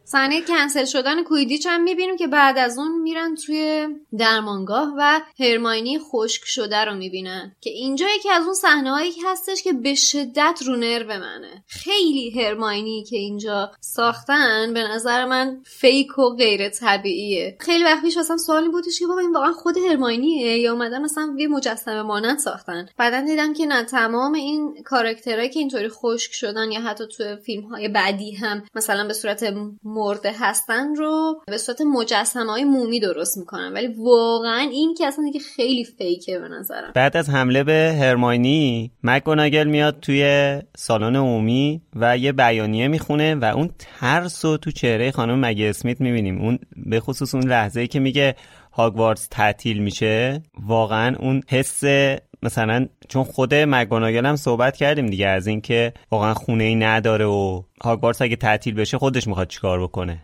[0.04, 3.88] صحنه کنسل شدن کویدیچ هم می‌بینیم که بعد از اون میرن توی
[4.18, 7.56] درمانگاه و هرماینی خشک شده رو می‌بینن.
[7.60, 11.64] که اینجا یکی از اون صحنه هایی هستش که به شدت رو نرو منه.
[11.66, 17.56] خیلی هرماینی که اینجا ساختن به نظر من فیک و غیر طبیعیه.
[17.60, 21.34] خیلی وقت پیش اصلا سوالی بودش که بابا این واقعا خود هرماینیه یا اومدن مثلا
[21.38, 22.88] یه مجسمه مانند ساختن.
[22.98, 27.62] بعدا دیدم که نه تمام این کاراکترهایی که اینطوری خشک شدن یا حتی توی فیلم
[27.62, 29.42] های بعدی هم مثلا به صورت
[29.84, 33.72] مرده هستن رو به صورت مجسمه های مومی درست می‌کنن.
[33.72, 36.92] ولی واقعا این که اصلا دیگه خیلی فیکه به نظرم.
[36.94, 43.44] بعد از حمله به هرماینی مکگوناگل میاد توی سالن عمومی و یه بیانیه می‌خونه و
[43.44, 46.40] اون ترس رو تو چهره خانم مگی اسمیت می‌بینیم.
[46.40, 48.36] اون به خصوص اون لحظه ای که میگه
[48.72, 51.84] هاگوارتس تعطیل میشه واقعا اون حس
[52.46, 57.62] مثلا چون خود مگوناگل هم صحبت کردیم دیگه از اینکه واقعا خونه ای نداره و
[57.84, 60.22] هاگوارتس اگه تعطیل بشه خودش می‌خواد چیکار بکنه.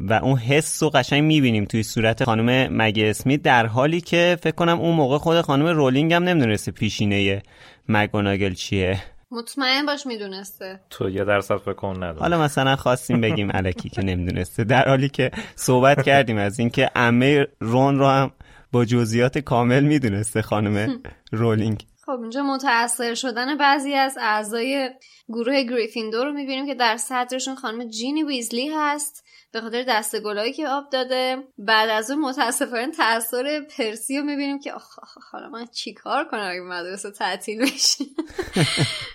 [0.00, 4.54] و اون حس رو قشنگ می‌بینیم توی صورت خانم مگی اسمیت در حالی که فکر
[4.54, 7.42] کنم اون موقع خود خانم رولینگ هم نمی‌دونسته پیشینه
[7.88, 9.02] مگوناگل چیه.
[9.30, 10.80] مطمئن باش می‌دونسته.
[10.90, 12.20] تو یه درصد فکر کن نداره.
[12.20, 14.64] حالا مثلا خواستیم بگیم علکی که نمی‌دونسته.
[14.64, 18.30] در حالی که صحبت کردیم از اینکه عمه رون رو هم
[18.72, 21.86] با جزئیات کامل می‌دونسته خانم رولینگ.
[22.06, 24.90] خب اینجا متاثر شدن بعضی از اعضای
[25.28, 29.24] گروه گریفیندور رو می‌بینیم که در صدرشون خانم جینی ویزلی هست.
[29.52, 31.36] به خاطر دست گلایی که آب داده.
[31.58, 36.24] بعد از اون متاسفانه تاثیر پرسی رو می‌بینیم که آخ آخ آخ، حالا من چیکار
[36.24, 38.04] کنم اگه مدرسه تعطیل بشه؟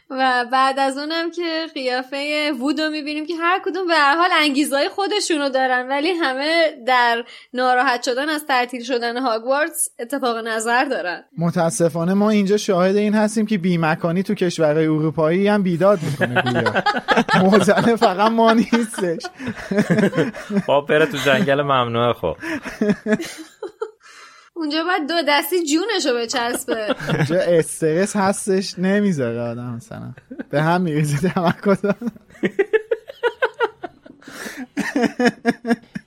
[0.10, 4.30] و بعد از اونم که قیافه وود رو می‌بینیم که هر کدوم به هر حال
[4.42, 7.24] انگیزهای خودشونو دارن ولی همه در
[7.54, 11.24] ناراحت شدن از تعطیل شدن هاگوارتس اتفاق نظر دارن.
[11.38, 16.84] متاسفانه ما اینجا شاهد این هستیم که بیمکانی تو کشورهای اروپایی هم بیداد می‌کنه گویا.
[17.44, 19.24] موزنه فقط ما نیستش.
[20.68, 22.38] با بره تو جنگل ممنوعه خب.
[24.54, 26.96] اونجا باید دو دستی جونشو بچسبه.
[27.14, 30.14] اینجا استرس هستش نمی‌ذاره آدم مثلا.
[30.50, 31.86] به هم میریزه تمرکز.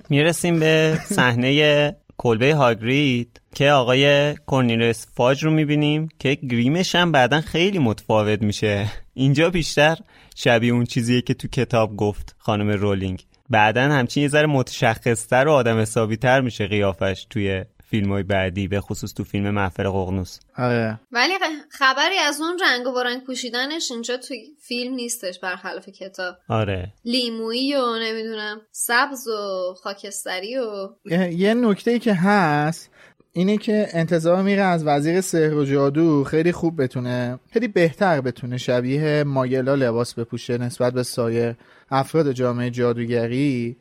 [0.09, 7.41] می‌رسیم به صحنه کلبه هاگرید که آقای کورنیلوس فاج رو می‌بینیم که گریمش هم بعدا
[7.41, 8.87] خیلی متفاوت میشه.
[9.15, 9.97] اینجا بیشتر
[10.37, 13.25] شبیه اون چیزیه که تو کتاب گفت خانم رولینگ.
[13.51, 18.68] بعدا همچین یه ذره متشخصتر و آدم حسابی تر میشه قیافش توی فیلم های بعدی
[18.68, 21.01] به خصوص تو فیلم محفل ققنوس آره.
[21.12, 21.32] ولی
[21.70, 26.35] خبری از اون رنگ و برنگ پوشیدنش اینجا توی فیلم نیستش برخلاف کتاب.
[26.48, 26.93] آره.
[27.05, 30.89] لیمویی و نمی‌دونم سبز و خاکستری و
[31.31, 32.90] یه نکته که هست
[33.32, 38.56] اینه که انتظار میره از وزیر سحر و جادو خیلی خوب بتونه خیلی بهتر بتونه
[38.56, 41.56] شبیه ماگلا لباس بپوشه نسبت به سایر
[41.91, 43.77] افراد جامعه جادوگری.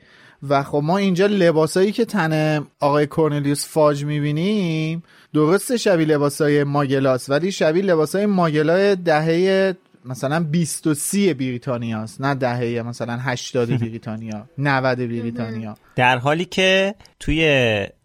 [0.49, 5.03] و خب ما اینجا لباسایی که تن آقای کورنلیوس فاج می‌بینیم
[5.33, 9.75] درسته شبیه لباسای ماگلاست ولی شبیه لباسای ماگلا دهه
[10.05, 15.77] مثلا 20 و 30 بریتانیا است نه دهه مثلا 80 بریتانیا 90 بریتانیا.
[15.95, 17.41] در حالی که توی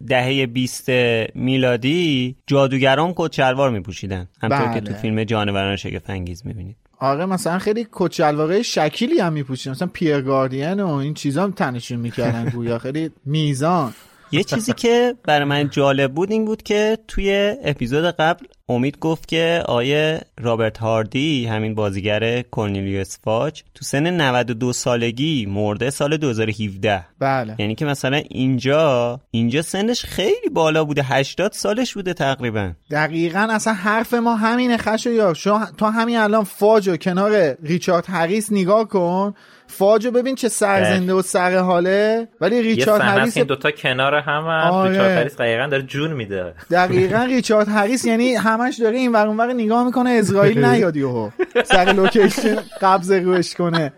[0.08, 0.90] دهه 20
[1.34, 4.74] میلادی جادوگران کچلوار میپوشیدن همطور بله.
[4.74, 6.76] که تو فیلم جانوران شگفت انگیز می‌بینید.
[7.04, 11.98] آره مثلا خیلی کچلواره شکیلی هم میپوشیدن مثلا پیر گاردین و این چیزا هم تنشون
[11.98, 12.78] می‌کردن گویا.
[12.78, 13.94] خیلی میزان.
[14.34, 19.28] یه چیزی که برای من جالب بود این بود که توی اپیزود قبل امید گفت
[19.28, 27.04] که آیه رابرت هاردی همین بازیگر کورنیلیوس فاج تو سن 92 سالگی مرده سال 2017
[27.18, 27.56] بله.
[27.58, 31.02] یعنی که مثلا اینجا اینجا سنش خیلی بالا بوده.
[31.04, 32.72] 80 سالش بوده تقریبا.
[32.90, 38.88] دقیقا اصلا حرف ما همینه خشایار شو تا همین الان فاجو کنار ریچارد هریس نگاه
[38.88, 39.34] کن.
[39.74, 42.28] فاجو ببین چه سرزنده و سر حاله.
[42.40, 44.90] ولی ریچارد هریس این دوتا کنار هم آره.
[44.90, 46.54] ریچارد هریس دقیقا داره جون میده.
[46.70, 51.30] دقیقا ریچارد هریس یعنی همش داره این ور اونور نگاه می‌کنه عزرائیل نیاد یهو.
[51.64, 53.92] سر لوکیشن قبض روحش کنه.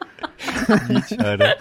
[0.89, 1.57] بیچاره.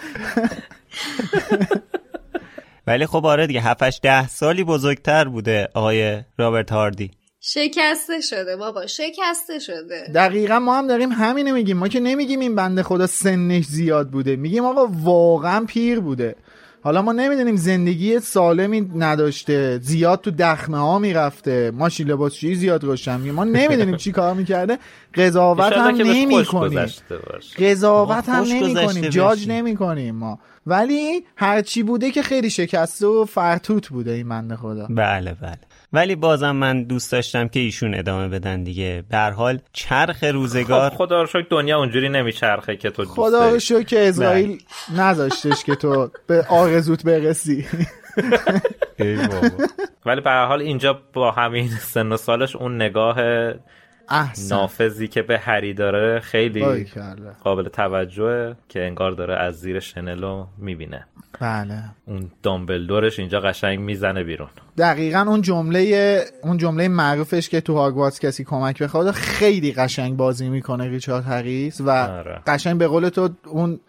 [2.86, 7.10] ولی خب آره دیگه 7 ده سالی بزرگتر بوده آقای رابرت هاردی.
[7.48, 10.10] شکسته شده بابا شکسته شده.
[10.14, 11.76] دقیقا ما هم داریم همینو میگیم.
[11.76, 14.36] ما که نمیگیم این بنده خدا سنش زیاد بوده.
[14.36, 16.36] میگیم آقا واقعا پیر بوده.
[16.82, 21.70] حالا ما نمی‌دونیم زندگی سالمی نداشته زیاد تو دخمه ها می‌رفته.
[21.74, 24.78] ماشین لباسشویی زیاد روشن ما نمی‌دونیم چی کار می‌کرده.
[25.14, 26.86] قضاوت هم نمی کنیم.
[27.58, 29.48] قضاوت ما هم نمی کنیم جاج.
[29.48, 30.38] نمی کنیم ما.
[30.66, 34.86] ولی هرچی بوده که خیلی شکسته و فرتوت بوده این بنده خدا.
[34.90, 35.58] بله بله.
[35.92, 40.90] ولی بازم من دوست داشتم که ایشون ادامه بدن دیگه به هر حال چرخ روزگار
[40.90, 43.50] خب خدا رو شکر دنیا اونجوری نمیچرخه که تو دوست خدا.
[43.50, 44.58] رو شکر که اسرائیل
[44.96, 47.66] نذاشتش که تو به آرزوت برسی
[48.98, 49.48] ای بابا.
[50.06, 53.16] ولی به هر حال اینجا با همین سن و سالش اون نگاه
[54.08, 56.86] احسن نافذی که به هری داره خیلی.
[57.44, 61.06] قابل توجهه که انگار داره از زیر شنلو می‌بینه
[61.40, 67.74] بله اون دامبلدورش اینجا قشنگ می‌زنه بیرون دقیقا اون جمله اون جمله معروفش که تو
[67.74, 72.40] هاگوارتس کسی کمک بخواد خیلی قشنگ بازی می‌کنه ریچارد هریس و آره.
[72.46, 73.80] قشنگ به قول تو اون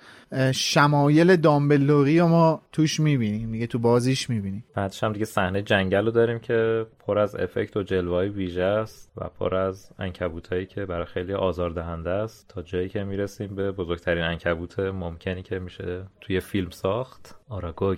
[0.54, 3.52] شمایل دامبلدوری رو ما توش می‌بینیم.
[3.52, 4.64] دیگه تو بازیش می‌بینیم.
[4.76, 9.12] بعدش هم دیگه صحنه جنگل رو داریم که پر از افکت و جلوهای ویژه است
[9.18, 12.46] و پر از انکبوتایی که برای خیلی آزاردهنده است.
[12.48, 17.98] تا جایی که می‌رسیم به بزرگترین انکبوت ممکنی که میشه توی فیلم ساخت آراگوگ.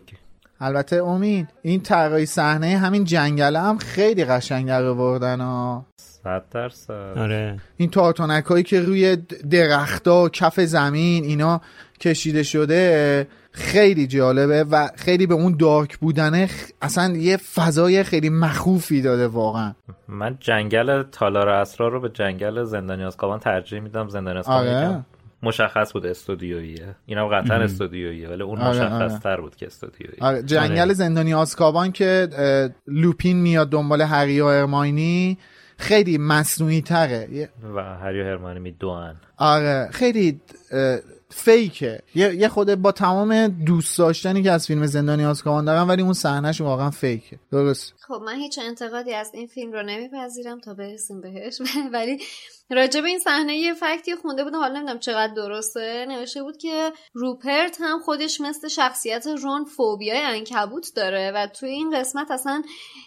[0.60, 5.85] البته امید این طراحی صحنه همین جنگله هم خیلی قشنگ در آوردن ها.
[6.30, 7.14] صد درصد.
[7.18, 7.60] آره.
[7.77, 9.18] این تارتانک هایی که روی
[9.51, 11.61] درختها و کف زمین اینا
[11.99, 18.30] کشیده شده خیلی جالبه و خیلی به اون دارک بودنه خ- اصلا یه فضای خیلی
[18.30, 19.73] مخوفی داده واقعا.
[20.07, 24.10] من جنگل تالار اسرار رو به جنگل زندانی آزکابان ترجیح میدم.
[24.10, 25.06] زندانی آره.
[25.43, 26.95] مشخص بود استودیوییه.
[27.06, 31.91] اینم قطعا استودیوییه ولی اون آره، مشخص تر بود که استودیویی آره، جنگل زندانی آزکابان
[31.91, 32.27] که
[32.88, 35.38] لوپین میاد دنبال هری و ارماینی
[35.80, 40.41] خیلی مصنوعی تره و هری و هرمانی میدوان آره خیلی
[41.30, 42.01] فیکه.
[42.15, 46.14] یه یه خود با تمام دوست داشتنی که از فیلم زندانی آزکابان دارم ولی اون
[46.14, 47.39] صحنهش واقعا فیکه.
[47.51, 47.93] درست.
[48.10, 51.61] خب من هیچ انتقادی از این فیلم رو نمیپذیرم تا برسیم بهش
[51.94, 52.19] ولی
[52.69, 56.91] راجع به این صحنه یه فکتی خونده بودم حالا نمی‌دونم چقدر درسته نوشته بود که
[57.14, 62.64] روپرت هم خودش مثل شخصیت رون فوبیای انکبوت داره و توی این قسمت اصلا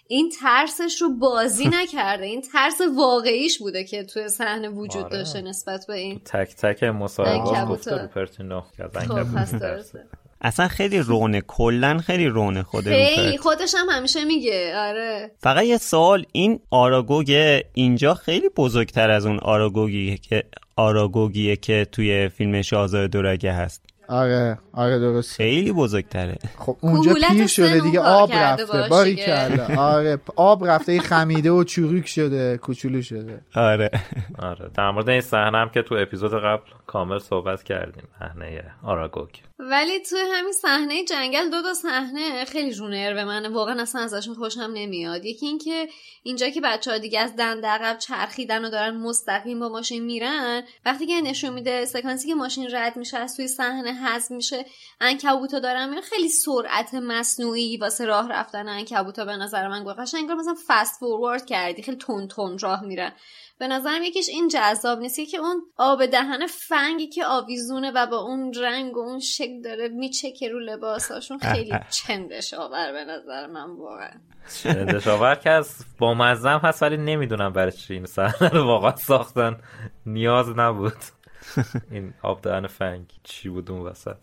[0.08, 5.16] این ترسش رو بازی نکرده این ترس واقعیش بوده که توی صحنه وجود آره.
[5.16, 7.72] داشته نسبت به این تک تک مصاحبه.
[7.72, 9.60] گفته روپرتینو که از خب انکبوت.
[9.60, 10.06] درسته
[10.42, 13.26] اصلا خیلی رونه کلا خیلی رونه خود خیلی.
[13.26, 14.72] روپرت خودش هم همیشه میگه.
[14.76, 15.30] آره.
[15.38, 20.44] فقط یه سوال این آراگوگ اینجا خیلی بزرگتر از اون آراگوگی که
[20.76, 23.82] آراگوگیه که توی فیلم شاهزاده دورگه هست.
[24.08, 26.38] آره آره درست خیلی بزرگتره.
[26.58, 29.16] خب اونجا پیر شده دیگه آب رفته باری.
[29.16, 33.40] کرده آره آب رفته خمیده و چروک شده کوچولو شده.
[33.54, 33.90] آره.
[34.38, 39.42] آره در مورد این صحنه هم که تو اپیزود قبل کامل صحبت کردیم صحنه آراگوک
[39.64, 43.48] ولی توی همین صحنه جنگل دو تا صحنه خیلی رو به منه.
[43.48, 45.24] واقعا اصلا ازشون خوشم نمیاد.
[45.24, 45.88] یکی اینکه
[46.22, 50.62] اینجا که بچه ها دیگه از دند عقب چرخیدن و دارن مستقیم با ماشین میرن
[50.84, 54.66] وقتی که نشون میده سکانسی که ماشین رد میشه از توی صحنه حذف میشه
[55.00, 56.02] عنکبوتا دارن میرن.
[56.02, 60.30] خیلی سرعت مصنوعی واسه راه رفتن عنکبوتا به نظر من گفت قشنگ.
[60.30, 63.12] مثلا فست فوروارد کردی خیلی تون تون راه میرن.
[63.62, 68.16] به نظرم یکیش این جذاب نیست که اون آب دهن فنگی که آویزونه و با
[68.16, 71.38] اون رنگ و اون شکل داره میچکه رو لباساشون.
[71.38, 71.72] خیلی
[72.06, 74.10] چندش آور به نظر من واقعا.
[74.84, 77.94] دشاور که از با مزم هست ولی نمی‌دونم برای چی.
[77.94, 79.56] این صحنه رو واقعا ساختن
[80.06, 80.98] نیاز نبود.
[81.90, 84.18] این آب دهن فنگ چی بود اون وسط؟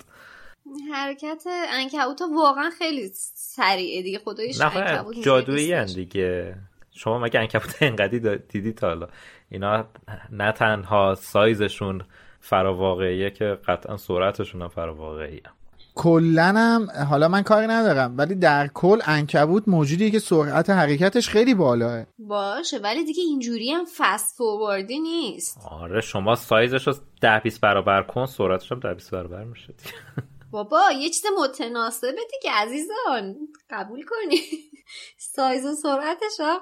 [0.94, 4.20] حرکت انکبوتا واقعا خیلی سریعه دیگه.
[4.20, 5.86] خدایش اینجوری جادویی.
[5.86, 6.56] دیگه.
[7.00, 9.08] شما مگه انکبوت انقدی دیدی تا حالا؟
[9.50, 9.86] اینا
[10.32, 12.02] نه تنها سایزشون
[12.40, 15.42] فراواقعیه که قطعا سرعتشون هم فراواقعیه.
[15.96, 21.54] کلا هم حالا من کاری ندارم ولی در کل انکبوت موجودیه که سرعت حرکتش خیلی
[21.54, 22.06] بالاه.
[22.20, 25.58] باشه ولی دیگه اینجوری هم فست فورواردی نیست.
[25.72, 29.94] آره شما سایزش رو ده بیست برابر کن سرعتش هم ده بیست برابر میشه دیگه.
[30.52, 33.36] بابا یه چیز متناسبه دیگه عزیزان.
[33.70, 34.38] قبول کنی.
[35.36, 36.60] سایز و سرعتش هم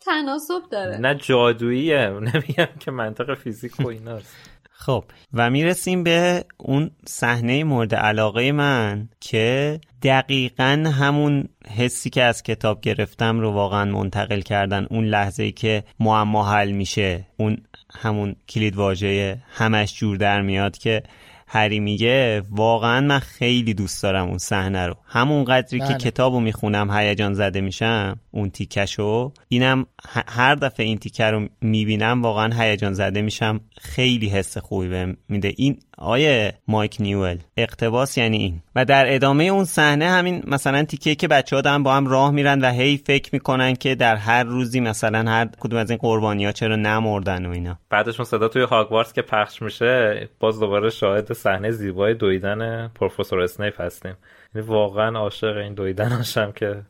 [0.00, 0.96] تناسب داره.
[0.96, 2.08] نه جادوییه.
[2.08, 4.34] نمیگم که منطق فیزیک و ایناست.
[4.80, 12.42] خب و می‌رسیم به اون صحنه مورد علاقه من که دقیقا همون حسی که از
[12.42, 14.86] کتاب گرفتم رو واقعا منتقل کردن.
[14.90, 17.58] اون لحظه ای که معما حل میشه اون
[17.94, 21.02] همون کلید واژه همش جور در میاد که
[21.50, 24.96] هری میگه واقعا من خیلی دوست دارم اون صحنه رو.
[25.06, 25.98] همون قدری که بله.
[25.98, 29.86] کتابو می‌خونم هیجان زده میشم اون تیکشو اینم
[30.28, 33.60] هر دفعه این تیکه رو می‌بینم واقعا هیجان زده میشم.
[33.80, 35.52] خیلی حس خوبی بهم میده.
[35.56, 38.62] این آیه مایک نیول اقتباس یعنی این.
[38.74, 42.30] و در ادامه اون صحنه همین مثلا تیکه که بچه ها دارن با هم راه
[42.30, 46.44] میرن و هی فکر می‌کنن که در هر روزی مثلا هر کدوم از این قربانی
[46.44, 47.78] ها چرا نمردن و اینا.
[47.90, 53.80] بعدشون صدا توی هاگوارتس که پخش میشه باز دوباره شاهد صحنه زیبای دویدن پروفسور اسنیپ
[53.80, 54.16] هستیم.
[54.54, 56.76] یعنی واقعا عاشق این دویدناشم که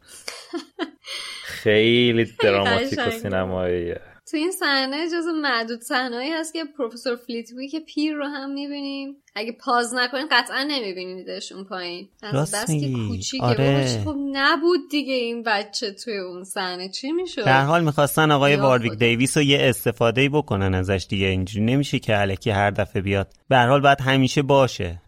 [1.63, 3.11] خیلی دراماتیک و.
[3.11, 4.01] سینماییه.
[4.31, 9.17] تو این صحنه جز معدود صحنه‌ای هست که پروفسور فلیتوی که پیر رو هم می‌بینیم.
[9.35, 12.09] اگه پاز نکنین قطعا نمیبینیدش اون پایین.
[12.23, 12.93] از بس که.
[13.09, 13.45] کوچیکه.
[13.45, 14.03] آره.
[14.05, 16.89] خب نبود دیگه این بچه توی اون صحنه.
[16.89, 18.95] چی می‌شد؟ در حال می‌خواستن آقای خدا.
[18.95, 21.27] دیویس رو یه استفاده بکنن ازش دیگه.
[21.27, 23.33] اینجوری نمیشه که علکی هر دفعه بیاد.
[23.49, 25.03] به حال باید همیشه باشه.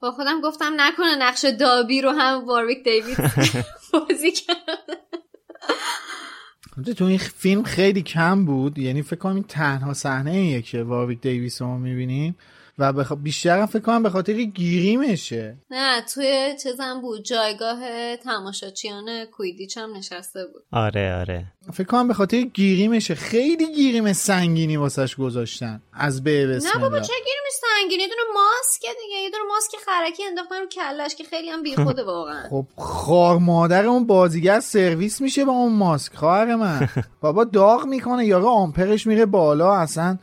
[0.00, 3.16] با خودم گفتم نکنه نقش دابی رو هم وارویک دیوید
[3.92, 4.56] بازی کرد
[6.96, 8.78] تو این فیلم خیلی کم بود.
[8.78, 12.36] یعنی فکر کنم این تنها صحنه ایه که وارویک دیویس رو می‌بینیم.
[12.78, 13.12] و بخ...
[13.12, 15.56] بیشتر هم فکر کنم به خاطر گیریمشه.
[15.70, 17.24] نه توی چیزم بود.
[17.24, 20.62] جایگاه تماشاچیان کویدیچ هم نشسته بود.
[20.72, 21.44] آره آره.
[21.72, 23.14] فکر کنم به خاطر گیریمشه.
[23.14, 25.82] خیلی گیریم سنگینی واسش گذاشتن.
[25.92, 27.00] از به بسم نه بابا.
[27.00, 29.22] چه گیرمی سنگینه یه دونه ماسک دیگه.
[29.22, 32.48] یه دونه ماسک خرکی انداختن رو کلش که خیلی هم بیخوده واقعا.
[32.50, 36.14] خب خار مادر اون بازیگر سرویس میشه با اون ماسک.
[36.16, 36.88] خواهر من.
[37.22, 38.26] بابا داغ می‌کنه.
[38.26, 39.74] یارو آمپرش میره بالا.
[39.74, 40.18] اصلا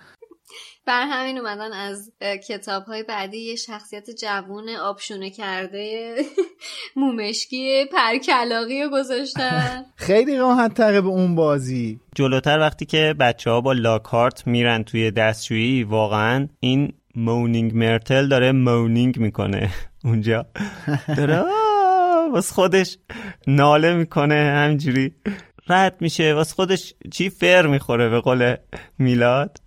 [0.86, 2.12] بر همین اومدن از
[2.48, 6.16] کتاب های بعدی یه شخصیت جوون آبشونه کرده
[6.96, 9.86] مومشکی پرکلاقی رو گذاشتن.
[9.96, 12.00] خیلی راحت تره به اون بازی.
[12.16, 18.52] جلوتر وقتی که بچه ها با لاکارت میرن توی دستشویی واقعا این مونینگ مرتل داره
[18.52, 19.70] مونینگ می‌کنه.
[20.06, 20.46] اونجا.
[21.18, 22.98] داره آه، واس خودش
[23.48, 25.16] ناله می‌کنه همجوری
[25.68, 28.56] رد میشه واس خودش چی فر می‌خوره به قول
[29.00, 29.58] میلاد؟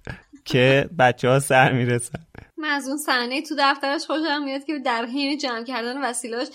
[0.46, 2.18] که بچه ها سر می‌رسن.
[2.58, 6.46] من از اون صحنه تو دفترش خوشم میاد که در حین جمع کردن وسایلاش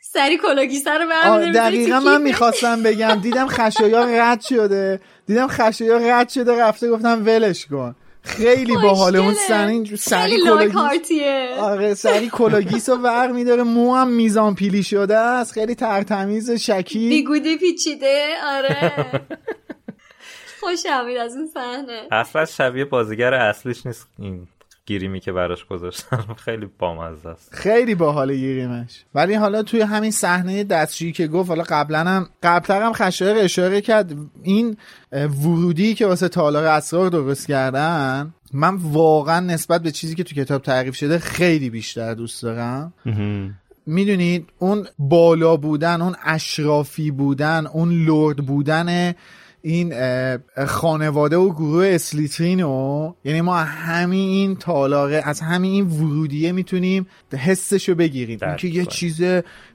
[0.00, 3.20] سری کلاه‌گیسه رو آه، برمی‌داره دقیقا من می‌خواستم بگم.
[3.22, 5.00] دیدم خشایار رد شده.
[5.26, 7.94] دیدم خشایار رد شده رفته گفتم ولش کن.
[8.22, 11.10] خیلی باحال اون scene این سری کلاه‌گیس
[11.58, 13.62] آره سری کلاه‌گیس رو ور میداره.
[13.62, 15.52] مو هم میزان پیلی شده است.
[15.52, 18.34] خیلی تر تمیز شکیل بیگودی پیچیده.
[18.46, 18.92] آره.
[20.60, 22.02] خوشم میاد از اون صحنه.
[22.10, 24.48] اصلا شبیه بازیگر اصلیش نیست این
[24.86, 27.54] گیریمی که براش گذاشتن خیلی بامزه است.
[27.54, 29.04] خیلی باحال گیریمش.
[29.14, 33.80] ولی حالا توی همین صحنه دستشویی که گفت حالا قبلا هم قبلتر هم خشایق اشاره
[33.80, 34.12] کرد.
[34.42, 34.76] این
[35.12, 40.62] ورودی که واسه تالار اسرار درست کردن من واقعا نسبت به چیزی که تو کتاب
[40.62, 42.92] تعریف شده خیلی بیشتر دوست دارم.
[43.86, 49.14] می‌دونید اون بالا بودن اون اشرافی بودن اون لرد بودن
[49.62, 49.94] این
[50.66, 57.06] خانواده و گروه اسلیترین و یعنی ما همین این تالاقه از همین این ورودیه می‌تونیم
[57.36, 58.38] حسشو بگیریم.
[58.42, 59.22] اینکه یه چیز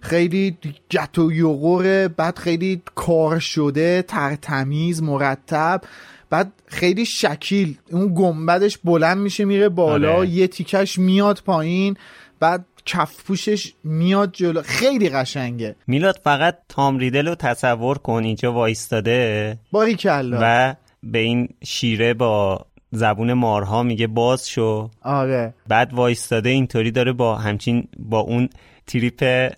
[0.02, 0.58] خیلی
[0.92, 5.82] گت و یغوره بعد خیلی کار شده ترتمیز مرتب
[6.30, 7.78] بعد خیلی شکیل.
[7.92, 10.28] اون گنبدش بلند میشه میره بالا آره.
[10.28, 11.98] یه تیکش میاد پایین
[12.40, 14.62] بعد کف پوشش میاد جلو.
[14.62, 15.76] خیلی قشنگه.
[15.88, 19.58] میلاد فقط تام ریدل رو تصور کن اینجا وایستاده.
[19.72, 24.90] باری کلا و به این شیره با زبون مارها میگه باز شو.
[25.02, 25.54] آره.
[25.68, 28.50] بعد وایستاده اینطوری داره با همچین با اون
[28.88, 29.50] تریپ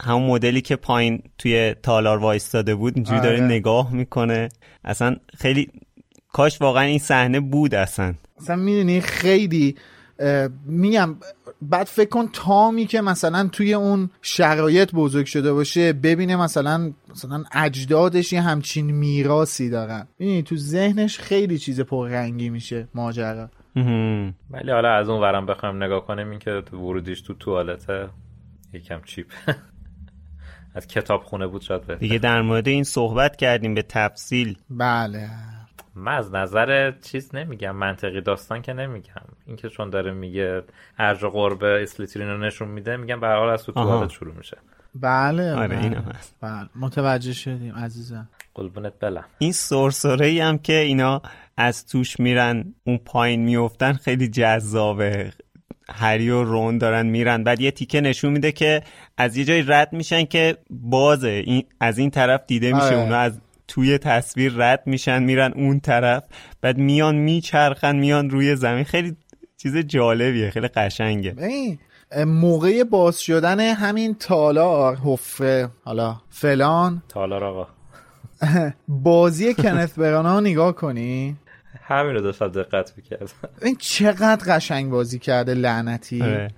[0.00, 3.28] همون مدلی که پایین توی تالار وایستاده بود اینجوری آره.
[3.28, 4.48] داره نگاه می‌کنه.
[4.84, 5.68] اصلا خیلی
[6.32, 8.14] کاش واقعا این صحنه بود اصلا.
[8.40, 9.76] اصلا می‌دونی خیلی
[10.66, 11.16] میگم
[11.62, 17.44] بعد فکر کن تامی که مثلا توی اون شرایط بزرگ شده باشه ببینه مثلا مثلا
[17.52, 20.08] اجدادش یه همچین میراسی دارن.
[20.20, 23.50] ببینی تو ذهنش خیلی چیز پررنگی میشه ماجرا.
[24.50, 28.08] ولی حالا از اون ورم بخوایم نگاه کنیم این که ورودیش تو توالته
[28.72, 29.26] یکم چیپ.
[30.74, 34.58] از کتاب خونه بود شاید دیگه در مورد این صحبت کردیم به تفصیل.
[34.70, 35.30] بله.
[35.94, 39.22] من از نظر چیز نمیگم منطقی داستان که نمیگم.
[39.46, 40.62] اینکه چون داره میگه
[40.98, 44.56] ارج قرب اسلیترین رو نشون میده میگم به حال از تو توالت شروع میشه.
[44.94, 45.82] بله آره بله.
[45.82, 46.36] این هست.
[46.40, 46.68] بله.
[46.76, 48.28] متوجه شدیم عزیزم.
[48.54, 51.22] قلبونت بلم این سرسره ای هم که اینا
[51.56, 55.32] از توش میرن اون پایین میفتن خیلی جذابه.
[55.88, 57.44] هری و رون دارن میرن.
[57.44, 58.82] بعد یه تیکه نشون میده که
[59.16, 61.42] از یه جای رد میشن که بازه.
[61.46, 62.96] این از این طرف دیده میشه آره.
[62.96, 66.24] اونا از توی تصویر رد میشن میرن اون طرف.
[66.60, 68.84] بعد میان میچرخن میان روی زمین.
[68.84, 69.16] خیلی
[69.62, 71.34] چیز جالبیه خیلی قشنگه.
[71.38, 71.78] این
[72.24, 77.02] موقع باز شدن همین تالار حفره حالا فلان.
[77.08, 77.66] تالار آقا.
[78.88, 81.36] بازی کنت برانا نگاه کنی.
[81.82, 83.26] همین رو داشتم دقت می‌کردم.
[83.62, 86.22] این چقدر قشنگ بازی کرده لعنتی.
[86.22, 86.50] آره.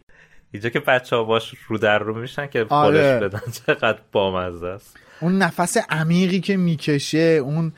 [0.52, 3.18] اینجا که بچه ها باش رو در رو میشن که آره.
[3.18, 4.96] خودش بدن چقدر بامزه است.
[5.20, 7.72] اون نفس عمیقی که می‌کشه اون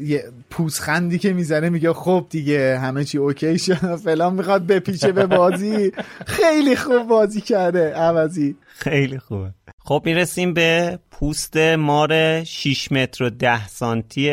[0.00, 5.26] یه پوزخندی که می‌زنه میگه خب دیگه همه چی اوکی شد فلان می‌خواد بپیچه به
[5.26, 5.92] بازی.
[6.26, 8.56] خیلی خوب بازی کرده عوضی.
[8.66, 9.54] خیلی خوبه.
[9.78, 14.30] خب می‌رسیم به پوست مار 6 متر و 10 سانتی.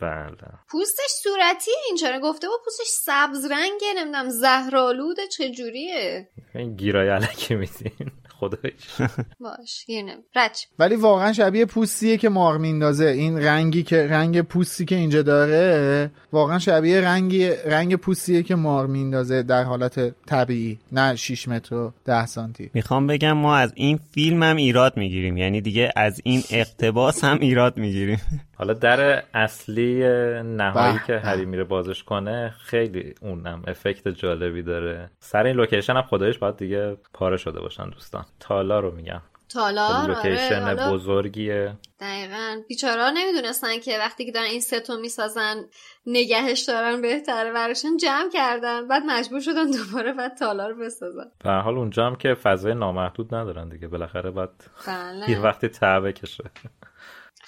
[0.00, 0.36] بله.
[0.70, 7.54] پوستش صورتی این چرا گفته؟ با پوستش سبز رنگه نمی‌دونم زهرالوده چجوریه؟ این گیرای علکی
[7.54, 8.10] میدین.
[8.38, 8.74] خدایش.
[9.40, 10.64] باش گیر نمی رچ.
[10.78, 13.04] ولی واقعا شبیه پوستیه که مار میندازه.
[13.06, 18.86] این رنگی که رنگ پوستی که اینجا داره واقعا شبیه رنگی رنگ پوستیه که مار
[18.86, 20.78] میندازه در حالت طبیعی.
[20.92, 22.70] نه 6 متر و 10 سانتی.
[22.74, 25.36] می‌خوام بگم ما از این فیلم هم ایراد می‌گیریم.
[25.36, 28.20] یعنی دیگه از این اقتباس هم ایراد می‌گیریم.
[28.58, 30.02] حالا در اصلی
[30.42, 31.18] نهایی که.
[31.18, 35.10] هری میره بازش کنه خیلی اونم افکت جالبی داره.
[35.20, 38.24] سر این لوکیشن هم خدایش باید دیگه پاره شده باشن دوستان.
[38.40, 39.22] تالا رو میگم.
[39.48, 41.72] تالار لوکیشن آره حالا بزرگیه.
[42.00, 42.56] دقیقا.
[42.68, 45.56] بیچارا نمی‌دونستن که وقتی که دارن این ستو می‌سازن
[46.06, 48.88] نگهش دارن بهتره براشون جمع کردن.
[48.88, 51.30] بعد مجبور شدن دوباره بعد تالار بسازن.
[51.44, 53.88] به حال اونجا هم که فضای نامحدود ندارن دیگه.
[53.88, 54.50] بالاخره باید
[54.86, 55.30] بله.
[55.30, 56.44] یه وقتی تعبه کشه.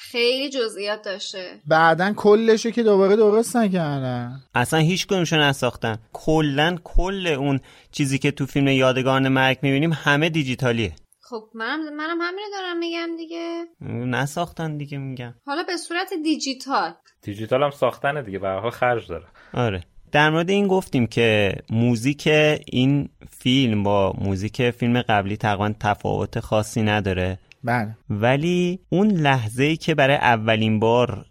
[0.00, 1.60] خیلی جزئیات داشته.
[1.66, 4.40] بعدا کلشو که دوباره درست نکردن.
[4.54, 5.98] اصلا هیچ کدومشو نساختن.
[6.12, 7.60] کلا کل اون
[7.92, 10.92] چیزی که تو فیلم یادگان مرگ می‌بینیم همه دیجیتالیه.
[11.22, 13.64] خب منم منم همینو دارم میگم دیگه.
[14.06, 15.34] نساختن دیگه میگم.
[15.46, 16.92] حالا به صورت دیجیتال.
[17.22, 19.24] دیجیتال هم ساختنه دیگه به هر حال خرج داره.
[19.54, 19.84] آره.
[20.12, 22.28] در مورد این گفتیم که موزیک
[22.66, 23.08] این
[23.38, 27.38] فیلم با موزیک فیلم قبلی تقریبا تفاوت خاصی نداره.
[27.64, 27.96] بله.
[28.10, 31.26] ولی اون لحظه که برای اولین بار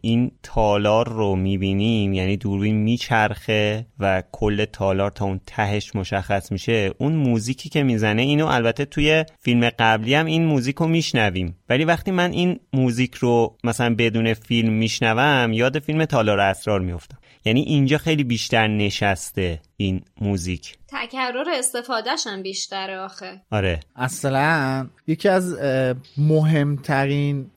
[0.00, 6.90] این تالار رو می‌بینیم یعنی دوربین میچرخه و کل تالار تا اون تهش مشخص میشه
[6.98, 11.56] اون موزیکی که می‌زنه اینو البته توی فیلم قبلی هم این موزیک رو میشنویم.
[11.68, 17.18] ولی وقتی من این موزیک رو مثلا بدون فیلم میشنوم یاد فیلم تالار اسرار میفتم
[17.44, 20.76] یعنی اینجا خیلی بیشتر نشسته این موزیک.
[20.88, 23.40] تکرر استفادهش هم بیشتره آخه.
[23.50, 23.80] آره.
[23.96, 25.56] اصلا یکی از
[26.16, 27.50] مهمترین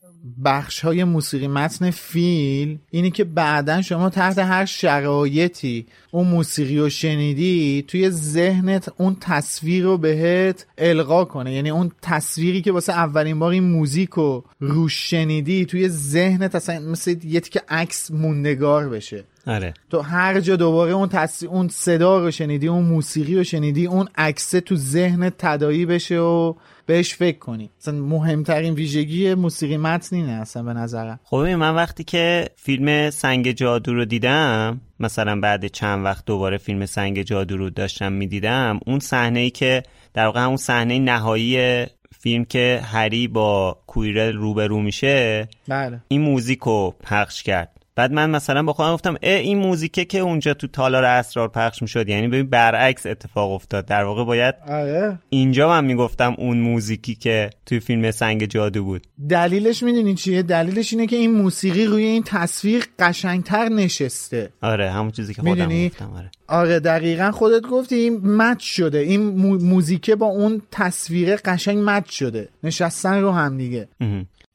[0.45, 6.90] بخش های موسیقی متن فیلم اینی که بعدا شما تحت هر شرایطی اون موسیقی رو
[6.90, 11.53] شنیدی توی ذهنت اون تصویر رو بهت القا کنه.
[11.53, 16.80] یعنی اون تصویری که واسه اولین بار این موزیک رو روش شنیدی توی ذهنت اصلا
[16.80, 19.24] مثل یه که عکس موندگار بشه.
[19.47, 19.73] آره.
[19.89, 24.07] تو هر جا دوباره اون تصویر اون صدا رو شنیدی اون موسیقی رو شنیدی اون
[24.15, 26.53] عکس تو ذهنت تدایی بشه و
[26.85, 27.69] بهش فکر کنی.
[27.81, 31.19] اصلا مهمترین ویژگی موسیقی متنی نه اصلا به نظرم.
[31.23, 36.85] خب من وقتی که فیلم سنگ جادو رو دیدم مثلا بعد چند وقت دوباره فیلم
[36.85, 41.85] سنگ جادو رو داشتم می‌دیدم اون صحنه ای که در واقع اون صحنه نهایی
[42.19, 46.01] فیلم که هری با کویرل روبرو میشه بله.
[46.07, 47.74] این موزیک رو پخش کرد.
[47.95, 51.81] بعد من مثلا با خودم گفتم اه این موزیکه که اونجا تو تالار اسرار پخش
[51.81, 52.09] می‌شد.
[52.09, 53.85] یعنی ببین برعکس اتفاق افتاد.
[53.85, 55.19] در واقع باید آره.
[55.30, 59.07] اینجا من می‌گفتم اون موزیکی که توی فیلم سنگ جادو بود.
[59.30, 64.49] دلیلش می‌دونین چیه؟ دلیلش اینه که این موسیقی روی این تصویر قشنگتر نشسته.
[64.61, 66.31] آره همون چیزی که خودم گفتم آره.
[66.47, 68.97] آره دقیقا خودت گفتی این مچ شده.
[68.97, 69.22] این
[69.57, 72.49] موزیکه با اون تصویر قشنگ مچ شده.
[72.63, 73.88] نشستن رو هم دیگه.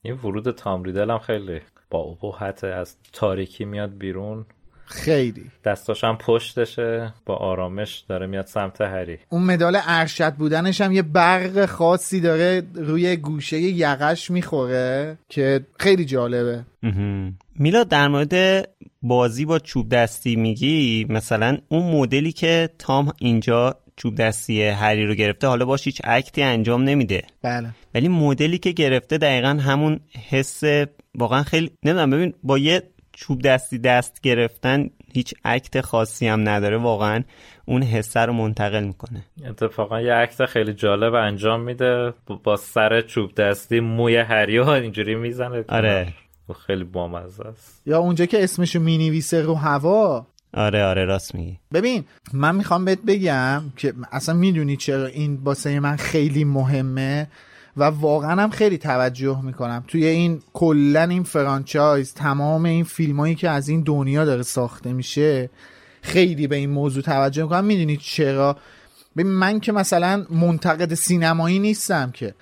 [0.02, 1.60] این ورود تامریدل هم خیلی
[1.90, 4.46] با ابهت از تاریکی میاد بیرون.
[4.86, 5.44] خیلی.
[5.64, 9.18] دستاشم پشتشه با آرامش داره میاد سمت هری.
[9.28, 16.04] اون مدال ارشد بودنش هم یه برق خاصی داره روی گوشه یقش می‌خوره که خیلی
[16.04, 16.64] جالبه.
[17.58, 18.68] میلا در مورد
[19.02, 25.14] بازی با چوب دستی میگی؟ مثلا اون مدلی که تام اینجا چوب دستی هری رو
[25.14, 27.22] گرفته حالا باش هیچ اکتی انجام نمیده.
[27.42, 27.70] بله.
[27.94, 30.00] ولی مدلی که گرفته دقیقا همون
[30.30, 30.62] حس
[31.18, 32.82] واقعا خیلی نمی‌دونم ببین با یه
[33.12, 36.76] چوب دستی دست گرفتن هیچ عکت خاصی هم نداره.
[36.76, 37.22] واقعا
[37.64, 39.24] اون حسه رو منتقل می‌کنه.
[39.46, 42.14] اتفاقا یه عکت خیلی جالب انجام میده.
[42.44, 45.64] با سر چوب دستی موی هریو اینجوری می‌زنه.
[45.68, 46.12] آره.
[46.66, 47.82] خیلی بامزه است.
[47.86, 50.26] یا اونجا که اسمشو می‌نویسه رو هوا.
[50.54, 51.58] آره آره راست میگی.
[51.72, 57.28] ببین من می‌خوام بهت بگم که اصلا می‌دونی چرا این باسه من خیلی مهمه.
[57.80, 59.84] و واقعا هم خیلی توجه می‌کنم.
[59.88, 65.50] توی این کلا این فرانچایز تمام این فیلمایی که از این دنیا داره ساخته میشه
[66.02, 67.64] خیلی به این موضوع توجه می‌کنم.
[67.64, 68.56] می‌دونید چرا؟
[69.16, 72.34] من که مثلا منتقد سینمایی نیستم که.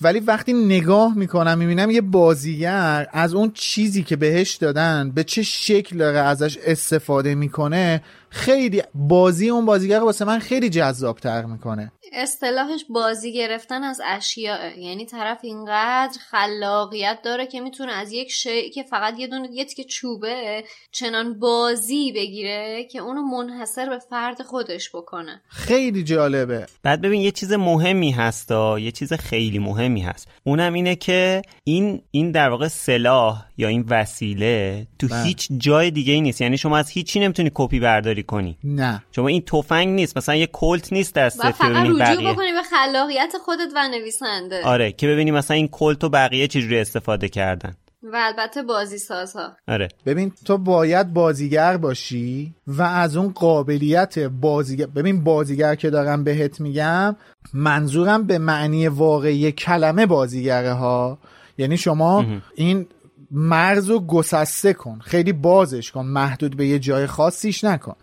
[0.00, 5.42] ولی وقتی نگاه می‌کنم می‌بینم یه بازیگر از اون چیزی که بهش دادن به چه
[5.42, 8.02] شکل داره ازش استفاده می‌کنه
[8.32, 11.92] خیلی بازی اون بازیگر رو واسه من خیلی جذاب تر می‌کنه.
[12.12, 14.70] اصطلاحش بازی گرفتن از اشیاء.
[14.78, 19.64] یعنی طرف اینقدر خلاقیت داره که می‌تونه از یک شی که فقط یه دونه یه
[19.64, 25.42] که چوبه چنان بازی بگیره که اونو منحصر به فرد خودش بکنه.
[25.48, 26.66] خیلی جالبه.
[26.82, 30.28] بعد ببین یه چیز مهمی هستا یه چیز خیلی مهمی هست.
[30.44, 35.22] اونم اینه که این این در واقع سلاح یا این وسیله تو بله.
[35.22, 36.40] هیچ جای دیگه ای نیست.
[36.40, 38.58] یعنی شما از هیچی نمی‌تونی کپی برداری کنی.
[38.64, 39.02] نه.
[39.10, 43.68] شما این تفنگ نیست مثلا یه کلت نیست دستت فقط رجوع بکنی به خلاقیت خودت
[43.76, 44.62] و نویسنده.
[44.64, 47.74] آره که ببینی مثلا این کلت و بقیه چجوری استفاده کردن.
[48.02, 49.88] و البته بازی سازها آره.
[50.06, 56.60] ببین تو باید بازیگر باشی و از اون قابلیت بازیگر ببین بازیگر که دارم بهت
[56.60, 57.16] میگم
[57.54, 61.18] منظورم به معنی واقعی کلمه بازیگره ها.
[61.58, 62.24] یعنی شما
[62.54, 62.86] این
[63.32, 64.98] مرز رو گسسته کن.
[65.04, 66.06] خیلی بازش کن.
[66.06, 67.94] محدود به یه جای خاصیش نکن.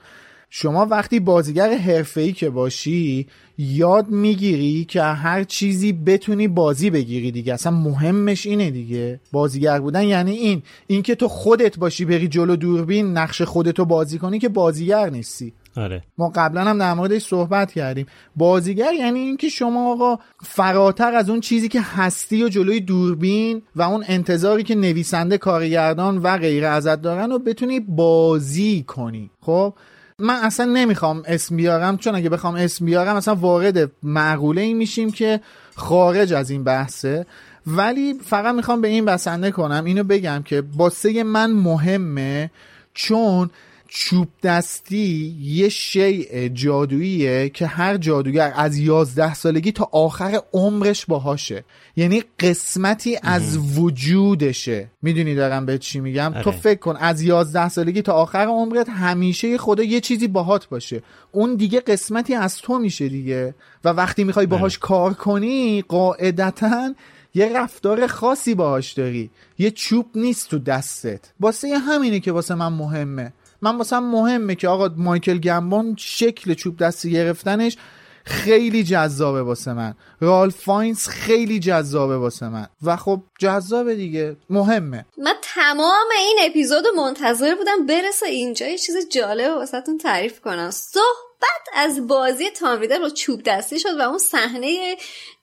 [0.50, 3.28] شما وقتی بازیگر حرفه‌ای که باشی
[3.58, 7.54] یاد می‌گیری که هر چیزی بتونی بازی بگیری دیگه.
[7.54, 9.20] اصلا مهمش اینه دیگه.
[9.32, 10.64] بازیگر بودن یعنی این.
[10.88, 15.54] اینکه تو خودت باشی بری جلو دوربین نقش خودتو بازی کنی که بازیگر نیستی.
[15.78, 16.04] آره.
[16.18, 18.06] ما قبلا هم در موردش صحبت کردیم.
[18.36, 23.82] بازیگر یعنی اینکه شما آقا فراتر از اون چیزی که هستی و جلوی دوربین و
[23.82, 29.32] اون انتظاری که نویسنده کارگردان و غیره ازت دارن و بتونی بازی کنی.
[29.42, 29.74] خب؟
[30.20, 35.12] من اصلا نمی‌خوام اسم بیارم چون اگه بخوام اسم بیارم اصلا وارد معقوله این میشیم
[35.12, 35.42] که
[35.76, 37.26] خارج از این بحثه.
[37.68, 42.52] ولی فقط می‌خوام به این بسنده کنم اینو بگم که باسه من مهمه
[42.94, 43.50] چون
[43.92, 51.64] چوب دستی یه شیء جادوییه که هر جادوگر از یازده سالگی تا آخر عمرش باهاشه.
[51.96, 54.92] یعنی قسمتی از وجودشه.
[55.02, 56.60] می‌دونی دارم به چی میگم؟ تو آره.
[56.60, 61.04] فکر کن از یازده سالگی تا آخر عمرت همیشه خدا یه چیزی باهات باشه.
[61.32, 63.56] اون دیگه قسمتی از تو میشه دیگه.
[63.84, 66.94] و وقتی می‌خوای باهاش کار کنی قاعدتا
[67.36, 69.30] یه رفتار خاصی باهاش داری.
[69.58, 71.20] یه چوب نیست تو دستت.
[71.40, 73.34] واسه همینه که واسه من مهمه.
[73.62, 77.78] من واسه مهمه که آقا مایکل گمبون شکل چوب دستی گرفتنش
[78.26, 79.94] خیلی جذابه واسه من.
[80.22, 82.68] رال فاینز خیلی جذابه واسه من.
[82.84, 84.36] و خب جذابه دیگه.
[84.50, 85.06] مهمه.
[85.18, 88.68] من تمام این اپیزود منتظر بودم برسه اینجا.
[88.68, 90.72] یه چیز جالب واسهتون تعریف کنم.
[90.72, 94.96] صحبت از بازی تام ریدر با چوب دستی شد و اون صحنه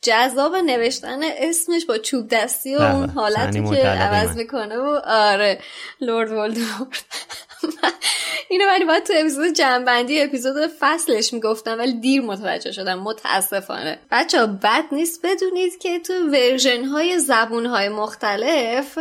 [0.03, 5.61] جذاب نوشتن اسمش با چوب دستی و اون حالتی که عوض می‌کنه و آره
[6.01, 7.05] لورد ولدمورت
[8.51, 13.99] اینو ولی باید تو اپیزود جمع‌بندی اپیزود فصلش می‌گفتم ولی دیر متوجه شدم متاسفانه.
[14.11, 18.99] بچه بد نیست بدونید که تو version های زبون های مختلف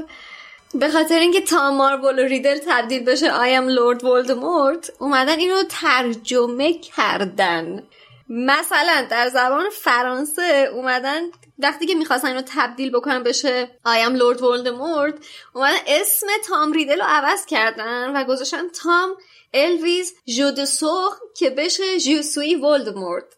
[0.74, 6.74] به خاطر اینکه تام ماروولو ریدل تبدیل بشه I am Lord Voldemort اومدن اینو ترجمه
[6.74, 7.84] کردن.
[8.30, 11.22] مثلا در زبان فرانسه اومدن
[11.60, 15.16] وقتی که می‌خواستن اینو تبدیل بکنن بشه آیم لورد ولدمورت
[15.54, 19.10] اومدن اسم تام ریدل رو عوض کردن و گذاشتن تام
[19.54, 23.36] الویز جود سوخ که بشه جوسوی ولدمورت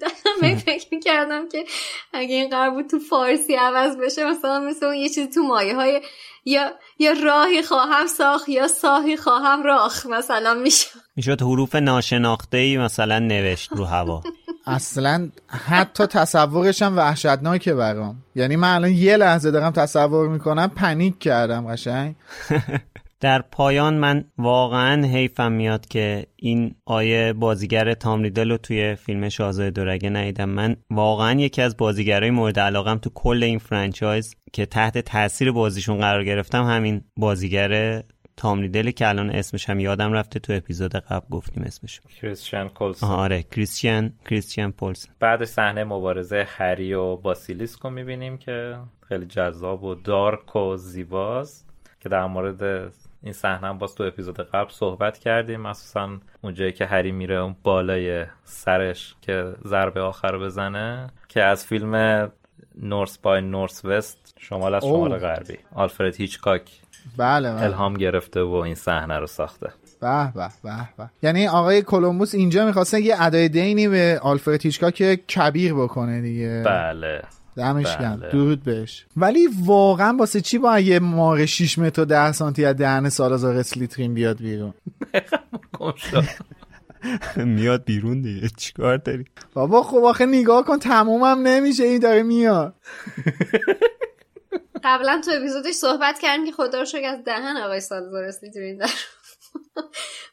[0.00, 1.64] داشتم فکر می‌کردم که
[2.12, 5.74] اگه این قرار بود تو فارسی عوض بشه مثلا مثل اون یه چیزی تو مایه
[5.74, 6.02] های
[6.44, 10.86] یا یا راهی خواهم ساخت یا ساهی خواهم راخ مثلا میشه.
[11.16, 14.22] می‌شد حروف ناشناخته ای مثلا نوشت رو هوا.
[14.66, 18.16] اصلا حتی تصورش هم وحشتناکه برام.
[18.34, 22.14] یعنی من الان یه لحظه دارم تصور می‌کنم پنیک کردم قشنگ.
[23.20, 29.28] در پایان من واقعا حیفم میاد که این آیه بازیگر تام ریدل رو توی فیلم
[29.28, 30.48] شاهزاده دورگه ندیدم.
[30.48, 35.98] من واقعا یکی از بازیگرای مورد علاقم تو کل این فرانچایز که تحت تاثیر بازیشون
[35.98, 38.02] قرار گرفتم همین بازیگر
[38.36, 43.10] تام ریدل که الان اسمش هم یادم رفته تو اپیزود قبل گفتیم اسمش کریستیان کولسون
[43.10, 48.76] آره کریستیان کریستیان پولسون بعد صحنه مبارزه هری و باسیلیسک رو می‌بینیم که
[49.08, 51.66] خیلی جذاب و دارک و زیباست
[52.00, 52.92] که در مورد
[53.22, 55.60] این صحنه هم باز تو اپیزود قبل صحبت کردیم.
[55.60, 56.08] مخصوصا
[56.42, 62.32] اونجایی که هری میره اون بالای سرش که ضربه آخر بزنه که از فیلم
[62.82, 65.58] نورس بای نورس وست شمال از شمال غربی.
[65.74, 66.62] آلفرد هیچکاک
[67.16, 67.62] بله, بله.
[67.62, 69.70] الهام گرفته و این صحنه رو ساخته.
[70.00, 71.10] به به به به.
[71.22, 74.94] یعنی آقای کلمبوس اینجا می‌خواستن یه ادای دینی به آلفرد هیچکاک
[75.36, 76.62] کبیر بکنه دیگه.
[76.66, 77.22] بله.
[77.56, 78.28] دمش گرم.
[78.32, 79.06] درود بهش.
[79.16, 83.56] ولی واقعا واسه چی با یه مار 6 متر و 10 سانتی از دهن سالازار
[83.56, 84.74] اسلیترین بیاد بیرون؟
[87.36, 88.48] میاد بیرون دیگه.
[88.56, 89.24] چیکار داری؟
[89.54, 91.84] بابا خب آخه نگاه کن تمومم نمیشه.
[91.84, 92.74] این داره میاد.
[94.84, 98.90] قبلا تو اپیزودش صحبت کردیم که خدا رو از دهن آقای سالازار اسلیترین در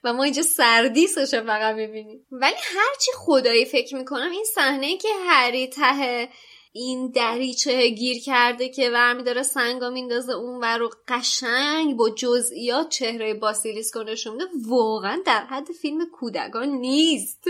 [0.04, 2.26] و ما اینجا سردیسش فقط می‌بینیم.
[2.32, 6.30] ولی هرچی خدایی فکر می‌کنم این صحنه که هری ته
[6.78, 12.90] این دریچه گیر کرده که ورمی داره سنگا میندازه اون و رو قشنگ با جزئیات
[12.90, 14.46] چهره باسیلیسکو نشون میده.
[14.68, 17.44] واقعا در حد فیلم کودکان نیست.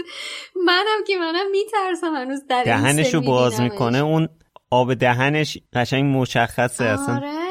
[0.65, 3.97] منم که منم میترسم هنوز در دهنشو باز می‌کنه.
[3.97, 4.29] اون
[4.71, 6.93] آب دهنش قشنگ مشخصه آره.
[6.93, 7.46] اصلا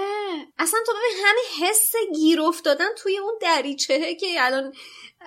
[0.58, 4.72] اصلا تو ببین همین حس گیر افتادن توی اون دریچهه که الان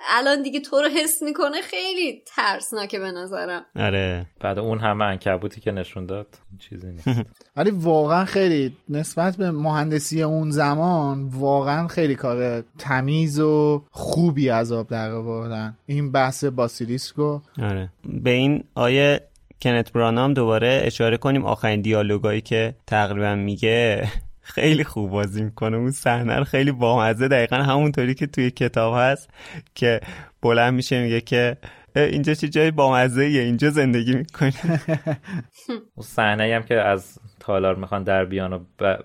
[0.08, 3.66] الان دیگه تو رو حس می‌کنه خیلی ترسناکه به نظرم.
[3.76, 4.26] آره.
[4.40, 6.26] بعد اون همه انکبوتی که نشون داد
[6.58, 7.08] چیزی نیست.
[7.56, 14.72] ولی واقعا خیلی نسبت به مهندسی اون زمان واقعا خیلی کار تمیز و خوبی از
[14.72, 15.76] آب در آوردن.
[15.86, 17.40] این بحث باسیلیسکو.
[17.62, 17.88] آره.
[18.04, 19.20] به این آیه
[19.62, 21.44] کنت برانام دوباره اشاره کنیم.
[21.44, 24.08] آخرین دیالوگایی که تقریبا میگه
[24.50, 25.76] خیلی خوب بازی می‌کنه.
[25.76, 27.28] اون صحنه رو خیلی بامزه.
[27.28, 29.30] دقیقا همونطوری که توی کتاب هست
[29.74, 30.00] که
[30.42, 31.56] بلند میشه میگه که
[31.96, 34.52] اینجا چه جای بامزه ایه اینجا زندگی می‌کنی.
[35.94, 38.58] اون صحنه هم که از تالار می‌خوان در بیان و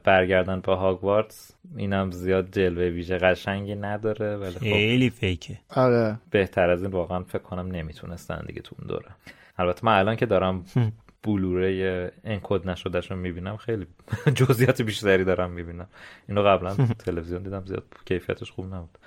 [0.03, 5.57] برگردن به هاگوارتس اینم زیاد جلوه ویژه قشنگی نداره ولی خب خیلی فیکه.
[5.69, 6.19] آره.
[6.29, 9.09] بهتر از این واقعا فکر کنم نمی‌تونستن دیگه تو اون دوره.
[9.57, 10.65] البته من الان که دارم
[11.25, 13.57] بلوره انکد نشدهش رو می‌بینم.
[13.57, 13.87] خیلی
[14.39, 15.89] جزئیات بیشتری دارم می‌بینم.
[16.29, 16.75] اینو قبلا
[17.05, 18.97] تلویزیون دیدم زیاد کیفیتش خوب نبود.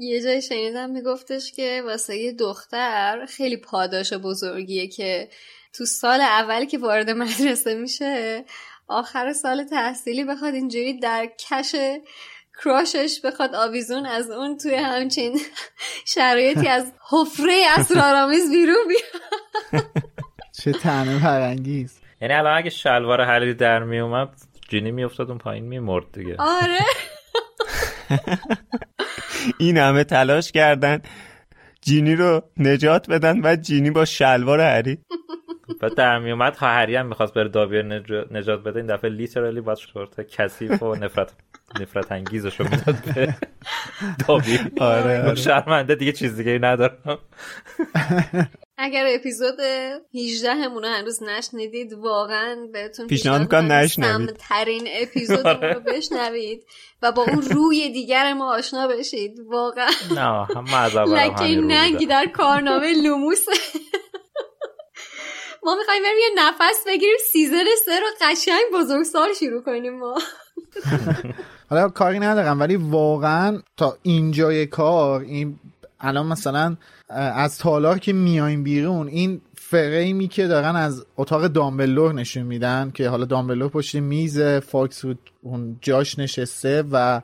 [0.00, 5.28] یه جای شنیدم میگفتش که واسه یه دختر خیلی پاداش بزرگیه که
[5.72, 8.44] تو سال اول که وارد مدرسه میشه
[8.88, 11.74] آخر سال تحصیلی بخواد اینجوری در کش
[12.62, 15.40] کراشش بخواد آویزون از اون توی همچین
[16.14, 20.13] شرایطی از حفره اسرارآمیز بیرون بیاد.
[20.62, 24.28] چه تنه فرنگیز یعنی الان اگه شلوار حریری در می اومد
[24.68, 26.36] جینی میافتاد اون پایین میمرد دیگه.
[26.38, 26.78] آره.
[29.58, 31.02] این همه تلاش کردن
[31.80, 34.98] جینی رو نجات بدن و جینی با شلوار هری
[35.82, 37.82] و در می اومد هری هم می‌خواست بره دابیر
[38.30, 41.32] نجات بده این دفعه لیترالی با شورت کثیف و نفرت
[41.80, 43.34] نفرت انگیزش رو می‌داد به
[44.28, 45.34] دابی آره, آره.
[45.34, 47.18] شرمنده دیگه چیز دیگه ندارم.
[48.78, 49.60] اگر اپیزود
[50.14, 54.36] 18 همون هنوز نشنیدید واقعا بهتون پیشنهاد می‌کنم نشنوید.
[54.38, 56.66] ترین اپیزود رو بشنوید
[57.02, 59.40] و با اون روی دیگر ما آشنا بشید.
[59.46, 59.90] واقعا.
[60.10, 63.46] نه هم از لکه ننگی در کارنامه لوموس.
[65.64, 70.18] ما می‌خوایم بریم یه نفس بگیریم season سه رو قشنگ بزرگسال شروع کنیم ما.
[71.70, 75.58] حالا کاری ندارم ولی واقعا تا اینجای کار این
[76.00, 76.76] الان مثلا
[77.14, 83.08] از تالار که میایم بیرون این فریمی که دارن از اتاق دامبلدور نشون میدن که
[83.08, 85.04] حالا دامبلدور پشت میز فاکس
[85.42, 87.20] اون جاش نشسته و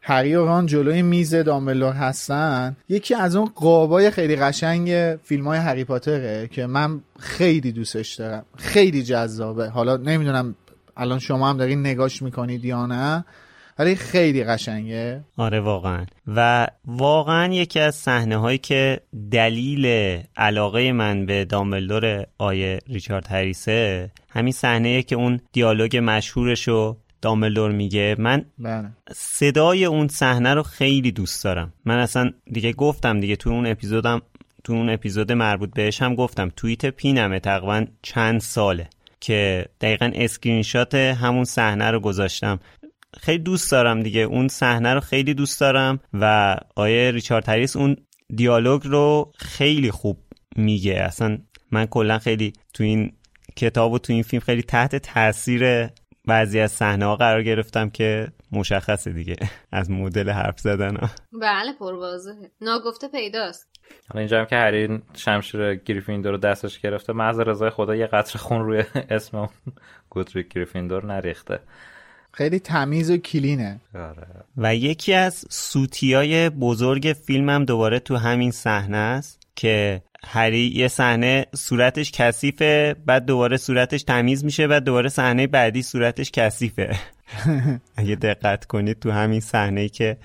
[0.00, 2.76] هری و ران جلوی میز دامبلدور هستن.
[2.88, 8.44] یکی از اون قابای خیلی قشنگ فیلم های هری پاتره که من خیلی دوستش دارم.
[8.56, 9.68] خیلی جذابه.
[9.68, 10.54] حالا نمی‌دونم
[10.96, 13.24] الان شما هم دارین نگاش می‌کنید یا نه.
[13.78, 15.24] ولی خیلی قشنگه.
[15.36, 16.06] آره واقعا.
[16.26, 19.86] و واقعا یکی از صحنه هایی که دلیل
[20.36, 28.16] علاقه من به دامبلدور آیه ریچارد هریسه همین صحنه که اون دیالوگ مشهورشو دامبلدور میگه
[28.18, 28.90] من بله.
[29.12, 31.72] صدای اون صحنه رو خیلی دوست دارم.
[31.84, 34.22] من اصلا دیگه گفتم دیگه تو اون اپیزودم
[34.64, 36.52] تو اون اپیزود مربوط بهش هم گفتم.
[36.56, 38.88] توییت پینمه تقریبا چند ساله
[39.20, 42.60] که دقیقا اسکرین شات همون صحنه رو گذاشتم.
[43.20, 44.20] خیلی دوست دارم دیگه.
[44.20, 47.96] اون صحنه رو خیلی دوست دارم و آیه ریچارد هریس اون
[48.36, 50.18] دیالوگ رو خیلی خوب
[50.56, 50.94] میگه.
[50.94, 51.38] اصلا
[51.70, 53.12] من کلا خیلی تو این
[53.56, 55.88] کتاب و تو این فیلم خیلی تحت تاثیر
[56.26, 59.36] بعضی از صحنه ها قرار گرفتم که مشخصه دیگه
[59.72, 61.10] از مدل حرف زدن ها.
[61.32, 63.68] بله پر واضحه ناگفته پیداست.
[64.08, 68.38] حالا اینجا هم که هری شمشیر گریفیندور رو دستش گرفته محض رضای خدا یه قطره
[68.38, 69.48] خون روی اسم اون
[70.10, 71.60] گودریک گریفیندور نریخته.
[72.36, 74.26] خیلی تمیز و کلینه آره.
[74.56, 81.46] و یکی از سوتیای بزرگ فیلمم دوباره تو همین صحنه است که هری یه صحنه
[81.54, 86.96] صورتش کثیفه بعد دوباره صورتش تمیز میشه بعد دوباره صحنه بعدی صورتش کثیفه
[87.96, 90.16] اگه دقت کنید تو همین صحنه که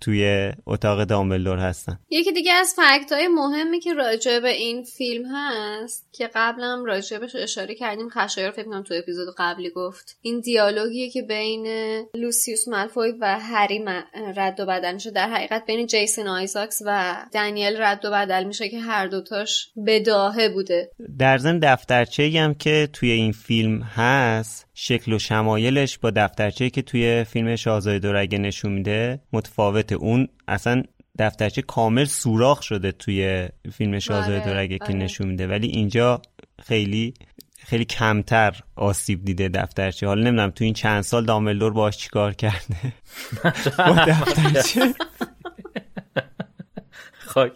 [0.00, 1.98] توی اتاق دامبلدور هستن.
[2.10, 7.18] یکی دیگه از فکت های مهمی که راجع به این فیلم هست که قبلم راجع
[7.18, 10.18] بهش اشاره کردیم خشایار فکر کنم تو اپیزود قبلی گفت.
[10.22, 11.66] این دیالوگیه که بین
[12.14, 13.84] لوسیوس مالفوی و هری
[14.36, 15.10] رد و بدل میشه.
[15.10, 20.48] در حقیقت بین جیسون آیزاکس و دنیل رد و بدل میشه که هر دوتاش بداهه
[20.48, 20.90] بوده.
[21.18, 26.82] در ضمن دفترچه هم که توی این فیلم هست شکل و شمایلش با دفترچه که
[26.82, 30.28] توی فیلم شاهزاده دورگه نشون میده متفاوت اون.
[30.48, 30.82] اصلا
[31.18, 34.94] دفترچه کامل سوراخ شده توی فیلم شاهزاده دورگه که آره.
[34.94, 35.46] نشون میده.
[35.46, 36.22] ولی اینجا
[36.62, 37.14] خیلی
[37.58, 40.06] خیلی کمتر آسیب دیده دفترچه.
[40.06, 42.76] حالا نمی‌دونم تو این چند سال دامبلدور باش چیکار کرده؟
[43.88, 44.94] با دفترچه.
[47.18, 47.52] خاک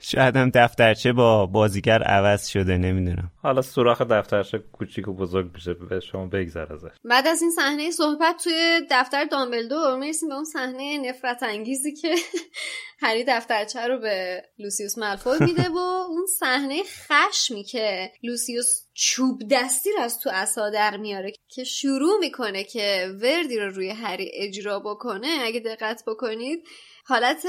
[0.00, 3.30] شاید هم دفترچه با بازیگر عوض شده نمی‌دونم.
[3.42, 6.90] حالا سوراخ دفترچه کوچیک و بزرگ میشه به شما بگذر ازش.
[7.04, 12.14] بعد از این صحنه صحبت توی دفتر دامبلدور می‌رسیم به اون صحنه نفرت انگیزی که
[13.02, 15.78] هری دفترچه رو به لوسیوس مالفوی میده و
[16.08, 22.18] اون صحنه خشمی که لوسیوس چوب دستی رو از تو عصا در میاره که شروع
[22.20, 25.28] می‌کنه که وردی رو روی هری اجرا بکنه.
[25.44, 26.64] اگه دقت بکنید
[27.10, 27.46] حالت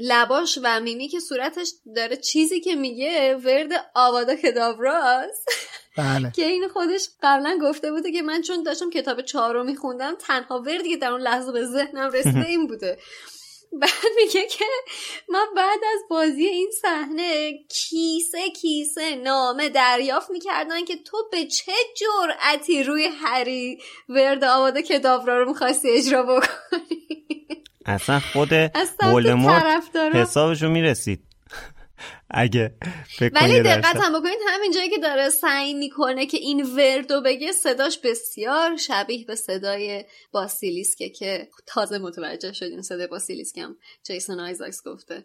[0.00, 5.48] لباش و میمی که صورتش داره چیزی که میگه ورد آوادا کدابراست.
[5.98, 6.30] بله.
[6.36, 10.62] که این خودش قبلا گفته بوده که من چون داشتم کتاب چهار رو میخوندم تنها
[10.62, 12.98] وردی که در اون لحظه به ذهنم رسیده این بوده.
[13.72, 14.64] بعد میگه که
[15.28, 21.72] من بعد از بازی این صحنه کیسه کیسه نامه دریافت می‌کردن که تو به چه
[21.96, 23.78] جرأتی روی هری
[24.08, 27.41] ورد آواده کدابرا رو می‌خواستی اجرا بکنی؟
[27.86, 28.52] اصلا خود
[29.02, 29.96] ولدمورت.
[29.96, 31.22] حسابشو می‌رسید
[32.30, 32.74] اگه
[33.20, 33.96] ولی دقت.
[33.96, 39.24] هم بکنید همین جایی که داره سعی می‌کنه که این وردو بگه صداش بسیار شبیه
[39.26, 45.24] به صدای باسیلیسکه که تازه متوجه شدیم صدای باسیلیسک هم جیسون آیزاکس گفته.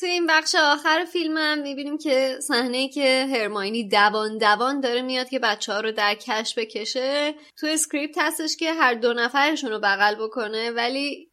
[0.00, 5.28] توی این بخش آخر فیلم هم می‌بینیم که صحنه که هرماینی دوان دوان داره میاد
[5.28, 7.34] که بچه ها رو در آغوش بکشه.
[7.56, 11.28] تو script هستش که هر دو نفرشون رو بغل بکنه ولی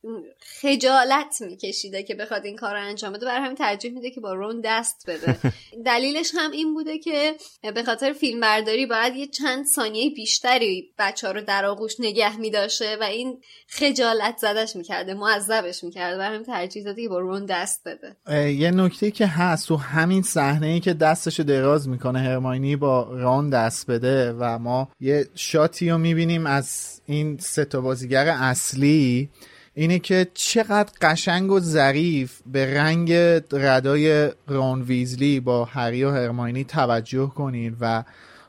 [0.62, 3.26] خجالت میکشیده که بخواد این کار رو انجام بده.
[3.26, 5.38] برای همین ترجیح میده که با رون دست بده.
[5.86, 7.36] دلیلش هم این بوده که
[7.76, 12.38] به خاطر فیلم برداری باید یه چند ثانیه بیشتری بچه ها رو در آغوش نگه
[12.38, 16.18] میداشته و این خجالت زدش می‌کرده معذبش می‌کرده.
[16.18, 18.16] برای همین ترجیح داده که با رون دست بده.
[18.54, 23.50] یه نکته که هست تو همین صحنه ای که دستشو دراز می‌کنه هرماینی با ران
[23.50, 29.30] دست بده و ما یه شاتی رو می‌بینیم از این سه بازیگر اصلی
[29.76, 33.14] اینه که چقدر قشنگ و ظریف به رنگ
[33.52, 38.04] ردای رون ویزلی با هری و هرماینی توجه کنین و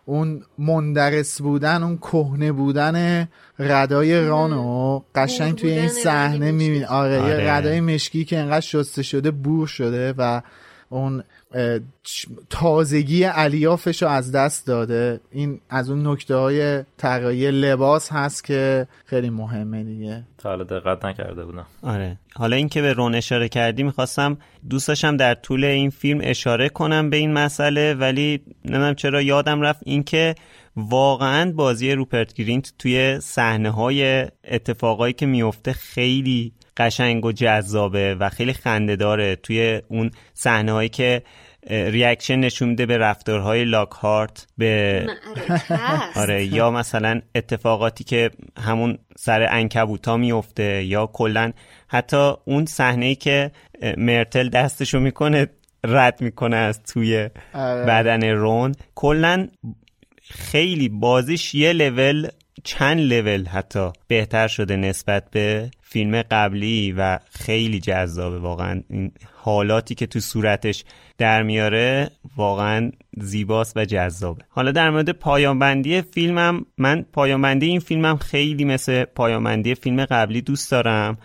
[0.04, 3.28] اون مندرس بودن اون کهنه بودن
[3.58, 7.30] ردای رانو قشنگ توی این صحنه میبین آره, آره.
[7.30, 10.40] یه ردای مشکی که انقدر شسته شده بور شده و
[10.88, 11.22] اون
[12.50, 15.20] تازگی علیافش رو از دست داده.
[15.30, 20.24] این از اون نکته های طراحی لباس هست که خیلی مهمه دیگه.
[20.38, 21.66] تا حالا دقت نکرده بودم.
[21.82, 22.18] آره.
[22.34, 24.38] حالا اینکه به رون اشاره کردی می‌خواستم
[24.70, 29.80] دوستشم در طول این فیلم اشاره کنم به این مسئله ولی نمی‌دونم چرا یادم رفت
[29.84, 30.34] اینکه
[30.76, 38.28] واقعا بازی روپرت گرینت توی صحنه های اتفاقایی که میفته خیلی قشنگ و جذابه و
[38.28, 41.22] خیلی خنده داره توی اون صحنه هایی که
[41.70, 45.06] reaction نشون میده به رفتارهای لاکهارت به
[46.16, 51.52] آره یا مثلا اتفاقاتی که همون سر انکبوتا میفته یا کلا
[51.88, 53.50] حتی اون صحنه ای که
[53.96, 55.46] مرتل دستشو می‌کنه
[55.84, 57.84] رد می‌کنه از توی آره.
[57.84, 59.48] بدن رون کلا
[60.22, 62.28] خیلی بازیش یه لول
[62.64, 68.38] چند لول حتی بهتر شده نسبت به فیلم قبلی و خیلی جذابه.
[68.38, 70.84] واقعا این حالاتی که تو صورتش
[71.18, 72.90] در میاره واقعا
[73.20, 74.42] زیباست و جذابه.
[74.48, 80.70] حالا در مورد پایانبندی فیلمم من پایانبندی این فیلمم خیلی مثل پایانبندی فیلم قبلی دوست
[80.70, 81.18] دارم.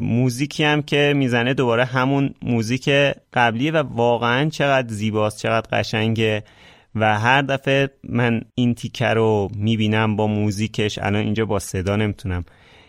[0.00, 2.88] موزیکی هم که می‌زنه دوباره همون موزیک
[3.32, 6.44] قبلیه و واقعا چقدر زیباست چقدر قشنگه.
[6.94, 12.44] و هر دفعه من این تیکه رو می‌بینم با موزیکش الان اینجا با صدا نمی‌تونم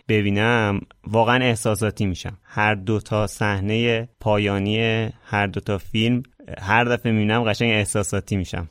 [0.08, 2.38] ببینم واقعا احساساتی میشم.
[2.44, 6.22] هر دو تا صحنه پایانی هر دو تا فیلم
[6.60, 8.68] هر دفعه می‌بینم قشنگ احساساتی میشم.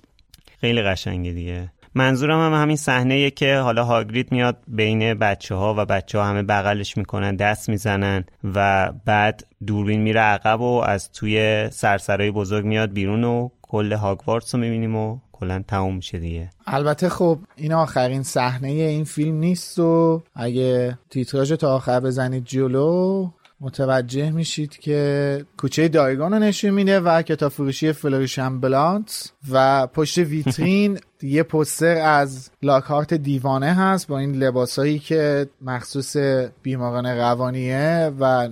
[0.62, 1.72] خیلی قشنگه دیگه.
[1.96, 6.44] منظورم هم همین صحنه که حالا هاگرید میاد بین بچه ها و بچه ها همه
[6.44, 12.94] بغلش می‌کنن دست می‌زنن و بعد دوربین میره عقب و از توی سرسرای بزرگ میاد
[12.94, 16.50] بیرون و کل هاگوارتس رو می‌بینیم و کلا تموم میشه دیگه.
[16.68, 23.30] البته خب این آخرین صحنه این فیلم نیست و اگه تیتراژ تا آخر بزنید جلو
[23.62, 29.88] متوجه میشید که کوچه دیاگون رو نشون میده و کتاب فروشی Flourish and Blotts و
[29.88, 36.18] پشت ویترین یه پستر از لاکهارت دیوانه هست با این لباسایی که مخصوص
[36.64, 38.50] بیماران روانیه و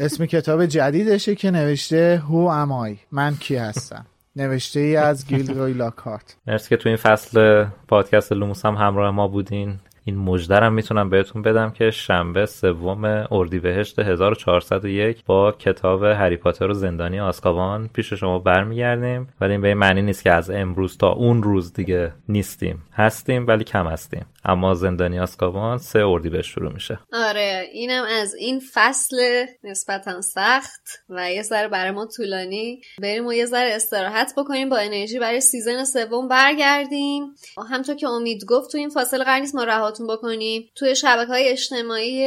[0.00, 4.06] اسم کتاب جدیدشه که نوشته Who am I من کی هستم؟
[4.36, 6.36] نوشته ای از گیلدروی لاکهارت.
[6.46, 9.78] مرسی که تو این فصل پادکست لوموس هم همراه ما بودین.
[10.04, 16.74] این مجدرم می‌تونم بهتون بدم که شنبه سوم اردیبهشت 1401 با کتاب هری پاتر و
[16.74, 19.28] زندانی آسکابان پیش شما برمیگردیم.
[19.40, 22.82] ولی این به این معنی نیست که از امروز تا اون روز دیگه نیستیم.
[22.92, 24.24] هستیم ولی کم هستیم.
[24.44, 26.98] اما زندانی آسکابان سه اردیبهشت شروع میشه.
[27.12, 32.80] آره اینم از این فصل نسبتا سخت و یه ذره برای ما طولانی.
[32.98, 37.34] بریم و یه ذره استراحت بکنیم با انرژی برای سیزن سوم برگردیم.
[37.70, 40.70] همونطور که امید گفت تو این فاصله قرار نیست ما رهاتون بکنیم.
[40.74, 42.26] توی شبکه های اجتماعی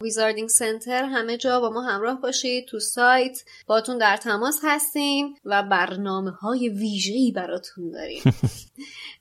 [0.00, 2.66] ویزاردینگ سنتر همه جا با ما همراه باشید.
[2.66, 8.22] تو سایت باتون در تماس هستیم و برنامه های ویژه‌ای براتون داریم.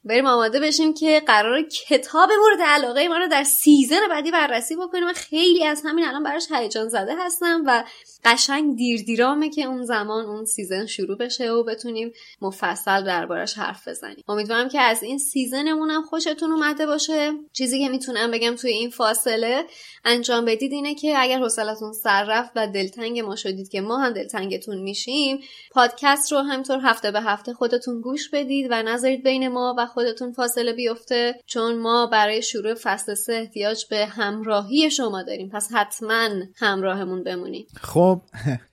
[0.05, 5.13] بریم آماده بشیم که قرار کتاب مورد علاقه ما رو در season بعدی بررسی بکنیم.
[5.13, 7.83] خیلی از همین الان براش هیجان زده هستم و
[8.25, 12.11] قشنگ دیر دیرامه که اون زمان اون season شروع بشه و بتونیم
[12.41, 14.23] مفصل دربارش حرف بزنیم.
[14.27, 17.31] امیدوارم که از این سیزنمون هم خوشتون اومده باشه.
[17.53, 19.65] چیزی که می‌تونم بگم توی این فاصله
[20.05, 24.13] انجام بدید اینه که اگر حوصلتون سر رفت و دلتنگ ما شدید که ما هم
[24.13, 25.39] دلتنگتون میشیم
[25.71, 30.31] پادکست رو همطور هفته به هفته خودتون گوش بدید و نذارید بین ما و خودتون
[30.31, 35.49] فاصله بیفته چون ما برای شروع فصل سه احتیاج به همراهی شما داریم.
[35.49, 37.67] پس حتما همراهمون بمونید.
[37.81, 38.14] خب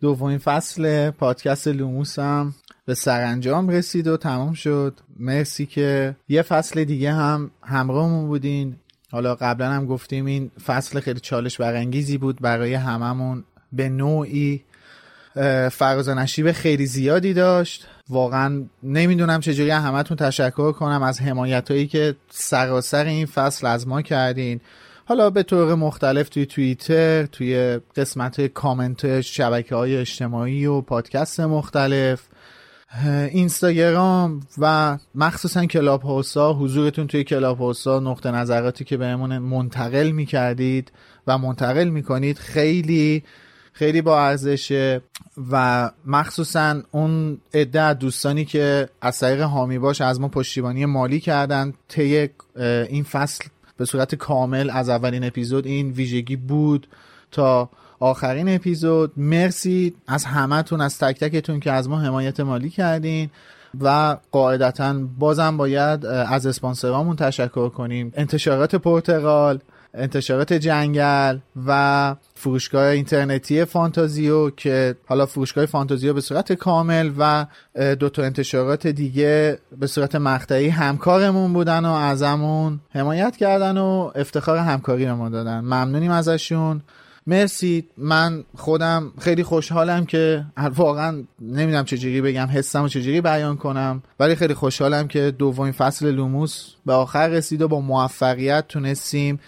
[0.01, 2.55] دومین فصل پادکست لوموس هم
[2.85, 5.01] به سرانجام رسید و تمام شد.
[5.19, 8.77] مرسی که یه فصل دیگه هم همراهمون بودین.
[9.11, 13.45] حالا قبلا هم گفتیم این فصل خیلی چالش برانگیزی بود برای هممون.
[13.73, 14.65] به نوعی
[15.71, 17.89] فراز نشیب خیلی زیادی داشت.
[18.09, 24.03] واقعا نمی‌دونم چجوری همتون تشکر کنم از حمایت هایی که سراسر این فصل از ما
[24.03, 24.61] کردین.
[25.05, 32.23] حالا به طور مختلف توی توییتر توی قسمت کامنت شبکه های اجتماعی و پادکست مختلف
[33.31, 40.93] اینستاگرام و مخصوصا کلاب هاوسا حضورتون توی کلاب هاوسا نقطه نظراتی که بهمون منتقل می‌کردید
[41.27, 43.23] و منتقل می‌کنید خیلی
[43.73, 45.03] خیلی با ارزشه
[45.51, 51.73] و مخصوصا اون عده دوستانی که از طریق حامی باش از ما پشتیبانی مالی کردن
[51.89, 52.29] طی
[52.89, 53.45] این فصل
[53.77, 56.87] به صورت کامل از اولین اپیزود این ویژگی بود
[57.31, 57.71] تا
[58.01, 59.13] آخرین اپیزود.
[59.17, 63.31] مرسی از همتون از تک تکتون که از ما حمایت مالی کردین
[63.81, 68.13] و قاعدتا بازم باید از اسپانسرامون تشکر کنیم.
[68.17, 69.59] انتشارات پرتغال
[69.95, 77.47] انتشارات جنگل و فروشگاه اینترنتی فانتازیو که حالا فروشگاه فانتازیو به صورت کامل و
[77.95, 84.59] دو تا انتشارات دیگه به صورت مقطعی همکارمون بودن و ازمون حمایت کردن و افتخار
[84.59, 85.61] همکاری ما دادن.
[85.61, 86.83] ممنونیم ازشون.
[87.27, 87.85] مرسی.
[87.97, 90.45] من خودم خیلی خوشحالم که
[90.77, 96.11] واقعا نمی‌دونم چجوری بگم حسم و چجوری بیان کنم ولی خیلی خوشحالم که دومین فصل
[96.11, 99.41] لوموس به آخر رسید و با موفقیت تونستیم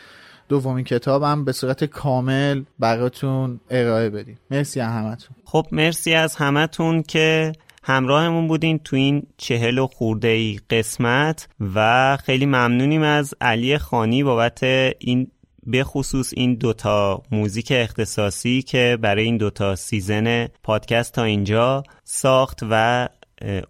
[0.48, 4.38] دومین کتابم به صورت کامل براتون ارائه بدیم.
[4.50, 5.36] مرسی از همتون.
[5.44, 7.52] خب مرسی از همتون که
[7.82, 14.22] همراهمون بودین تو این چهل و خورده ای قسمت و خیلی ممنونیم از علی خانی
[14.24, 14.62] بابت
[14.98, 15.30] این
[15.66, 22.60] به خصوص این دوتا موزیک اختصاصی که برای این دوتا season پادکست تا اینجا ساخت
[22.70, 23.08] و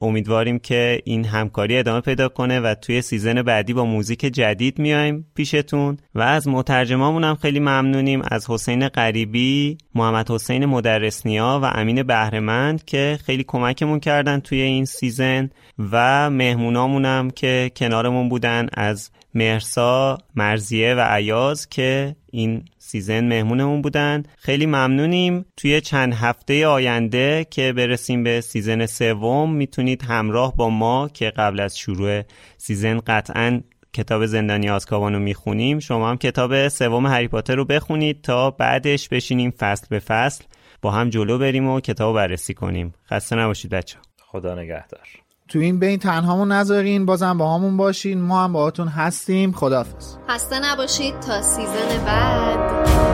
[0.00, 5.26] امیدواریم که این همکاری ادامه پیدا کنه و توی season بعدی با موزیک جدید میایم
[5.34, 5.96] پیشتون.
[6.14, 12.84] و از مترجمامون هم خیلی ممنونیم از حسین غریبی، محمد حسین مدرسنیا و امین بهرمند
[12.84, 15.50] که خیلی کمکمون کردن توی این season
[15.92, 23.82] و مهمونامون هم که کنارمون بودن از مرسا، مرزیه و عیاز که این season مهمونمون
[23.82, 24.22] بودن.
[24.38, 25.44] خیلی ممنونیم.
[25.56, 31.60] توی چند هفته آینده که برسیم به season سوم می‌تونید همراه با ما که قبل
[31.60, 32.22] از شروع
[32.58, 33.60] season قطعا
[33.92, 39.08] کتاب زندانی آزکابان رو می‌خونیم شما هم کتاب سوم هری پاتر رو بخونید تا بعدش
[39.08, 40.44] بشینیم فصل به فصل
[40.82, 42.94] با هم جلو بریم و کتاب بررسی کنیم.
[43.10, 45.23] خسته نباشید بچه خدا نگهدار.
[45.54, 48.20] تو این بین تنهامون نذارین بازم با همون باشین.
[48.20, 49.52] ما هم باهاتون هستیم.
[49.52, 51.20] خدافز خسته نباشید.
[51.20, 53.13] تا سیزن بعد.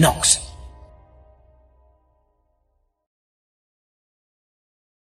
[0.00, 0.49] Knox.